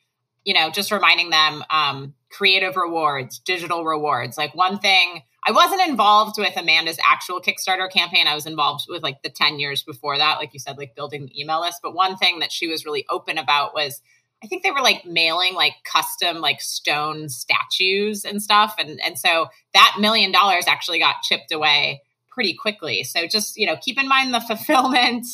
you 0.45 0.53
know, 0.53 0.69
just 0.69 0.93
reminding 0.93 1.31
them 1.31 1.65
um, 1.71 2.15
creative 2.31 2.77
rewards, 2.77 3.39
digital 3.39 3.83
rewards. 3.83 4.37
Like 4.37 4.55
one 4.55 4.79
thing 4.79 5.23
I 5.47 5.53
wasn't 5.53 5.89
involved 5.89 6.39
with 6.39 6.57
Amanda's 6.57 6.99
actual 7.09 7.41
Kickstarter 7.41 7.91
campaign. 7.91 8.27
I 8.27 8.35
was 8.35 8.47
involved 8.47 8.87
with 8.89 9.03
like 9.03 9.23
the 9.23 9.31
10 9.31 9.59
years 9.61 9.83
before 9.83 10.19
that, 10.19 10.39
like 10.39 10.53
you 10.53 10.59
said, 10.59 10.77
like 10.77 10.97
building 10.97 11.27
the 11.27 11.41
email 11.41 11.61
list. 11.61 11.81
But 11.83 11.95
one 11.95 12.17
thing 12.17 12.41
that 12.41 12.53
she 12.53 12.67
was 12.67 12.85
really 12.85 13.07
open 13.09 13.39
about 13.39 13.73
was 13.73 14.03
I 14.43 14.49
think 14.49 14.63
they 14.63 14.71
were 14.71 14.83
like 14.83 15.07
mailing 15.07 15.55
like 15.55 15.75
custom 15.85 16.39
like 16.39 16.61
stone 16.61 17.29
statues 17.29 18.25
and 18.25 18.43
stuff. 18.43 18.75
And 18.79 19.01
and 19.05 19.19
so 19.19 19.47
that 19.73 19.97
million 20.01 20.33
dollars 20.33 20.67
actually 20.67 20.99
got 20.99 21.23
chipped 21.23 21.53
away 21.53 22.03
pretty 22.31 22.55
quickly. 22.55 23.05
So 23.05 23.27
just, 23.27 23.57
you 23.57 23.67
know, 23.67 23.77
keep 23.77 24.01
in 24.01 24.09
mind 24.09 24.35
the 24.35 24.41
fulfillment 24.47 25.27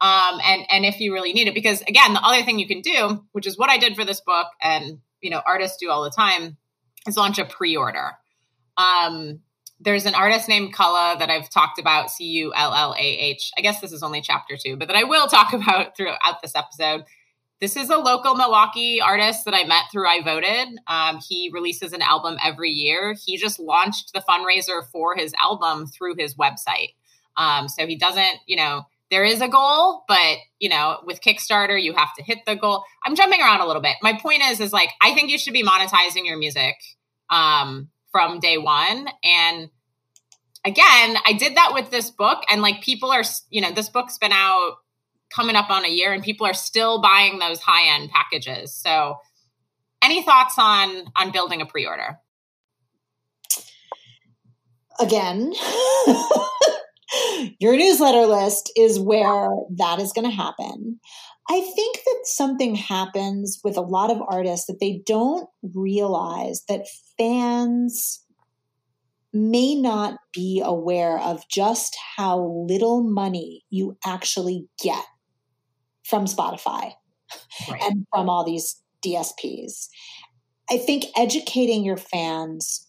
um, 0.00 0.40
and 0.42 0.64
and 0.70 0.84
if 0.86 0.98
you 1.00 1.12
really 1.12 1.32
need 1.32 1.48
it, 1.48 1.54
because 1.54 1.82
again, 1.82 2.14
the 2.14 2.22
other 2.22 2.42
thing 2.42 2.58
you 2.58 2.66
can 2.66 2.80
do, 2.80 3.22
which 3.32 3.46
is 3.46 3.58
what 3.58 3.68
I 3.68 3.76
did 3.76 3.96
for 3.96 4.04
this 4.04 4.20
book, 4.20 4.46
and 4.62 5.00
you 5.20 5.30
know, 5.30 5.42
artists 5.44 5.76
do 5.76 5.90
all 5.90 6.04
the 6.04 6.10
time, 6.10 6.56
is 7.06 7.16
launch 7.18 7.38
a 7.38 7.44
pre-order. 7.44 8.12
Um, 8.78 9.40
there's 9.80 10.04
an 10.04 10.14
artist 10.14 10.48
named 10.48 10.74
Cullah 10.74 11.18
that 11.18 11.30
I've 11.30 11.48
talked 11.48 11.78
about, 11.78 12.10
C 12.10 12.24
U 12.24 12.52
L 12.54 12.74
L 12.74 12.94
A 12.94 13.02
H. 13.02 13.50
I 13.56 13.62
guess 13.62 13.80
this 13.80 13.92
is 13.92 14.02
only 14.02 14.20
chapter 14.20 14.56
two, 14.56 14.76
but 14.76 14.88
that 14.88 14.96
I 14.96 15.04
will 15.04 15.26
talk 15.26 15.52
about 15.54 15.96
throughout 15.96 16.42
this 16.42 16.54
episode. 16.54 17.04
This 17.60 17.76
is 17.76 17.90
a 17.90 17.96
local 17.96 18.34
Milwaukee 18.36 19.02
artist 19.02 19.44
that 19.44 19.54
I 19.54 19.64
met 19.64 19.84
through 19.92 20.08
I 20.08 20.22
Voted. 20.22 20.78
Um, 20.86 21.20
he 21.26 21.50
releases 21.52 21.92
an 21.92 22.00
album 22.00 22.38
every 22.42 22.70
year. 22.70 23.14
He 23.22 23.36
just 23.36 23.60
launched 23.60 24.14
the 24.14 24.20
fundraiser 24.20 24.82
for 24.90 25.14
his 25.14 25.34
album 25.42 25.86
through 25.86 26.14
his 26.16 26.36
website. 26.36 26.94
Um, 27.36 27.68
so 27.68 27.86
he 27.86 27.96
doesn't, 27.96 28.38
you 28.46 28.56
know, 28.56 28.84
there 29.10 29.24
is 29.24 29.42
a 29.42 29.48
goal, 29.48 30.04
but 30.08 30.38
you 30.58 30.70
know, 30.70 31.00
with 31.04 31.20
Kickstarter, 31.20 31.80
you 31.80 31.92
have 31.94 32.14
to 32.16 32.22
hit 32.22 32.38
the 32.46 32.56
goal. 32.56 32.84
I'm 33.04 33.14
jumping 33.14 33.40
around 33.40 33.60
a 33.60 33.66
little 33.66 33.82
bit. 33.82 33.96
My 34.02 34.14
point 34.14 34.42
is, 34.42 34.60
is 34.60 34.72
like 34.72 34.90
I 35.02 35.14
think 35.14 35.30
you 35.30 35.38
should 35.38 35.52
be 35.52 35.64
monetizing 35.64 36.24
your 36.24 36.38
music 36.38 36.76
um, 37.28 37.88
from 38.12 38.40
day 38.40 38.58
one. 38.58 39.08
And 39.24 39.70
again, 40.64 41.16
I 41.26 41.34
did 41.38 41.56
that 41.56 41.72
with 41.72 41.90
this 41.90 42.10
book, 42.10 42.42
and 42.50 42.62
like 42.62 42.82
people 42.82 43.10
are, 43.10 43.22
you 43.50 43.60
know, 43.60 43.72
this 43.72 43.88
book's 43.88 44.18
been 44.18 44.32
out 44.32 44.76
coming 45.34 45.56
up 45.56 45.70
on 45.70 45.84
a 45.84 45.88
year, 45.88 46.12
and 46.12 46.22
people 46.22 46.46
are 46.46 46.54
still 46.54 47.00
buying 47.00 47.38
those 47.38 47.60
high 47.60 47.94
end 47.94 48.10
packages. 48.10 48.74
So, 48.74 49.16
any 50.02 50.22
thoughts 50.22 50.54
on 50.58 51.04
on 51.16 51.30
building 51.30 51.60
a 51.60 51.66
pre 51.66 51.86
order? 51.86 52.18
Again. 54.98 55.52
your 57.58 57.76
newsletter 57.76 58.26
list 58.26 58.70
is 58.76 58.98
where 58.98 59.48
that 59.76 59.98
is 60.00 60.12
going 60.12 60.28
to 60.28 60.36
happen. 60.36 61.00
I 61.52 61.60
think 61.74 61.96
that 62.04 62.20
something 62.26 62.76
happens 62.76 63.58
with 63.64 63.76
a 63.76 63.80
lot 63.80 64.12
of 64.12 64.22
artists 64.28 64.66
that 64.66 64.78
they 64.78 65.02
don't 65.04 65.48
realize 65.74 66.62
that 66.68 66.86
fans 67.18 68.24
may 69.32 69.74
not 69.74 70.14
be 70.32 70.62
aware 70.64 71.18
of 71.18 71.42
just 71.50 71.96
how 72.16 72.40
little 72.68 73.02
money 73.02 73.64
you 73.68 73.98
actually 74.06 74.68
get 74.80 75.04
from 76.04 76.26
Spotify 76.26 76.92
right. 77.68 77.82
and 77.82 78.06
from 78.14 78.28
all 78.28 78.44
these 78.44 78.80
DSPs. 79.04 79.88
I 80.70 80.76
think 80.76 81.06
educating 81.16 81.84
your 81.84 81.96
fans 81.96 82.88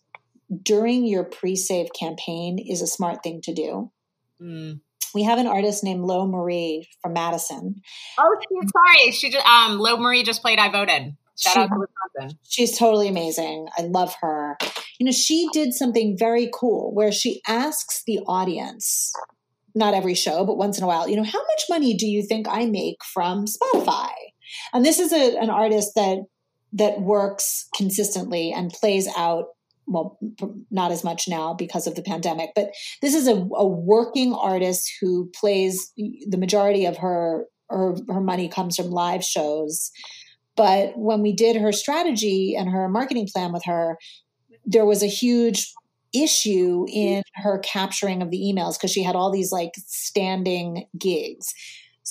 during 0.61 1.07
your 1.07 1.23
pre 1.23 1.55
save 1.55 1.87
campaign 1.99 2.59
is 2.59 2.83
a 2.83 2.87
smart 2.87 3.23
thing 3.23 3.41
to 3.41 3.53
do. 3.55 3.91
Mm. 4.39 4.81
We 5.13 5.23
have 5.23 5.39
an 5.39 5.47
artist 5.47 5.83
named 5.83 6.01
Lo 6.01 6.25
Marie 6.25 6.89
from 7.01 7.13
Madison. 7.13 7.81
Oh, 8.17 8.37
she's 8.39 8.71
sorry. 8.71 9.11
She 9.11 9.31
just 9.31 9.45
um 9.45 9.79
Lo 9.79 9.97
Marie 9.97 10.23
just 10.23 10.41
played 10.41 10.59
I 10.59 10.69
voted. 10.69 11.15
Shout 11.39 11.53
she, 11.53 11.59
out 11.59 11.69
to 11.69 11.79
Wisconsin. 11.79 12.39
She's 12.47 12.77
totally 12.77 13.07
amazing. 13.07 13.67
I 13.77 13.83
love 13.83 14.15
her. 14.21 14.57
You 14.99 15.05
know, 15.05 15.11
she 15.11 15.47
did 15.53 15.73
something 15.73 16.15
very 16.17 16.49
cool 16.53 16.93
where 16.93 17.11
she 17.11 17.41
asks 17.47 18.03
the 18.05 18.19
audience, 18.27 19.11
not 19.73 19.93
every 19.93 20.13
show, 20.13 20.45
but 20.45 20.57
once 20.57 20.77
in 20.77 20.83
a 20.83 20.87
while, 20.87 21.09
you 21.09 21.15
know, 21.15 21.23
how 21.23 21.39
much 21.39 21.63
money 21.69 21.95
do 21.95 22.05
you 22.05 22.21
think 22.21 22.47
I 22.47 22.65
make 22.65 23.03
from 23.03 23.45
Spotify? 23.45 24.11
And 24.73 24.85
this 24.85 24.99
is 24.99 25.11
a, 25.11 25.37
an 25.37 25.49
artist 25.49 25.93
that 25.95 26.19
that 26.73 27.01
works 27.01 27.67
consistently 27.75 28.53
and 28.53 28.71
plays 28.71 29.07
out 29.17 29.47
well, 29.91 30.17
not 30.69 30.91
as 30.91 31.03
much 31.03 31.27
now 31.27 31.53
because 31.53 31.87
of 31.87 31.95
the 31.95 32.01
pandemic, 32.01 32.51
but 32.55 32.71
this 33.01 33.13
is 33.13 33.27
a, 33.27 33.35
a 33.55 33.67
working 33.67 34.33
artist 34.33 34.91
who 35.01 35.29
plays 35.39 35.91
the 35.95 36.37
majority 36.37 36.85
of 36.85 36.97
her, 36.97 37.45
her 37.69 37.95
her 38.07 38.21
money 38.21 38.47
comes 38.47 38.75
from 38.75 38.91
live 38.91 39.23
shows. 39.23 39.91
But 40.55 40.97
when 40.97 41.21
we 41.21 41.33
did 41.33 41.55
her 41.55 41.71
strategy 41.71 42.55
and 42.57 42.69
her 42.69 42.87
marketing 42.89 43.27
plan 43.33 43.53
with 43.53 43.63
her, 43.65 43.97
there 44.65 44.85
was 44.85 45.01
a 45.01 45.07
huge 45.07 45.73
issue 46.13 46.85
in 46.91 47.23
her 47.35 47.59
capturing 47.59 48.21
of 48.21 48.31
the 48.31 48.39
emails 48.39 48.77
because 48.77 48.91
she 48.91 49.03
had 49.03 49.15
all 49.15 49.31
these 49.31 49.51
like 49.51 49.71
standing 49.87 50.85
gigs. 50.97 51.53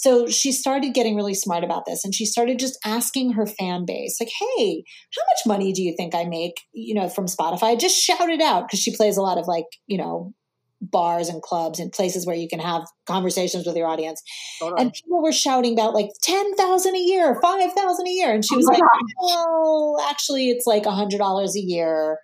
So 0.00 0.26
she 0.28 0.50
started 0.50 0.94
getting 0.94 1.14
really 1.14 1.34
smart 1.34 1.62
about 1.62 1.84
this 1.84 2.06
and 2.06 2.14
she 2.14 2.24
started 2.24 2.58
just 2.58 2.78
asking 2.86 3.32
her 3.32 3.44
fan 3.44 3.84
base, 3.84 4.16
like, 4.18 4.30
hey, 4.30 4.82
how 5.14 5.22
much 5.28 5.46
money 5.46 5.74
do 5.74 5.82
you 5.82 5.94
think 5.94 6.14
I 6.14 6.24
make, 6.24 6.54
you 6.72 6.94
know, 6.94 7.10
from 7.10 7.26
Spotify? 7.26 7.78
Just 7.78 8.02
shout 8.02 8.30
it 8.30 8.40
out 8.40 8.66
because 8.66 8.80
she 8.80 8.96
plays 8.96 9.18
a 9.18 9.22
lot 9.22 9.36
of 9.36 9.46
like, 9.46 9.66
you 9.86 9.98
know, 9.98 10.32
bars 10.80 11.28
and 11.28 11.42
clubs 11.42 11.78
and 11.78 11.92
places 11.92 12.26
where 12.26 12.34
you 12.34 12.48
can 12.48 12.60
have 12.60 12.86
conversations 13.04 13.66
with 13.66 13.76
your 13.76 13.86
audience. 13.86 14.22
Totally. 14.58 14.80
And 14.80 14.90
people 14.94 15.22
were 15.22 15.32
shouting 15.32 15.74
about 15.74 15.92
like 15.92 16.08
10,000 16.22 16.94
a 16.94 16.98
year, 16.98 17.38
5,000 17.42 18.06
a 18.06 18.10
year. 18.10 18.32
And 18.32 18.42
she 18.42 18.54
oh 18.54 18.56
was 18.56 18.68
oh 18.68 18.72
like, 18.72 18.82
well, 19.20 20.08
actually 20.08 20.48
it's 20.48 20.66
like 20.66 20.86
a 20.86 20.92
hundred 20.92 21.18
dollars 21.18 21.54
a 21.56 21.60
year 21.60 22.20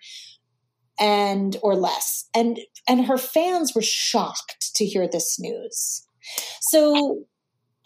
and, 0.98 1.58
or 1.62 1.76
less. 1.76 2.26
And, 2.34 2.58
and 2.88 3.04
her 3.04 3.18
fans 3.18 3.74
were 3.74 3.82
shocked 3.82 4.74
to 4.76 4.86
hear 4.86 5.06
this 5.06 5.36
news. 5.38 6.06
So 6.62 7.26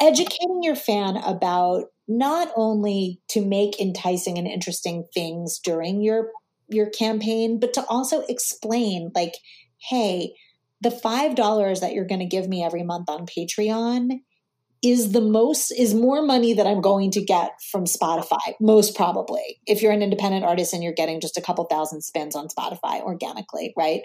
educating 0.00 0.62
your 0.62 0.76
fan 0.76 1.16
about 1.18 1.84
not 2.08 2.48
only 2.56 3.20
to 3.28 3.44
make 3.44 3.80
enticing 3.80 4.38
and 4.38 4.48
interesting 4.48 5.04
things 5.14 5.60
during 5.62 6.02
your 6.02 6.30
your 6.68 6.88
campaign 6.90 7.58
but 7.60 7.72
to 7.72 7.84
also 7.86 8.22
explain 8.28 9.10
like 9.14 9.34
hey 9.78 10.32
the 10.80 10.90
five 10.90 11.34
dollars 11.34 11.80
that 11.80 11.92
you're 11.92 12.06
going 12.06 12.20
to 12.20 12.26
give 12.26 12.48
me 12.48 12.64
every 12.64 12.82
month 12.82 13.08
on 13.08 13.26
patreon 13.26 14.20
is 14.82 15.12
the 15.12 15.20
most 15.20 15.70
is 15.72 15.94
more 15.94 16.22
money 16.22 16.54
that 16.54 16.66
i'm 16.66 16.80
going 16.80 17.10
to 17.10 17.22
get 17.22 17.52
from 17.70 17.84
spotify 17.84 18.54
most 18.60 18.94
probably. 18.96 19.60
If 19.66 19.82
you're 19.82 19.92
an 19.92 20.02
independent 20.02 20.44
artist 20.44 20.72
and 20.72 20.82
you're 20.82 20.92
getting 20.92 21.20
just 21.20 21.36
a 21.36 21.42
couple 21.42 21.64
thousand 21.64 22.02
spins 22.02 22.34
on 22.34 22.48
spotify 22.48 23.00
organically 23.00 23.72
right? 23.76 24.02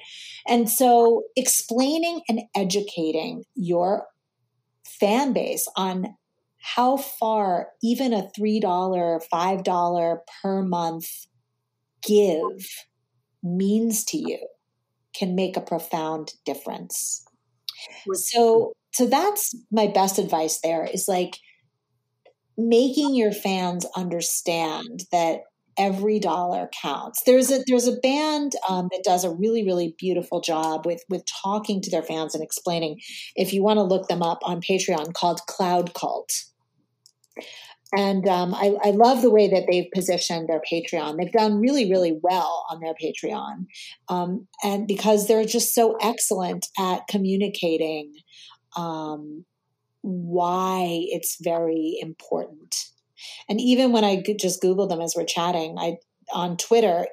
And 0.48 0.70
so 0.70 1.24
explaining 1.36 2.22
and 2.30 2.42
educating 2.56 3.44
your 3.56 4.06
fan 5.00 5.34
base 5.34 5.68
on 5.76 6.16
how 6.62 6.98
far 6.98 7.70
even 7.84 8.14
a 8.14 8.30
$3, 8.38 8.62
$5 8.62 10.18
per 10.42 10.64
month 10.64 11.08
give 12.02 12.68
means 13.44 14.04
to 14.06 14.18
you 14.18 14.40
can 15.16 15.36
make 15.36 15.56
a 15.56 15.62
profound 15.62 16.34
difference. 16.46 17.24
So 18.14 18.74
so 18.94 19.06
that's 19.06 19.54
my 19.72 19.88
best 19.88 20.18
advice 20.18 20.60
there 20.62 20.86
is 20.86 21.08
like 21.08 21.38
making 22.58 23.14
your 23.14 23.34
fans 23.34 23.86
understand 23.96 25.02
that 25.12 25.42
every 25.78 26.20
dollar 26.20 26.70
counts. 26.82 27.24
There's 27.24 27.52
a 27.52 27.64
there's 27.68 27.88
a 27.88 27.98
band 27.98 28.54
um, 28.70 28.90
that 28.92 29.04
does 29.04 29.24
a 29.24 29.30
really 29.30 29.66
really 29.66 29.96
beautiful 29.98 30.42
job 30.42 30.86
with 30.86 31.04
with 31.10 31.24
talking 31.44 31.82
to 31.82 31.92
their 31.92 32.04
fans 32.04 32.34
and 32.34 32.44
explaining. 32.44 33.00
If 33.36 33.54
you 33.54 33.64
want 33.64 33.78
to 33.78 33.84
look 33.84 34.08
them 34.08 34.22
up 34.22 34.40
on 34.44 34.62
Patreon, 34.62 35.14
called 35.14 35.42
Cloud 35.48 35.94
Cult. 35.94 36.32
And 37.96 38.28
um, 38.28 38.54
I, 38.54 38.76
I, 38.84 38.92
love 38.92 39.22
the 39.22 39.30
way 39.30 39.48
that 39.48 39.68
they've 39.70 39.88
positioned 39.94 40.50
their 40.50 40.60
Patreon. 40.70 41.18
They've 41.18 41.32
done 41.32 41.62
really, 41.62 41.90
really 41.90 42.20
well 42.22 42.66
on 42.70 42.80
their 42.82 42.96
Patreon, 42.96 43.68
um, 44.10 44.48
and 44.64 44.88
because 44.88 45.28
they're 45.28 45.46
just 45.46 45.74
so 45.74 45.96
excellent 46.02 46.68
at 46.80 47.08
communicating 47.08 48.12
um, 48.76 49.46
why 50.02 51.06
it's 51.10 51.38
very 51.42 51.98
important 52.02 52.90
and 53.50 53.60
even 53.60 53.92
when 53.92 54.04
I 54.04 54.24
just 54.40 54.62
Googled 54.62 54.90
them 54.90 55.02
as 55.02 55.14
we're 55.16 55.26
chatting, 55.26 55.78
I 55.78 55.98
on 56.34 56.58
Twitter, 56.58 57.08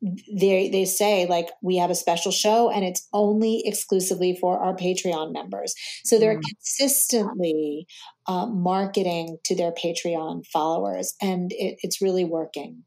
they 0.00 0.68
they 0.68 0.84
say 0.84 1.26
like 1.26 1.48
we 1.62 1.76
have 1.76 1.90
a 1.90 1.94
special 1.94 2.30
show 2.30 2.70
and 2.70 2.84
it's 2.84 3.08
only 3.12 3.62
exclusively 3.64 4.36
for 4.40 4.58
our 4.58 4.74
Patreon 4.74 5.32
members. 5.32 5.74
So 6.04 6.18
they're 6.18 6.38
mm. 6.38 6.42
consistently 6.48 7.86
uh, 8.26 8.46
marketing 8.46 9.38
to 9.44 9.56
their 9.56 9.72
Patreon 9.72 10.46
followers, 10.46 11.14
and 11.20 11.50
it, 11.52 11.78
it's 11.82 12.00
really 12.00 12.24
working. 12.24 12.84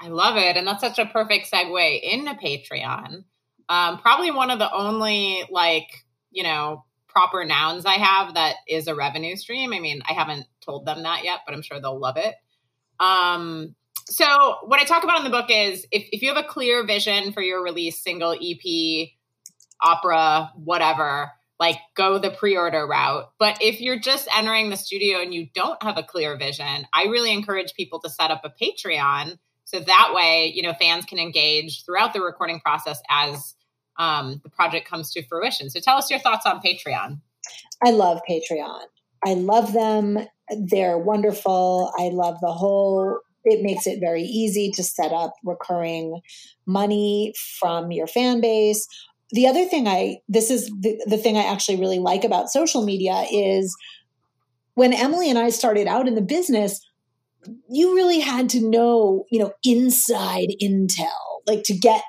I 0.00 0.08
love 0.08 0.36
it, 0.36 0.56
and 0.56 0.66
that's 0.66 0.82
such 0.82 0.98
a 0.98 1.06
perfect 1.06 1.50
segue 1.50 2.00
into 2.02 2.34
Patreon. 2.34 3.24
Um, 3.68 3.98
probably 3.98 4.30
one 4.30 4.50
of 4.50 4.58
the 4.58 4.72
only 4.72 5.44
like 5.50 5.88
you 6.30 6.42
know 6.42 6.84
proper 7.14 7.44
nouns 7.44 7.86
I 7.86 7.94
have 7.94 8.34
that 8.34 8.56
is 8.68 8.88
a 8.88 8.94
revenue 8.94 9.36
stream. 9.36 9.72
I 9.72 9.80
mean, 9.80 10.02
I 10.08 10.12
haven't 10.14 10.46
told 10.64 10.84
them 10.84 11.02
that 11.04 11.24
yet, 11.24 11.40
but 11.46 11.54
I'm 11.54 11.62
sure 11.62 11.80
they'll 11.80 11.98
love 11.98 12.16
it. 12.16 12.34
Um, 12.98 13.74
so 14.06 14.58
what 14.64 14.80
I 14.80 14.84
talk 14.84 15.04
about 15.04 15.18
in 15.18 15.24
the 15.24 15.30
book 15.30 15.46
is 15.48 15.86
if, 15.90 16.08
if 16.12 16.22
you 16.22 16.34
have 16.34 16.44
a 16.44 16.46
clear 16.46 16.84
vision 16.84 17.32
for 17.32 17.40
your 17.40 17.62
release, 17.62 18.02
single, 18.02 18.32
EP, 18.32 19.08
opera, 19.80 20.50
whatever, 20.56 21.30
like 21.60 21.78
go 21.94 22.18
the 22.18 22.30
pre-order 22.30 22.86
route. 22.86 23.30
But 23.38 23.58
if 23.60 23.80
you're 23.80 24.00
just 24.00 24.28
entering 24.36 24.70
the 24.70 24.76
studio 24.76 25.20
and 25.20 25.32
you 25.32 25.48
don't 25.54 25.82
have 25.82 25.96
a 25.96 26.02
clear 26.02 26.36
vision, 26.36 26.86
I 26.92 27.04
really 27.04 27.32
encourage 27.32 27.74
people 27.74 28.00
to 28.00 28.10
set 28.10 28.30
up 28.30 28.42
a 28.44 28.52
Patreon 28.62 29.38
so 29.64 29.80
that 29.80 30.12
way, 30.14 30.52
you 30.54 30.62
know, 30.62 30.74
fans 30.74 31.04
can 31.04 31.18
engage 31.18 31.84
throughout 31.84 32.12
the 32.12 32.20
recording 32.20 32.60
process 32.60 33.00
as 33.08 33.54
um, 33.98 34.40
the 34.42 34.50
project 34.50 34.88
comes 34.88 35.10
to 35.12 35.26
fruition. 35.26 35.70
So 35.70 35.80
tell 35.80 35.96
us 35.96 36.10
your 36.10 36.20
thoughts 36.20 36.46
on 36.46 36.60
Patreon. 36.60 37.20
I 37.84 37.90
love 37.90 38.20
Patreon. 38.28 38.82
I 39.26 39.34
love 39.34 39.72
them. 39.72 40.18
They're 40.50 40.98
wonderful. 40.98 41.92
I 41.98 42.10
love 42.10 42.36
the 42.40 42.52
whole 42.52 43.20
it 43.44 43.62
makes 43.62 43.86
it 43.86 44.00
very 44.00 44.22
easy 44.22 44.70
to 44.72 44.82
set 44.82 45.12
up 45.12 45.34
recurring 45.44 46.20
money 46.66 47.34
from 47.60 47.92
your 47.92 48.06
fan 48.06 48.40
base. 48.40 48.86
The 49.30 49.46
other 49.46 49.64
thing 49.66 49.86
I 49.86 50.18
this 50.28 50.50
is 50.50 50.70
the, 50.80 51.00
the 51.06 51.18
thing 51.18 51.36
I 51.36 51.44
actually 51.44 51.78
really 51.78 51.98
like 51.98 52.24
about 52.24 52.48
social 52.48 52.84
media 52.84 53.24
is 53.30 53.76
when 54.74 54.92
Emily 54.92 55.30
and 55.30 55.38
I 55.38 55.50
started 55.50 55.86
out 55.86 56.08
in 56.08 56.14
the 56.14 56.22
business, 56.22 56.80
you 57.68 57.94
really 57.94 58.20
had 58.20 58.48
to 58.50 58.68
know, 58.68 59.24
you 59.30 59.38
know, 59.38 59.52
inside 59.64 60.48
intel, 60.62 61.08
like 61.46 61.62
to 61.64 61.74
get 61.74 62.02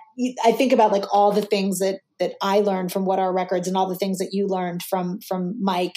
I 0.43 0.51
think 0.51 0.71
about 0.71 0.91
like 0.91 1.05
all 1.13 1.31
the 1.31 1.41
things 1.41 1.79
that 1.79 1.99
that 2.19 2.33
I 2.41 2.59
learned 2.59 2.91
from 2.91 3.05
what 3.05 3.19
our 3.19 3.33
records 3.33 3.67
and 3.67 3.75
all 3.75 3.89
the 3.89 3.95
things 3.95 4.17
that 4.19 4.29
you 4.31 4.47
learned 4.47 4.83
from 4.83 5.19
from 5.21 5.55
Mike. 5.61 5.95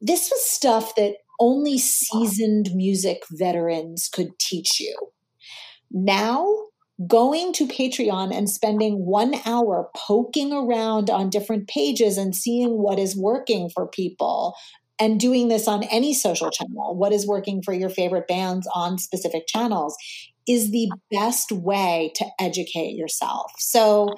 This 0.00 0.30
was 0.30 0.44
stuff 0.44 0.94
that 0.96 1.14
only 1.40 1.78
seasoned 1.78 2.70
music 2.74 3.22
veterans 3.30 4.08
could 4.12 4.38
teach 4.38 4.78
you. 4.78 4.96
Now, 5.90 6.46
going 7.06 7.52
to 7.54 7.66
Patreon 7.66 8.36
and 8.36 8.48
spending 8.48 9.04
one 9.04 9.34
hour 9.44 9.90
poking 9.96 10.52
around 10.52 11.10
on 11.10 11.30
different 11.30 11.68
pages 11.68 12.16
and 12.16 12.34
seeing 12.34 12.78
what 12.78 12.98
is 12.98 13.16
working 13.16 13.70
for 13.70 13.88
people 13.88 14.54
and 15.02 15.18
doing 15.18 15.48
this 15.48 15.66
on 15.66 15.82
any 15.90 16.14
social 16.14 16.48
channel, 16.48 16.94
what 16.94 17.12
is 17.12 17.26
working 17.26 17.60
for 17.60 17.74
your 17.74 17.90
favorite 17.90 18.28
bands 18.28 18.68
on 18.72 18.98
specific 18.98 19.48
channels, 19.48 19.96
is 20.46 20.70
the 20.70 20.88
best 21.10 21.50
way 21.50 22.12
to 22.14 22.24
educate 22.38 22.94
yourself. 22.94 23.50
So 23.58 24.10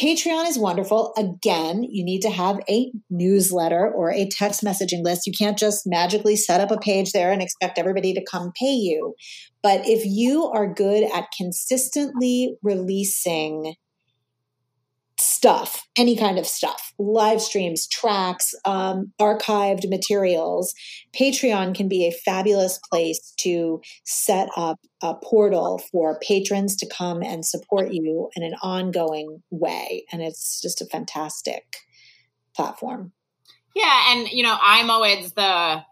Patreon 0.00 0.46
is 0.46 0.58
wonderful. 0.58 1.12
Again, 1.16 1.82
you 1.82 2.04
need 2.04 2.20
to 2.20 2.30
have 2.30 2.60
a 2.68 2.92
newsletter 3.10 3.90
or 3.90 4.12
a 4.12 4.28
text 4.28 4.62
messaging 4.62 5.02
list. 5.02 5.26
You 5.26 5.32
can't 5.36 5.58
just 5.58 5.88
magically 5.88 6.36
set 6.36 6.60
up 6.60 6.70
a 6.70 6.78
page 6.78 7.10
there 7.10 7.32
and 7.32 7.42
expect 7.42 7.76
everybody 7.76 8.14
to 8.14 8.24
come 8.30 8.52
pay 8.60 8.74
you. 8.74 9.14
But 9.60 9.88
if 9.88 10.04
you 10.04 10.44
are 10.44 10.72
good 10.72 11.02
at 11.12 11.26
consistently 11.36 12.56
releasing 12.62 13.74
stuff, 15.18 15.86
any 15.96 16.16
kind 16.16 16.38
of 16.38 16.46
stuff, 16.46 16.92
live 16.98 17.40
streams, 17.40 17.86
tracks, 17.86 18.54
um, 18.64 19.12
archived 19.20 19.88
materials, 19.88 20.74
Patreon 21.18 21.74
can 21.74 21.88
be 21.88 22.06
a 22.06 22.12
fabulous 22.12 22.78
place 22.90 23.32
to 23.38 23.80
set 24.04 24.48
up 24.56 24.78
a 25.02 25.14
portal 25.14 25.82
for 25.90 26.18
patrons 26.20 26.76
to 26.76 26.86
come 26.86 27.22
and 27.22 27.46
support 27.46 27.92
you 27.92 28.28
in 28.36 28.42
an 28.42 28.54
ongoing 28.62 29.42
way. 29.50 30.04
And 30.12 30.22
it's 30.22 30.60
just 30.60 30.82
a 30.82 30.86
fantastic 30.86 31.78
platform. 32.54 33.12
Yeah. 33.74 34.12
And, 34.12 34.28
you 34.28 34.42
know, 34.42 34.56
I'm 34.60 34.90
always 34.90 35.32
the, 35.32 35.82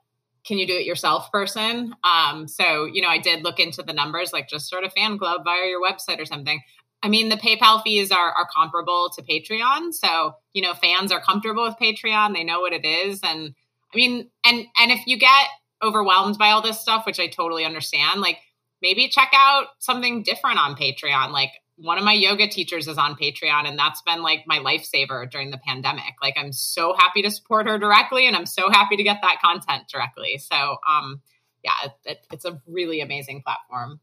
can 0.47 0.59
you 0.59 0.67
do 0.67 0.77
it 0.77 0.85
yourself 0.85 1.31
person? 1.33 1.95
Um, 2.05 2.47
so, 2.49 2.85
you 2.85 3.01
know, 3.01 3.09
I 3.09 3.19
did 3.19 3.45
look 3.45 3.59
into 3.59 3.83
the 3.83 3.93
numbers, 3.95 4.33
like 4.33 4.49
just 4.49 4.69
sort 4.69 4.85
of 4.85 4.93
fan 4.93 5.19
club 5.19 5.43
via 5.45 5.67
your 5.67 5.83
website 5.83 6.21
or 6.21 6.27
something. 6.27 6.61
I 7.05 7.09
mean, 7.09 7.29
the 7.29 7.37
PayPal 7.37 7.83
fees 7.83 8.11
are, 8.11 8.33
are 8.33 8.49
comparable 8.53 9.11
to 9.15 9.23
Patreon. 9.23 9.93
So, 9.93 10.37
you 10.55 10.63
know, 10.63 10.73
fans 10.73 11.13
are 11.13 11.21
comfortable 11.21 11.65
with 11.65 11.77
Patreon. 11.79 12.33
They 12.33 12.45
know 12.45 12.61
what 12.61 12.73
it 12.73 12.87
is. 12.87 13.21
And 13.23 13.55
I 13.93 13.97
mean, 13.97 14.31
and, 14.45 14.65
and 14.81 14.91
if 14.91 15.07
you 15.07 15.19
get 15.19 15.49
overwhelmed 15.83 16.39
by 16.39 16.49
all 16.49 16.63
this 16.63 16.81
stuff, 16.81 17.05
which 17.05 17.21
I 17.21 17.27
totally 17.29 17.67
understand, 17.67 18.23
like 18.23 18.39
maybe 18.81 19.09
check 19.09 19.33
out 19.35 19.67
something 19.81 20.23
different 20.23 20.59
on 20.59 20.77
Patreon. 20.77 21.31
Like 21.31 21.51
one 21.77 21.99
of 21.99 22.05
my 22.05 22.15
yoga 22.15 22.49
teachers 22.49 22.89
is 22.89 22.97
on 22.97 23.17
Patreon, 23.17 23.69
and 23.69 23.79
that's 23.79 24.01
been 24.03 24.23
like 24.23 24.45
my 24.47 24.59
lifesaver 24.59 25.31
during 25.31 25.51
the 25.51 25.59
pandemic. 25.59 26.15
Like 26.23 26.35
I'm 26.39 26.53
so 26.53 26.95
happy 26.97 27.21
to 27.23 27.31
support 27.31 27.67
her 27.67 27.79
directly, 27.79 28.27
and 28.27 28.35
I'm 28.35 28.47
so 28.47 28.71
happy 28.71 28.97
to 28.97 29.03
get 29.03 29.19
that 29.21 29.41
content 29.45 29.89
directly. 29.93 30.39
So, 30.39 30.77
um, 30.89 31.21
yeah, 31.63 31.73
it, 31.85 31.93
it, 32.05 32.27
it's 32.33 32.45
a 32.47 32.63
really 32.67 33.01
amazing 33.01 33.43
platform. 33.43 34.01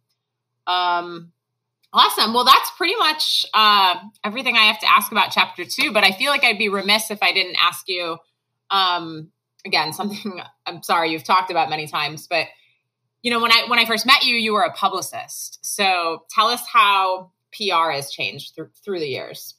Um, 0.68 1.32
Awesome. 1.94 2.34
Well, 2.34 2.46
that's 2.46 2.72
pretty 2.78 2.96
much 2.96 3.46
uh, 3.54 3.96
everything 4.24 4.56
I 4.56 4.64
have 4.64 4.80
to 4.80 4.89
ask 4.89 5.12
about 5.12 5.32
chapter 5.32 5.66
two. 5.66 5.92
But 5.92 6.06
I 6.06 6.12
feel 6.14 6.32
like 6.32 6.44
I'd 6.44 6.58
be 6.58 6.70
remiss 6.70 7.12
if 7.12 7.22
I 7.22 7.34
didn't 7.34 7.58
ask 7.62 7.88
you 7.88 8.18
um, 8.70 9.32
again 9.66 9.94
something. 9.94 10.42
I'm 10.66 10.84
sorry 10.84 11.12
you've 11.12 11.24
talked 11.24 11.52
about 11.52 11.70
many 11.70 11.88
times, 11.88 12.28
but 12.28 12.48
you 13.22 13.32
know 13.32 13.42
when 13.42 13.52
I 13.52 13.66
when 13.68 13.78
I 13.78 13.86
first 13.86 14.06
met 14.06 14.24
you, 14.24 14.36
you 14.36 14.54
were 14.54 14.62
a 14.62 14.74
publicist. 14.74 15.60
So 15.64 16.24
tell 16.30 16.48
us 16.48 16.64
how 16.72 17.32
PR 17.54 17.92
has 17.92 18.10
changed 18.10 18.56
through 18.56 18.70
through 18.84 19.00
the 19.00 19.10
years. 19.10 19.56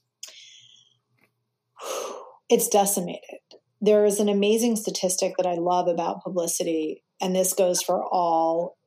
It's 2.48 2.68
decimated. 2.68 3.40
There 3.80 4.04
is 4.04 4.20
an 4.20 4.28
amazing 4.28 4.76
statistic 4.76 5.34
that 5.36 5.46
I 5.46 5.54
love 5.54 5.86
about 5.86 6.22
publicity, 6.22 7.04
and 7.20 7.36
this 7.36 7.52
goes 7.52 7.82
for 7.82 8.02
all 8.02 8.78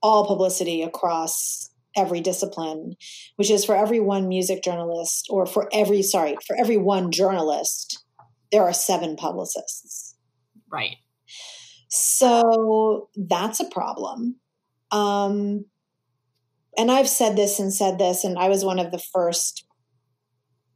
all 0.00 0.26
publicity 0.26 0.82
across 0.82 1.70
every 1.96 2.20
discipline, 2.20 2.94
which 3.36 3.50
is 3.50 3.64
for 3.64 3.76
every 3.76 4.00
one 4.00 4.28
music 4.28 4.62
journalist, 4.62 5.26
or 5.30 5.46
for 5.46 5.68
every, 5.72 6.02
sorry, 6.02 6.36
for 6.46 6.56
every 6.56 6.76
one 6.76 7.10
journalist, 7.10 8.04
there 8.52 8.62
are 8.62 8.72
seven 8.72 9.16
publicists. 9.16 10.16
Right. 10.70 10.96
So 11.88 13.08
that's 13.16 13.60
a 13.60 13.70
problem. 13.70 14.40
Um, 14.90 15.66
and 16.76 16.90
I've 16.90 17.08
said 17.08 17.36
this 17.36 17.60
and 17.60 17.72
said 17.72 17.98
this, 17.98 18.24
and 18.24 18.38
I 18.38 18.48
was 18.48 18.64
one 18.64 18.78
of 18.78 18.90
the 18.90 18.98
first 18.98 19.64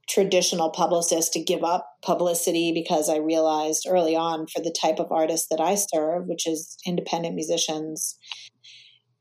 traditional 0.09 0.71
publicists 0.71 1.31
to 1.31 1.43
give 1.43 1.63
up 1.63 1.87
publicity 2.03 2.73
because 2.73 3.11
I 3.11 3.19
realized 3.19 3.87
early 3.89 4.17
on 4.17 4.47
for 4.47 4.63
the 4.63 4.75
type 4.81 4.99
of 4.99 5.13
artist 5.13 5.49
that 5.51 5.61
I 5.61 5.75
serve, 5.75 6.27
which 6.27 6.47
is 6.47 6.79
independent 6.87 7.35
musicians, 7.35 8.19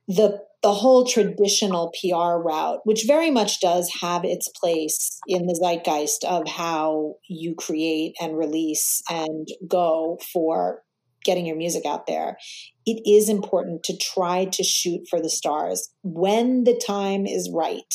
the 0.08 0.42
the 0.64 0.74
whole 0.74 1.06
traditional 1.06 1.94
PR 2.02 2.42
route, 2.42 2.80
which 2.84 3.06
very 3.06 3.30
much 3.30 3.62
does 3.62 3.90
have 4.02 4.26
its 4.26 4.50
place 4.50 5.20
in 5.28 5.46
the 5.46 5.54
zeitgeist 5.54 6.24
of 6.24 6.48
how 6.48 7.14
you 7.30 7.54
create 7.56 8.16
and 8.20 8.36
release 8.36 9.04
and 9.10 9.48
go 9.68 10.18
for 10.34 10.82
getting 11.24 11.46
your 11.46 11.58
music 11.58 11.86
out 11.86 12.08
there, 12.08 12.38
it 12.86 13.02
is 13.08 13.30
important 13.30 13.84
to 13.84 13.96
try 13.98 14.46
to 14.46 14.64
shoot 14.64 15.02
for 15.10 15.22
the 15.22 15.30
stars 15.30 15.90
when 16.02 16.64
the 16.64 16.82
time 16.86 17.26
is 17.26 17.52
right. 17.54 17.94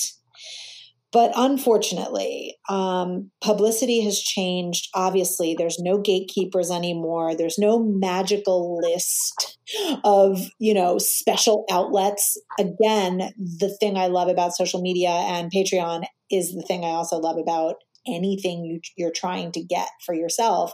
But 1.12 1.32
unfortunately, 1.36 2.56
um, 2.70 3.30
publicity 3.42 4.00
has 4.00 4.18
changed. 4.18 4.88
Obviously, 4.94 5.54
there's 5.54 5.78
no 5.78 5.98
gatekeepers 5.98 6.70
anymore. 6.70 7.36
There's 7.36 7.58
no 7.58 7.78
magical 7.78 8.80
list 8.80 9.58
of, 10.04 10.40
you 10.58 10.72
know, 10.72 10.96
special 10.98 11.66
outlets. 11.70 12.40
Again, 12.58 13.32
the 13.36 13.76
thing 13.78 13.98
I 13.98 14.06
love 14.06 14.28
about 14.28 14.56
social 14.56 14.80
media 14.80 15.10
and 15.10 15.52
Patreon 15.52 16.04
is 16.30 16.54
the 16.54 16.62
thing 16.62 16.84
I 16.84 16.90
also 16.90 17.18
love 17.18 17.36
about 17.36 17.76
anything 18.06 18.64
you, 18.64 18.80
you're 18.96 19.12
trying 19.12 19.52
to 19.52 19.62
get 19.62 19.88
for 20.04 20.14
yourself. 20.14 20.72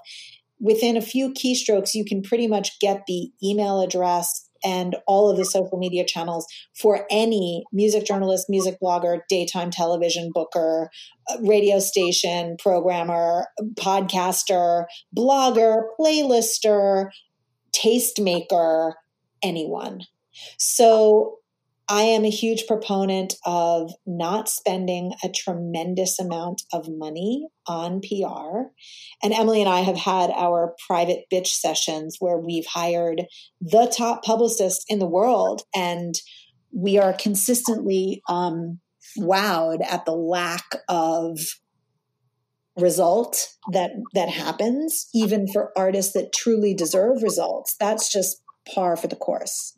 Within 0.61 0.97
a 0.97 1.03
few 1.03 1.33
keystrokes, 1.33 1.95
you 1.95 2.05
can 2.05 2.23
pretty 2.23 2.47
much 2.47 2.79
get 2.81 3.03
the 3.07 3.31
email 3.43 3.81
address, 3.81 4.48
and 4.65 4.97
all 5.07 5.31
of 5.31 5.37
the 5.37 5.45
social 5.45 5.79
media 5.79 6.05
channels 6.05 6.47
for 6.75 7.07
any 7.11 7.65
music 7.73 8.05
journalist, 8.05 8.47
music 8.49 8.77
blogger, 8.83 9.21
daytime 9.29 9.71
television 9.71 10.31
booker, 10.33 10.91
uh, 11.29 11.37
radio 11.43 11.79
station 11.79 12.57
programmer, 12.59 13.47
podcaster, 13.75 14.85
blogger, 15.17 15.83
playlister, 15.99 17.11
tastemaker, 17.73 18.93
anyone. 19.43 20.01
So 20.59 21.39
I 21.91 22.03
am 22.03 22.25
a 22.25 22.31
huge 22.31 22.67
proponent 22.67 23.35
of 23.47 23.93
not 24.07 24.49
spending 24.49 25.15
a 25.25 25.31
tremendous 25.31 26.19
amount 26.19 26.63
of 26.73 26.87
money 26.89 27.49
on 27.67 28.01
PR. 28.01 28.69
And 29.23 29.33
Emily 29.33 29.61
and 29.61 29.71
I 29.71 29.81
have 29.81 29.97
had 29.97 30.31
our 30.31 30.75
private 30.87 31.25
bitch 31.33 31.47
sessions 31.47 32.17
where 32.19 32.37
we've 32.37 32.67
hired 32.67 33.25
the 33.61 33.93
top 33.97 34.23
publicists 34.23 34.85
in 34.89 34.99
the 34.99 35.07
world, 35.07 35.63
and 35.75 36.15
we 36.73 36.99
are 36.99 37.15
consistently 37.15 38.23
um, 38.29 38.81
wowed 39.19 39.83
at 39.83 40.05
the 40.05 40.13
lack 40.13 40.65
of 40.89 41.39
result 42.77 43.49
that 43.73 43.91
that 44.15 44.29
happens 44.29 45.09
even 45.13 45.49
for 45.53 45.73
artists 45.77 46.13
that 46.13 46.33
truly 46.33 46.73
deserve 46.73 47.25
results 47.25 47.75
that's 47.81 48.09
just 48.13 48.41
par 48.73 48.97
for 48.97 49.09
the 49.09 49.17
course 49.17 49.75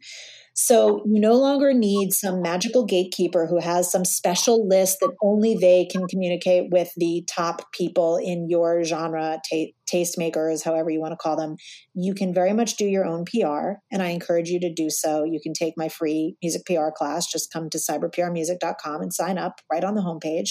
So 0.63 1.03
you 1.07 1.19
no 1.19 1.37
longer 1.37 1.73
need 1.73 2.13
some 2.13 2.43
magical 2.43 2.85
gatekeeper 2.85 3.47
who 3.47 3.59
has 3.61 3.91
some 3.91 4.05
special 4.05 4.69
list 4.69 4.99
that 5.01 5.15
only 5.23 5.57
they 5.59 5.87
can 5.87 6.07
communicate 6.07 6.71
with 6.71 6.93
the 6.99 7.25
top 7.35 7.73
people 7.73 8.19
in 8.19 8.47
your 8.51 8.85
genre, 8.85 9.41
ta- 9.51 9.73
tastemakers, 9.91 10.63
however 10.63 10.91
you 10.91 11.01
want 11.01 11.13
to 11.13 11.17
call 11.17 11.35
them. 11.35 11.57
You 11.95 12.13
can 12.13 12.35
very 12.35 12.53
much 12.53 12.77
do 12.77 12.85
your 12.85 13.07
own 13.07 13.25
PR, 13.25 13.81
and 13.91 14.03
I 14.03 14.09
encourage 14.09 14.51
you 14.51 14.61
to 14.61 14.71
do 14.71 14.91
so. 14.91 15.25
You 15.25 15.41
can 15.43 15.55
take 15.55 15.79
my 15.79 15.89
free 15.89 16.37
music 16.43 16.67
PR 16.67 16.91
class. 16.95 17.27
Just 17.27 17.51
come 17.51 17.71
to 17.71 17.79
cyberprmusic.com 17.79 19.01
and 19.01 19.15
sign 19.15 19.39
up 19.39 19.63
right 19.73 19.83
on 19.83 19.95
the 19.95 20.03
homepage. 20.03 20.51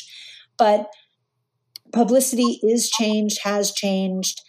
But 0.58 0.88
publicity 1.94 2.60
is 2.64 2.90
changed, 2.90 3.42
has 3.44 3.72
changed. 3.72 4.42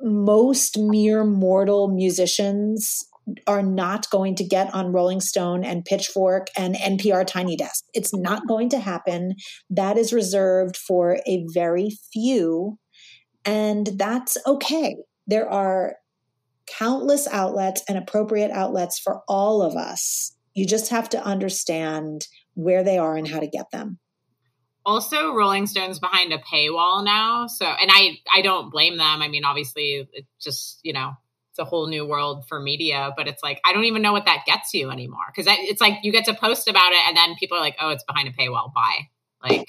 Most 0.00 0.76
mere 0.76 1.22
mortal 1.22 1.86
musicians 1.86 3.08
are 3.46 3.62
not 3.62 4.08
going 4.10 4.36
to 4.36 4.44
get 4.44 4.72
on 4.74 4.92
Rolling 4.92 5.20
Stone 5.20 5.64
and 5.64 5.84
Pitchfork 5.84 6.46
and 6.56 6.74
NPR 6.76 7.26
Tiny 7.26 7.56
Desk. 7.56 7.84
It's 7.92 8.14
not 8.14 8.46
going 8.46 8.68
to 8.70 8.78
happen. 8.78 9.34
That 9.70 9.96
is 9.96 10.12
reserved 10.12 10.76
for 10.76 11.18
a 11.26 11.44
very 11.52 11.90
few, 12.12 12.78
and 13.44 13.88
that's 13.96 14.36
okay. 14.46 14.96
There 15.26 15.50
are 15.50 15.96
countless 16.66 17.26
outlets 17.28 17.82
and 17.88 17.98
appropriate 17.98 18.50
outlets 18.50 18.98
for 18.98 19.22
all 19.28 19.62
of 19.62 19.76
us. 19.76 20.36
You 20.54 20.66
just 20.66 20.90
have 20.90 21.08
to 21.10 21.24
understand 21.24 22.26
where 22.54 22.82
they 22.82 22.98
are 22.98 23.16
and 23.16 23.28
how 23.28 23.40
to 23.40 23.46
get 23.46 23.70
them 23.70 23.98
also 24.86 25.34
rolling 25.34 25.66
stone's 25.66 25.98
behind 25.98 26.32
a 26.32 26.38
paywall 26.38 27.04
now 27.04 27.48
so 27.48 27.66
and 27.66 27.90
i 27.92 28.16
i 28.32 28.40
don't 28.40 28.70
blame 28.70 28.96
them 28.96 29.20
i 29.20 29.28
mean 29.28 29.44
obviously 29.44 30.08
it 30.12 30.24
just 30.40 30.78
you 30.84 30.92
know 30.92 31.10
it's 31.56 31.62
a 31.62 31.64
whole 31.64 31.86
new 31.86 32.06
world 32.06 32.46
for 32.46 32.60
media 32.60 33.12
but 33.16 33.26
it's 33.26 33.42
like 33.42 33.60
i 33.64 33.72
don't 33.72 33.84
even 33.84 34.02
know 34.02 34.12
what 34.12 34.26
that 34.26 34.44
gets 34.46 34.74
you 34.74 34.90
anymore. 34.90 35.24
Because 35.34 35.52
it's 35.60 35.80
like 35.80 35.94
you 36.02 36.12
get 36.12 36.26
to 36.26 36.34
post 36.34 36.68
about 36.68 36.92
it 36.92 37.08
and 37.08 37.16
then 37.16 37.34
people 37.36 37.56
are 37.56 37.60
like 37.60 37.76
oh 37.80 37.90
it's 37.90 38.04
behind 38.04 38.28
a 38.28 38.32
paywall. 38.32 38.72
Bye. 38.72 39.08
Like 39.42 39.66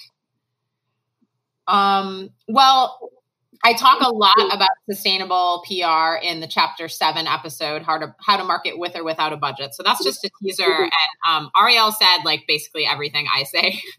um 1.68 2.30
well 2.48 3.12
i 3.64 3.74
talk 3.74 4.02
a 4.02 4.10
lot 4.10 4.34
about 4.54 4.70
sustainable 4.90 5.64
pr 5.68 6.26
in 6.26 6.40
the 6.40 6.48
chapter 6.48 6.88
7 6.88 7.28
episode 7.28 7.82
how 7.82 7.98
to 7.98 8.16
how 8.22 8.38
to 8.38 8.44
market 8.44 8.78
with 8.78 8.96
or 8.96 9.04
without 9.04 9.34
a 9.34 9.38
budget. 9.38 9.74
So 9.74 9.84
that's 9.84 10.04
just 10.04 10.24
a 10.26 10.30
teaser 10.42 10.64
and 10.66 10.92
um 11.28 11.50
ariel 11.58 11.92
said 11.92 12.24
like 12.26 12.44
basically 12.48 12.86
everything 12.86 13.28
i 13.34 13.44
say 13.44 13.82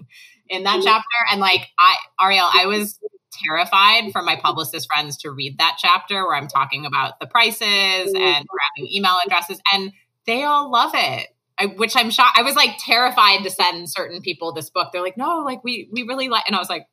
in 0.48 0.62
that 0.64 0.80
chapter. 0.82 1.06
And 1.30 1.40
like 1.40 1.68
I 1.78 1.96
Ariel, 2.20 2.48
I 2.52 2.66
was 2.66 2.98
terrified 3.32 4.12
for 4.12 4.22
my 4.22 4.36
publicist 4.36 4.88
friends 4.92 5.16
to 5.18 5.30
read 5.30 5.58
that 5.58 5.76
chapter 5.78 6.26
where 6.26 6.34
I'm 6.34 6.48
talking 6.48 6.86
about 6.86 7.20
the 7.20 7.26
prices 7.26 7.62
mm-hmm. 7.62 8.16
and 8.16 8.46
grabbing 8.46 8.92
email 8.92 9.18
addresses, 9.24 9.60
and 9.72 9.92
they 10.26 10.44
all 10.44 10.70
love 10.70 10.92
it. 10.94 11.28
I, 11.60 11.66
which 11.66 11.96
I'm 11.96 12.10
shocked. 12.10 12.38
I 12.38 12.42
was 12.42 12.54
like 12.54 12.76
terrified 12.78 13.42
to 13.42 13.50
send 13.50 13.90
certain 13.90 14.20
people 14.20 14.52
this 14.52 14.70
book. 14.70 14.90
They're 14.92 15.02
like, 15.02 15.16
no, 15.16 15.42
like 15.44 15.64
we 15.64 15.88
we 15.92 16.04
really 16.04 16.28
like, 16.28 16.44
and 16.46 16.54
I 16.54 16.60
was 16.60 16.68
like, 16.68 16.86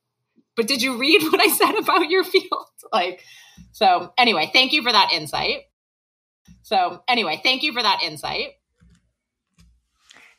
but 0.56 0.68
did 0.68 0.82
you 0.82 0.98
read 0.98 1.22
what 1.32 1.40
I 1.40 1.50
said 1.50 1.76
about 1.76 2.10
your 2.10 2.24
field? 2.24 2.66
like, 2.94 3.24
so 3.72 4.12
anyway, 4.18 4.50
thank 4.52 4.74
you 4.74 4.82
for 4.82 4.92
that 4.92 5.12
insight. 5.14 5.62
So 6.64 7.04
anyway, 7.08 7.40
thank 7.44 7.62
you 7.62 7.74
for 7.74 7.82
that 7.82 8.02
insight. 8.04 8.54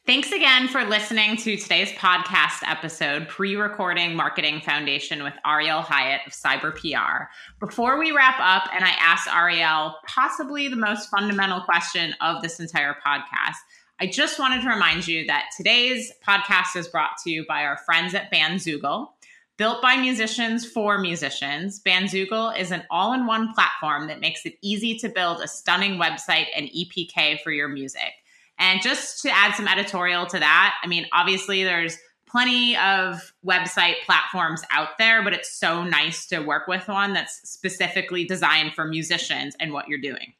Thanks 0.07 0.31
again 0.31 0.69
for 0.69 0.85
listening 0.85 1.37
to 1.39 1.57
today's 1.57 1.91
podcast 1.95 2.63
episode, 2.63 3.27
Pre 3.27 3.57
Recording 3.57 4.15
Marketing 4.15 4.61
Foundation 4.61 5.25
with 5.25 5.33
Ariel 5.45 5.83
Hyatt 5.83 6.21
of 6.25 6.33
Cyber 6.33 6.73
PR. 6.73 7.25
Before 7.59 7.99
we 7.99 8.13
wrap 8.13 8.37
up, 8.39 8.71
and 8.73 8.85
I 8.85 8.91
ask 9.01 9.27
Ariel 9.27 9.97
possibly 10.07 10.69
the 10.69 10.77
most 10.77 11.11
fundamental 11.11 11.61
question 11.63 12.15
of 12.21 12.41
this 12.41 12.61
entire 12.61 12.95
podcast, 13.05 13.57
I 13.99 14.07
just 14.07 14.39
wanted 14.39 14.63
to 14.63 14.69
remind 14.69 15.09
you 15.09 15.27
that 15.27 15.47
today's 15.57 16.13
podcast 16.25 16.77
is 16.77 16.87
brought 16.87 17.17
to 17.25 17.31
you 17.33 17.45
by 17.45 17.65
our 17.65 17.79
friends 17.79 18.15
at 18.15 18.33
Bandzoogle. 18.33 19.09
Built 19.57 19.83
by 19.83 19.97
musicians 19.97 20.65
for 20.65 20.99
musicians, 20.99 21.83
Bandzoogle 21.83 22.57
is 22.57 22.71
an 22.71 22.85
all 22.93 23.13
in 23.13 23.27
one 23.27 23.53
platform 23.55 24.07
that 24.07 24.21
makes 24.21 24.47
it 24.47 24.55
easy 24.63 24.97
to 24.99 25.09
build 25.09 25.41
a 25.41 25.49
stunning 25.49 25.99
website 25.99 26.47
and 26.55 26.69
EPK 26.69 27.41
for 27.41 27.51
your 27.51 27.67
music. 27.67 28.13
And 28.59 28.81
just 28.83 29.23
to 29.23 29.31
add 29.31 29.55
some 29.55 29.69
editorial 29.69 30.27
to 30.27 30.39
that, 30.39 30.75
I 30.83 30.87
mean, 30.87 31.07
obviously 31.13 31.63
there's 31.65 31.99
plenty 32.29 32.77
of 32.77 33.33
website 33.47 33.95
platforms 34.05 34.63
out 34.71 34.99
there, 34.99 35.23
but 35.23 35.33
it's 35.33 35.59
so 35.59 35.85
nice 35.85 36.27
to 36.27 36.41
work 36.41 36.67
with 36.67 36.89
one 36.89 37.13
that's 37.13 37.41
specifically 37.45 38.25
designed 38.25 38.75
for 38.75 38.87
musicians 38.87 39.55
and 39.61 39.73
what 39.73 39.89
you're 39.89 40.01
doing. 40.01 40.35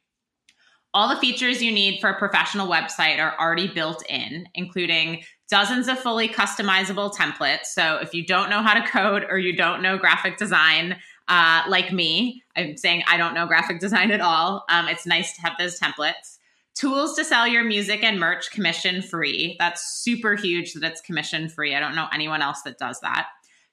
All 0.95 1.09
the 1.09 1.21
features 1.21 1.63
you 1.63 1.73
need 1.73 2.01
for 2.01 2.09
a 2.09 2.19
professional 2.19 2.69
website 2.69 3.19
are 3.19 3.39
already 3.39 3.69
built 3.69 4.03
in, 4.09 4.47
including 4.55 5.23
dozens 5.51 5.89
of 5.89 5.99
fully 5.99 6.29
customizable 6.29 7.15
templates. 7.15 7.67
So 7.67 7.97
if 7.97 8.15
you 8.15 8.25
don't 8.25 8.51
know 8.51 8.63
how 8.63 8.75
to 8.75 8.89
code 8.89 9.25
or 9.29 9.39
you 9.39 9.55
don't 9.55 9.83
know 9.83 9.99
graphic 9.99 10.39
design, 10.39 10.97
uh, 11.29 11.65
like 11.69 11.93
me, 11.93 12.43
I'm 12.57 12.77
saying 12.77 13.03
I 13.07 13.19
don't 13.19 13.35
know 13.35 13.47
graphic 13.47 13.79
design 13.81 14.11
at 14.11 14.23
all. 14.23 14.65
Um, 14.71 14.89
it's 14.89 15.07
nice 15.07 15.35
to 15.37 15.43
have 15.43 15.53
those 15.59 15.79
templates 15.79 16.36
tools 16.77 17.15
to 17.17 17.25
sell 17.25 17.47
your 17.47 17.65
music 17.65 18.05
and 18.05 18.21
merch 18.21 18.51
commission 18.51 19.03
free. 19.03 19.57
That's 19.59 19.83
super 20.03 20.37
huge 20.37 20.75
that 20.75 20.93
it's 20.93 21.01
commission 21.01 21.49
free. 21.49 21.75
I 21.75 21.81
don't 21.81 21.95
know 21.95 22.07
anyone 22.13 22.43
else 22.43 22.63
that 22.63 22.79
does 22.79 23.01
that. 23.01 23.27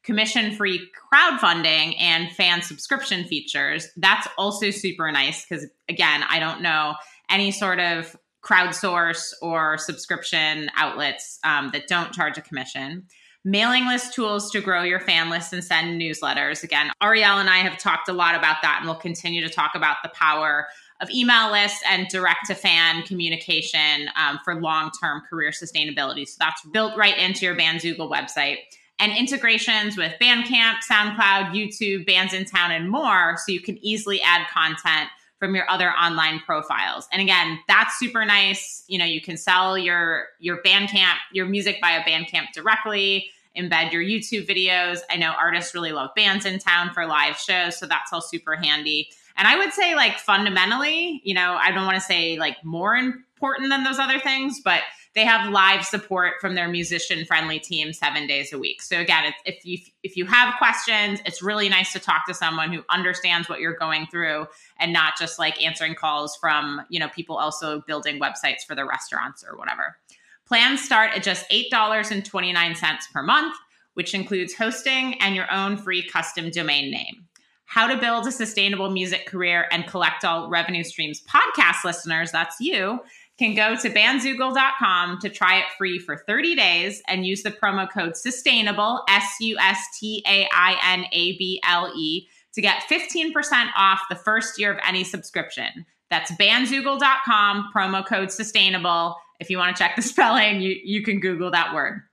Commission 0.04 0.56
free 0.56 0.90
crowdfunding 1.14 1.96
and 2.00 2.32
fan 2.32 2.62
subscription 2.62 3.26
features. 3.26 3.88
That's 3.96 4.28
also 4.38 4.72
super 4.72 5.12
nice 5.12 5.46
because, 5.46 5.66
again, 5.88 6.24
I 6.30 6.40
don't 6.40 6.62
know 6.62 6.96
any 7.30 7.52
sort 7.52 7.80
of 7.80 8.16
crowdsource 8.44 9.34
or 9.42 9.78
subscription 9.78 10.70
outlets 10.76 11.40
um, 11.44 11.70
that 11.72 11.88
don't 11.88 12.14
charge 12.14 12.38
a 12.38 12.42
commission. 12.42 13.08
Mailing 13.46 13.86
list 13.88 14.14
tools 14.14 14.50
to 14.52 14.62
grow 14.62 14.84
your 14.84 15.02
fan 15.02 15.30
list 15.30 15.52
and 15.52 15.64
send 15.64 16.02
newsletters. 16.02 16.64
Again, 16.64 16.92
Ariel 17.02 17.40
and 17.40 17.50
I 17.50 17.58
have 17.58 17.78
talked 17.78 18.08
a 18.08 18.14
lot 18.14 18.36
about 18.36 18.58
that, 18.62 18.78
and 18.80 18.88
we'll 18.88 18.96
continue 18.96 19.42
to 19.42 19.54
talk 19.54 19.76
about 19.76 19.98
the 20.02 20.10
power 20.10 20.68
of 21.04 21.10
email 21.12 21.52
lists 21.52 21.84
and 21.88 22.08
direct 22.08 22.48
to 22.48 22.56
fan 22.56 23.04
communication 23.04 24.10
um, 24.16 24.40
for 24.44 24.56
long 24.56 24.90
term 25.00 25.22
career 25.30 25.52
sustainability. 25.52 26.28
So 26.28 26.38
that's 26.40 26.66
built 26.68 26.98
right 26.98 27.18
into 27.18 27.46
your 27.46 27.56
Bandzoogle 27.56 28.10
website. 28.10 28.58
And 29.00 29.12
integrations 29.12 29.98
with 29.98 30.14
Bandcamp, 30.22 30.76
SoundCloud, 30.90 31.52
YouTube, 31.52 32.08
Bandsintown, 32.08 32.70
and 32.70 32.90
more, 32.90 33.36
so 33.38 33.52
you 33.52 33.60
can 33.60 33.78
easily 33.84 34.22
add 34.22 34.48
content 34.48 35.10
from 35.40 35.56
your 35.56 35.70
other 35.70 35.90
online 35.90 36.40
profiles. 36.40 37.08
And 37.12 37.22
again, 37.22 37.60
that's 37.68 38.00
super 38.00 38.24
nice. 38.24 38.86
You 38.88 38.98
know, 38.98 39.06
you 39.06 39.20
can 39.20 39.36
sell 39.36 39.78
your 39.78 40.28
your 40.40 40.62
Bandcamp, 40.62 41.16
your 41.34 41.48
music 41.48 41.80
via 41.82 42.02
Bandcamp 42.04 42.54
directly, 42.54 43.30
embed 43.58 43.92
your 43.92 44.02
YouTube 44.02 44.48
videos. 44.48 45.00
I 45.10 45.18
know 45.18 45.34
artists 45.38 45.74
really 45.74 45.92
love 45.92 46.12
Bandsintown 46.18 46.94
for 46.94 47.06
live 47.06 47.38
shows, 47.38 47.78
so 47.78 47.86
that's 47.88 48.14
all 48.14 48.22
super 48.22 48.56
handy. 48.56 49.10
And 49.36 49.48
I 49.48 49.58
would 49.58 49.74
say, 49.74 49.96
like, 49.96 50.20
fundamentally, 50.20 51.22
you 51.24 51.34
know, 51.34 51.58
I 51.60 51.72
don't 51.72 51.86
want 51.86 51.96
to 51.96 52.02
say 52.02 52.38
like 52.38 52.64
more 52.64 52.96
important 52.96 53.70
than 53.70 53.84
those 53.84 54.00
other 54.00 54.20
things, 54.20 54.62
but 54.64 54.82
they 55.16 55.26
have 55.26 55.52
live 55.52 55.86
support 55.86 56.36
from 56.42 56.56
their 56.56 56.68
musician 56.68 57.26
friendly 57.26 57.60
team 57.60 57.94
seven 57.94 58.26
days 58.26 58.52
a 58.52 58.58
week. 58.58 58.82
So 58.82 59.00
again, 59.00 59.32
if 59.46 59.64
you 59.66 59.78
if 60.02 60.18
you 60.18 60.26
have 60.26 60.56
questions, 60.58 61.20
it's 61.26 61.42
really 61.42 61.70
nice 61.70 61.94
to 61.94 62.00
talk 62.00 62.26
to 62.28 62.34
someone 62.34 62.74
who 62.74 62.84
understands 62.90 63.48
what 63.48 63.60
you're 63.60 63.78
going 63.78 64.08
through 64.08 64.48
and 64.80 64.92
not 64.92 65.14
just 65.20 65.38
like 65.38 65.64
answering 65.64 65.96
calls 65.96 66.36
from 66.36 66.82
you 66.90 67.00
know 67.00 67.10
people 67.10 67.38
also 67.38 67.82
building 67.82 68.20
websites 68.20 68.64
for 68.68 68.76
their 68.76 68.88
restaurants 68.88 69.44
or 69.48 69.58
whatever. 69.58 69.98
Plans 70.46 70.82
start 70.82 71.12
at 71.16 71.24
just 71.24 71.46
eight 71.52 71.70
dollars 71.70 72.10
and 72.10 72.26
twenty 72.26 72.52
nine 72.52 72.76
cents 72.76 73.08
per 73.14 73.22
month, 73.22 73.56
which 73.94 74.16
includes 74.16 74.56
hosting 74.56 75.22
and 75.22 75.36
your 75.36 75.52
own 75.52 75.78
free 75.78 76.02
custom 76.02 76.50
domain 76.50 76.90
name 76.90 77.28
how 77.74 77.88
to 77.88 77.98
build 77.98 78.28
a 78.28 78.32
sustainable 78.32 78.92
music 78.92 79.26
career 79.26 79.68
and 79.72 79.88
collect 79.88 80.24
all 80.24 80.48
revenue 80.48 80.84
streams 80.84 81.24
podcast 81.24 81.84
listeners, 81.84 82.32
that's 82.32 82.60
you, 82.60 83.00
can 83.40 83.56
go 83.56 83.76
to 83.76 83.90
bandzoogle.com 83.90 85.18
to 85.20 85.28
try 85.28 85.58
it 85.58 85.66
free 85.76 85.98
for 85.98 86.18
30 86.28 86.56
days 86.56 87.02
and 87.08 87.26
use 87.26 87.42
the 87.42 87.50
promo 87.50 87.92
code 87.92 88.16
sustainable, 88.16 89.02
S 89.10 89.26
U 89.40 89.58
S 89.60 89.80
T 90.00 90.24
A 90.28 90.48
I 90.54 90.78
N 90.94 91.06
A 91.12 91.36
B 91.40 91.60
L 91.68 91.92
E, 91.98 92.28
to 92.54 92.62
get 92.62 92.84
15% 92.84 93.34
off 93.76 94.02
the 94.08 94.16
first 94.18 94.60
year 94.60 94.72
of 94.72 94.80
any 94.88 95.04
subscription. 95.04 95.84
That's 96.12 96.32
bandzoogle.com, 96.34 97.72
promo 97.76 98.06
code 98.06 98.32
sustainable. 98.32 99.16
If 99.40 99.50
you 99.50 99.58
want 99.58 99.76
to 99.76 99.84
check 99.84 99.96
the 99.96 100.02
spelling, 100.04 100.62
you, 100.62 100.80
you 100.84 101.02
can 101.02 101.20
Google 101.20 101.50
that 101.50 101.74
word. 101.74 102.04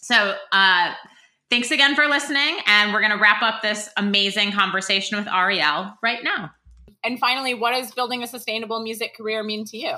So, 0.00 0.34
uh, 0.50 0.94
Thanks 1.50 1.72
again 1.72 1.96
for 1.96 2.06
listening. 2.06 2.58
And 2.66 2.92
we're 2.92 3.00
going 3.00 3.10
to 3.10 3.18
wrap 3.18 3.42
up 3.42 3.60
this 3.60 3.90
amazing 3.96 4.52
conversation 4.52 5.18
with 5.18 5.26
Ariel 5.26 5.94
right 6.00 6.22
now. 6.22 6.52
And 7.02 7.18
finally, 7.18 7.54
what 7.54 7.72
does 7.72 7.90
building 7.90 8.22
a 8.22 8.28
sustainable 8.28 8.82
music 8.84 9.16
career 9.16 9.42
mean 9.42 9.64
to 9.66 9.76
you? 9.76 9.96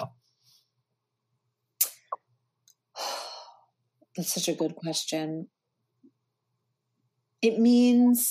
That's 4.16 4.32
such 4.32 4.48
a 4.48 4.54
good 4.54 4.76
question. 4.76 5.48
It 7.42 7.58
means, 7.58 8.28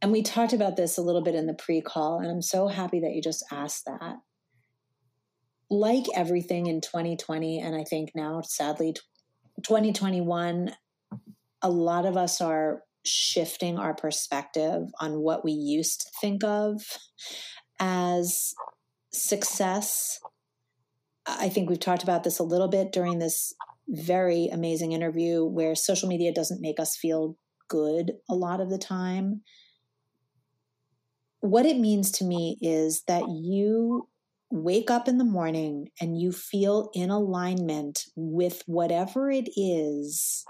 and 0.00 0.12
we 0.12 0.22
talked 0.22 0.52
about 0.52 0.76
this 0.76 0.96
a 0.96 1.02
little 1.02 1.22
bit 1.22 1.34
in 1.34 1.46
the 1.46 1.54
pre 1.54 1.80
call, 1.80 2.20
and 2.20 2.30
I'm 2.30 2.42
so 2.42 2.68
happy 2.68 3.00
that 3.00 3.14
you 3.14 3.22
just 3.22 3.44
asked 3.50 3.86
that. 3.86 4.18
like 5.70 6.04
everything 6.14 6.66
in 6.66 6.80
2020, 6.80 7.60
and 7.60 7.74
I 7.74 7.84
think 7.84 8.12
now, 8.14 8.42
sadly, 8.42 8.94
2021, 9.64 10.72
a 11.62 11.70
lot 11.70 12.06
of 12.06 12.16
us 12.16 12.40
are 12.40 12.82
shifting 13.04 13.78
our 13.78 13.94
perspective 13.94 14.82
on 15.00 15.20
what 15.20 15.44
we 15.44 15.52
used 15.52 16.00
to 16.00 16.10
think 16.20 16.44
of 16.44 16.80
as 17.80 18.54
success. 19.12 20.20
I 21.26 21.48
think 21.48 21.68
we've 21.68 21.80
talked 21.80 22.02
about 22.02 22.24
this 22.24 22.38
a 22.38 22.44
little 22.44 22.68
bit 22.68 22.92
during 22.92 23.18
this 23.18 23.52
very 23.88 24.48
amazing 24.52 24.92
interview 24.92 25.44
where 25.44 25.74
social 25.74 26.08
media 26.08 26.32
doesn't 26.32 26.60
make 26.60 26.78
us 26.78 26.96
feel 26.96 27.36
good 27.68 28.12
a 28.28 28.34
lot 28.34 28.60
of 28.60 28.70
the 28.70 28.78
time. 28.78 29.42
What 31.40 31.66
it 31.66 31.78
means 31.78 32.10
to 32.12 32.24
me 32.24 32.58
is 32.60 33.02
that 33.06 33.28
you 33.28 34.08
wake 34.50 34.90
up 34.90 35.08
in 35.08 35.18
the 35.18 35.24
morning 35.24 35.88
and 36.00 36.18
you 36.18 36.32
feel 36.32 36.90
in 36.94 37.10
alignment 37.10 38.04
with 38.16 38.62
whatever 38.66 39.30
it 39.30 39.48
is 39.56 40.44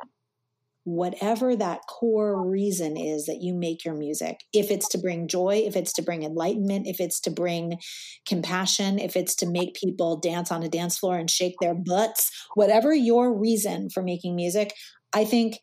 whatever 0.89 1.55
that 1.55 1.83
core 1.87 2.49
reason 2.49 2.97
is 2.97 3.27
that 3.27 3.43
you 3.43 3.53
make 3.53 3.85
your 3.85 3.95
music. 3.95 4.41
If 4.55 4.71
it's 4.71 4.89
to 4.91 4.99
bring 4.99 5.29
joy, 5.29 5.63
if 5.67 5.77
it's 5.77 5.93
to 5.95 6.03
bring 6.03 6.23
enlightenment, 6.23 6.87
if 6.87 6.99
it's 6.99 7.21
to 7.21 7.31
bring 7.31 7.79
compassion, 8.27 8.99
if 8.99 9.15
it's 9.15 9.35
to 9.37 9.47
make 9.47 9.75
people 9.75 10.17
dance 10.17 10.51
on 10.51 10.63
a 10.63 10.69
dance 10.69 10.99
floor 10.99 11.19
and 11.19 11.31
shake 11.31 11.57
their 11.61 11.75
butts, 11.75 12.31
whatever 12.55 12.95
your 12.95 13.39
reason 13.39 13.91
for 13.91 14.03
making 14.03 14.35
music, 14.35 14.73
I 15.13 15.27
think 15.27 15.59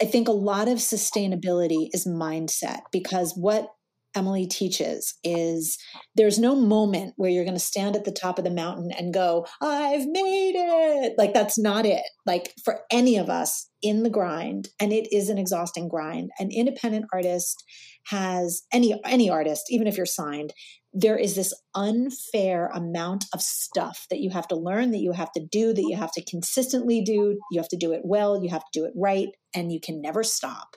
I 0.00 0.06
think 0.06 0.26
a 0.26 0.32
lot 0.32 0.68
of 0.68 0.78
sustainability 0.78 1.88
is 1.92 2.06
mindset 2.06 2.80
because 2.90 3.34
what 3.36 3.68
Emily 4.14 4.46
teaches 4.46 5.14
is 5.24 5.78
there's 6.14 6.38
no 6.38 6.54
moment 6.54 7.14
where 7.16 7.30
you're 7.30 7.44
going 7.44 7.56
to 7.56 7.60
stand 7.60 7.96
at 7.96 8.04
the 8.04 8.12
top 8.12 8.38
of 8.38 8.44
the 8.44 8.50
mountain 8.50 8.90
and 8.92 9.14
go, 9.14 9.46
I've 9.60 10.06
made 10.06 10.54
it. 10.56 11.14
Like, 11.18 11.34
that's 11.34 11.58
not 11.58 11.86
it. 11.86 12.04
Like, 12.26 12.52
for 12.64 12.80
any 12.90 13.16
of 13.16 13.28
us 13.28 13.68
in 13.82 14.02
the 14.02 14.10
grind, 14.10 14.68
and 14.80 14.92
it 14.92 15.08
is 15.14 15.28
an 15.28 15.38
exhausting 15.38 15.88
grind, 15.88 16.30
an 16.38 16.50
independent 16.50 17.06
artist 17.12 17.62
has 18.06 18.62
any 18.72 19.00
any 19.06 19.30
artist 19.30 19.64
even 19.70 19.86
if 19.86 19.96
you're 19.96 20.06
signed 20.06 20.52
there 20.92 21.16
is 21.16 21.34
this 21.34 21.52
unfair 21.74 22.68
amount 22.68 23.24
of 23.32 23.40
stuff 23.40 24.06
that 24.10 24.20
you 24.20 24.30
have 24.30 24.46
to 24.46 24.54
learn 24.54 24.90
that 24.90 24.98
you 24.98 25.12
have 25.12 25.32
to 25.32 25.44
do 25.50 25.72
that 25.72 25.86
you 25.88 25.96
have 25.96 26.12
to 26.12 26.24
consistently 26.24 27.02
do 27.02 27.38
you 27.50 27.60
have 27.60 27.68
to 27.68 27.76
do 27.76 27.92
it 27.92 28.02
well 28.04 28.42
you 28.42 28.50
have 28.50 28.62
to 28.62 28.80
do 28.80 28.84
it 28.84 28.92
right 28.94 29.28
and 29.54 29.72
you 29.72 29.80
can 29.80 30.00
never 30.00 30.22
stop 30.22 30.76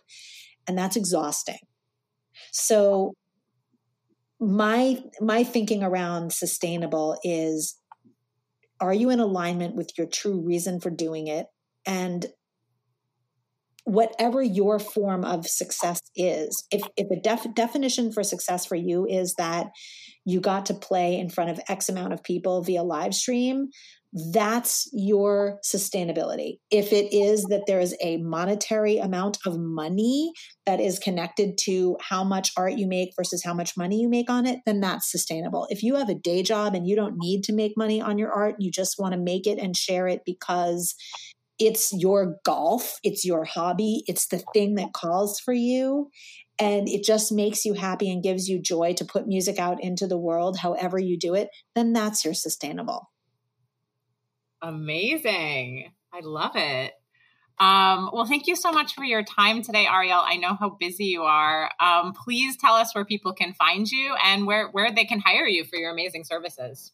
and 0.68 0.78
that's 0.78 0.96
exhausting 0.96 1.60
so 2.52 3.14
my 4.40 5.02
my 5.20 5.44
thinking 5.44 5.84
around 5.84 6.32
sustainable 6.32 7.18
is 7.24 7.76
are 8.80 8.94
you 8.94 9.10
in 9.10 9.20
alignment 9.20 9.76
with 9.76 9.98
your 9.98 10.08
true 10.08 10.40
reason 10.40 10.80
for 10.80 10.90
doing 10.90 11.28
it? 11.28 11.48
And 11.86 12.28
whatever 13.86 14.44
your 14.44 14.80
form 14.80 15.24
of 15.24 15.48
success 15.48 16.02
is 16.14 16.68
if 16.72 16.82
if 16.98 17.08
a 17.10 17.22
def- 17.22 17.56
definition 17.56 18.12
for 18.12 18.22
success 18.22 18.66
for 18.66 18.76
you 18.76 19.08
is 19.08 19.34
that 19.38 19.68
you 20.26 20.42
got 20.42 20.66
to 20.66 20.74
play 20.74 21.18
in 21.18 21.30
front 21.30 21.50
of 21.50 21.62
x 21.70 21.88
amount 21.88 22.12
of 22.12 22.22
people 22.22 22.62
via 22.62 22.84
live 22.84 23.14
stream 23.14 23.70
that's 24.14 24.90
your 24.94 25.60
sustainability. 25.64 26.60
If 26.72 26.94
it 26.94 27.14
is 27.14 27.44
that 27.46 27.64
there 27.68 27.80
is 27.80 27.96
a 28.02 28.18
monetary 28.18 28.98
amount 28.98 29.38
of 29.46 29.60
money 29.60 30.32
that 30.66 30.80
is 30.80 30.98
connected 30.98 31.58
to 31.66 31.98
how 32.02 32.24
much 32.24 32.52
art 32.58 32.74
you 32.74 32.88
make 32.88 33.12
versus 33.18 33.44
how 33.44 33.54
much 33.54 33.76
money 33.76 34.00
you 34.02 34.10
make 34.10 34.30
on 34.30 34.46
it, 34.46 34.60
then 34.66 34.80
that's 34.80 35.12
sustainable. 35.12 35.68
If 35.70 35.84
you 35.84 35.96
have 35.96 36.10
a 36.10 36.16
day 36.16 36.42
job 36.42 36.74
and 36.74 36.88
you 36.88 36.96
don't 36.96 37.18
need 37.18 37.44
to 37.44 37.54
make 37.54 37.74
money 37.76 38.02
on 38.02 38.18
your 38.18 38.32
art, 38.32 38.56
you 38.60 38.72
just 38.72 38.96
want 38.98 39.14
to 39.14 39.20
make 39.20 39.46
it 39.46 39.60
and 39.60 39.76
share 39.76 40.08
it 40.08 40.22
because 40.26 40.96
it's 41.60 41.92
your 41.92 42.38
golf, 42.46 43.00
it's 43.04 43.26
your 43.26 43.44
hobby, 43.44 44.04
it's 44.08 44.28
the 44.28 44.44
thing 44.54 44.76
that 44.76 44.94
calls 44.94 45.40
for 45.40 45.54
you. 45.54 46.10
And 46.60 46.88
it 46.88 47.04
just 47.04 47.32
makes 47.32 47.66
you 47.66 47.74
happy 47.74 48.12
and 48.12 48.24
gives 48.24 48.48
you 48.48 48.60
joy 48.62 48.94
to 48.94 49.06
put 49.06 49.28
music 49.28 49.60
out 49.60 49.84
into 49.84 50.08
the 50.08 50.18
world, 50.18 50.58
however 50.58 50.98
you 50.98 51.18
do 51.20 51.36
it, 51.36 51.50
then 51.76 51.94
that's 51.94 52.26
your 52.26 52.34
sustainable. 52.34 53.10
Amazing. 54.62 55.92
I 56.14 56.20
love 56.22 56.52
it. 56.56 56.94
Um, 57.60 58.12
well, 58.14 58.26
thank 58.26 58.46
you 58.46 58.56
so 58.56 58.72
much 58.72 58.94
for 58.94 59.04
your 59.04 59.24
time 59.24 59.64
today, 59.64 59.88
Ariel. 59.88 60.22
I 60.24 60.38
know 60.38 60.54
how 60.54 60.78
busy 60.80 61.06
you 61.06 61.24
are. 61.24 61.72
Um, 61.80 62.14
please 62.14 62.56
tell 62.56 62.76
us 62.76 62.94
where 62.94 63.04
people 63.04 63.34
can 63.34 63.54
find 63.54 63.90
you 63.90 64.16
and 64.24 64.46
where, 64.46 64.68
where 64.68 64.92
they 64.92 65.06
can 65.06 65.20
hire 65.20 65.48
you 65.48 65.66
for 65.66 65.76
your 65.78 65.92
amazing 65.92 66.24
services. 66.24 66.92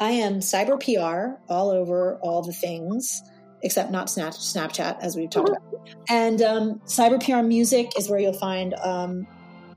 I 0.00 0.10
am 0.12 0.40
cyber 0.40 0.80
PR 0.80 1.40
all 1.48 1.70
over 1.70 2.18
all 2.20 2.42
the 2.42 2.52
things, 2.52 3.22
except 3.62 3.92
not 3.92 4.10
Snap, 4.10 4.32
Snapchat, 4.32 4.98
as 5.00 5.14
we've 5.14 5.30
talked 5.30 5.50
about. 5.50 5.62
And 6.08 6.42
um, 6.42 6.80
cyber 6.86 7.24
PR 7.24 7.46
music 7.46 7.96
is 7.96 8.10
where 8.10 8.18
you'll 8.18 8.32
find 8.32 8.74
um, 8.74 9.28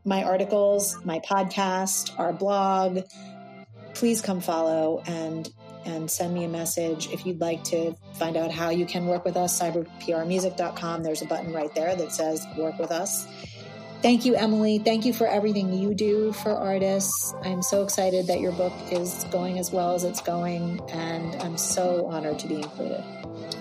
my 0.05 0.23
articles, 0.23 0.97
my 1.05 1.19
podcast, 1.19 2.17
our 2.19 2.33
blog. 2.33 3.01
Please 3.93 4.21
come 4.21 4.41
follow 4.41 5.03
and 5.05 5.47
and 5.85 6.09
send 6.09 6.33
me 6.33 6.43
a 6.43 6.49
message 6.49 7.09
if 7.11 7.25
you'd 7.25 7.39
like 7.39 7.63
to 7.65 7.95
find 8.13 8.35
out 8.37 8.51
how 8.51 8.69
you 8.69 8.85
can 8.85 9.05
work 9.07 9.23
with 9.25 9.37
us. 9.37 9.59
Cyberprmusic.com. 9.59 11.03
There's 11.03 11.21
a 11.21 11.25
button 11.25 11.53
right 11.53 11.73
there 11.75 11.95
that 11.95 12.11
says 12.11 12.45
work 12.57 12.77
with 12.79 12.91
us. 12.91 13.27
Thank 14.01 14.25
you, 14.25 14.35
Emily. 14.35 14.77
Thank 14.77 15.05
you 15.05 15.13
for 15.13 15.25
everything 15.25 15.73
you 15.73 15.95
do 15.95 16.31
for 16.31 16.51
artists. 16.51 17.33
I'm 17.43 17.63
so 17.63 17.81
excited 17.81 18.27
that 18.27 18.39
your 18.39 18.51
book 18.51 18.73
is 18.91 19.23
going 19.31 19.57
as 19.57 19.71
well 19.71 19.95
as 19.95 20.03
it's 20.03 20.21
going, 20.21 20.79
and 20.91 21.35
I'm 21.41 21.57
so 21.57 22.05
honored 22.07 22.37
to 22.39 22.47
be 22.47 22.55
included. 22.55 23.03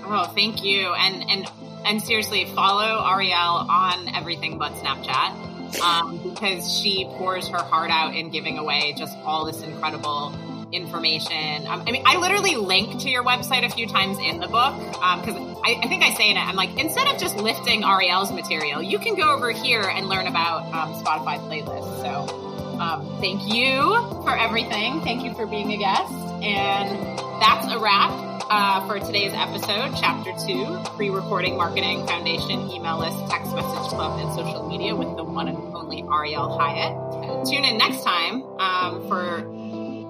Oh, 0.04 0.30
thank 0.34 0.62
you. 0.62 0.92
And 0.92 1.30
and 1.30 1.50
and 1.86 2.02
seriously, 2.02 2.44
follow 2.46 3.06
Ariel 3.06 3.32
on 3.38 4.14
everything 4.14 4.58
but 4.58 4.72
Snapchat 4.72 5.80
um, 5.80 6.18
because 6.22 6.78
she 6.78 7.06
pours 7.16 7.48
her 7.48 7.58
heart 7.58 7.90
out 7.90 8.14
in 8.14 8.30
giving 8.30 8.58
away 8.58 8.94
just 8.96 9.16
all 9.18 9.44
this 9.46 9.62
incredible 9.62 10.34
information. 10.74 11.66
Um, 11.66 11.84
I 11.86 11.90
mean, 11.90 12.02
I 12.04 12.18
literally 12.18 12.56
link 12.56 13.00
to 13.02 13.10
your 13.10 13.24
website 13.24 13.64
a 13.64 13.70
few 13.70 13.86
times 13.86 14.18
in 14.18 14.40
the 14.40 14.48
book 14.48 14.76
because 14.76 15.36
um, 15.36 15.56
I, 15.64 15.80
I, 15.82 15.88
think 15.88 16.02
I 16.02 16.12
say 16.14 16.30
in 16.30 16.36
it, 16.36 16.40
I'm 16.40 16.56
like, 16.56 16.76
instead 16.78 17.06
of 17.08 17.18
just 17.20 17.36
lifting 17.36 17.84
Ariel's 17.84 18.32
material, 18.32 18.82
you 18.82 18.98
can 18.98 19.14
go 19.14 19.34
over 19.34 19.50
here 19.50 19.82
and 19.82 20.08
learn 20.08 20.26
about 20.26 20.64
um, 20.74 20.94
Spotify 21.02 21.38
playlists. 21.48 22.02
So 22.02 22.78
um, 22.78 23.18
thank 23.20 23.54
you 23.54 23.80
for 24.24 24.36
everything. 24.36 25.00
Thank 25.02 25.24
you 25.24 25.34
for 25.34 25.46
being 25.46 25.72
a 25.72 25.76
guest. 25.76 26.12
And 26.42 27.18
that's 27.40 27.72
a 27.72 27.78
wrap 27.78 28.34
uh, 28.50 28.86
for 28.86 28.98
today's 28.98 29.32
episode, 29.32 29.94
Chapter 29.98 30.32
2 30.46 30.82
Pre 30.96 31.10
Recording 31.10 31.56
Marketing 31.56 32.06
Foundation 32.06 32.70
Email 32.70 32.98
List, 32.98 33.18
Text 33.30 33.54
Message 33.54 33.88
Club, 33.90 34.20
and 34.20 34.34
Social 34.34 34.68
Media 34.68 34.94
with 34.94 35.16
the 35.16 35.24
one 35.24 35.48
and 35.48 35.56
only 35.74 36.02
Ariel 36.02 36.58
Hyatt. 36.58 37.46
Tune 37.46 37.64
in 37.64 37.78
next 37.78 38.02
time 38.02 38.42
um, 38.58 39.08
for 39.08 39.42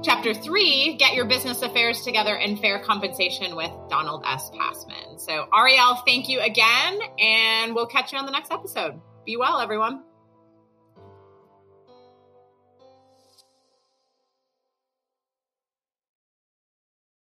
Chapter 0.04 0.34
three, 0.34 0.96
get 0.98 1.14
your 1.14 1.24
business 1.24 1.62
affairs 1.62 2.02
together 2.02 2.36
and 2.36 2.60
fair 2.60 2.78
compensation 2.78 3.56
with 3.56 3.70
Donald 3.88 4.22
S. 4.26 4.50
Passman. 4.50 5.18
So, 5.18 5.46
Ariel, 5.50 5.94
thank 6.06 6.28
you 6.28 6.40
again, 6.40 6.98
and 7.18 7.74
we'll 7.74 7.86
catch 7.86 8.12
you 8.12 8.18
on 8.18 8.26
the 8.26 8.32
next 8.32 8.52
episode. 8.52 9.00
Be 9.24 9.38
well, 9.38 9.60
everyone. 9.60 10.02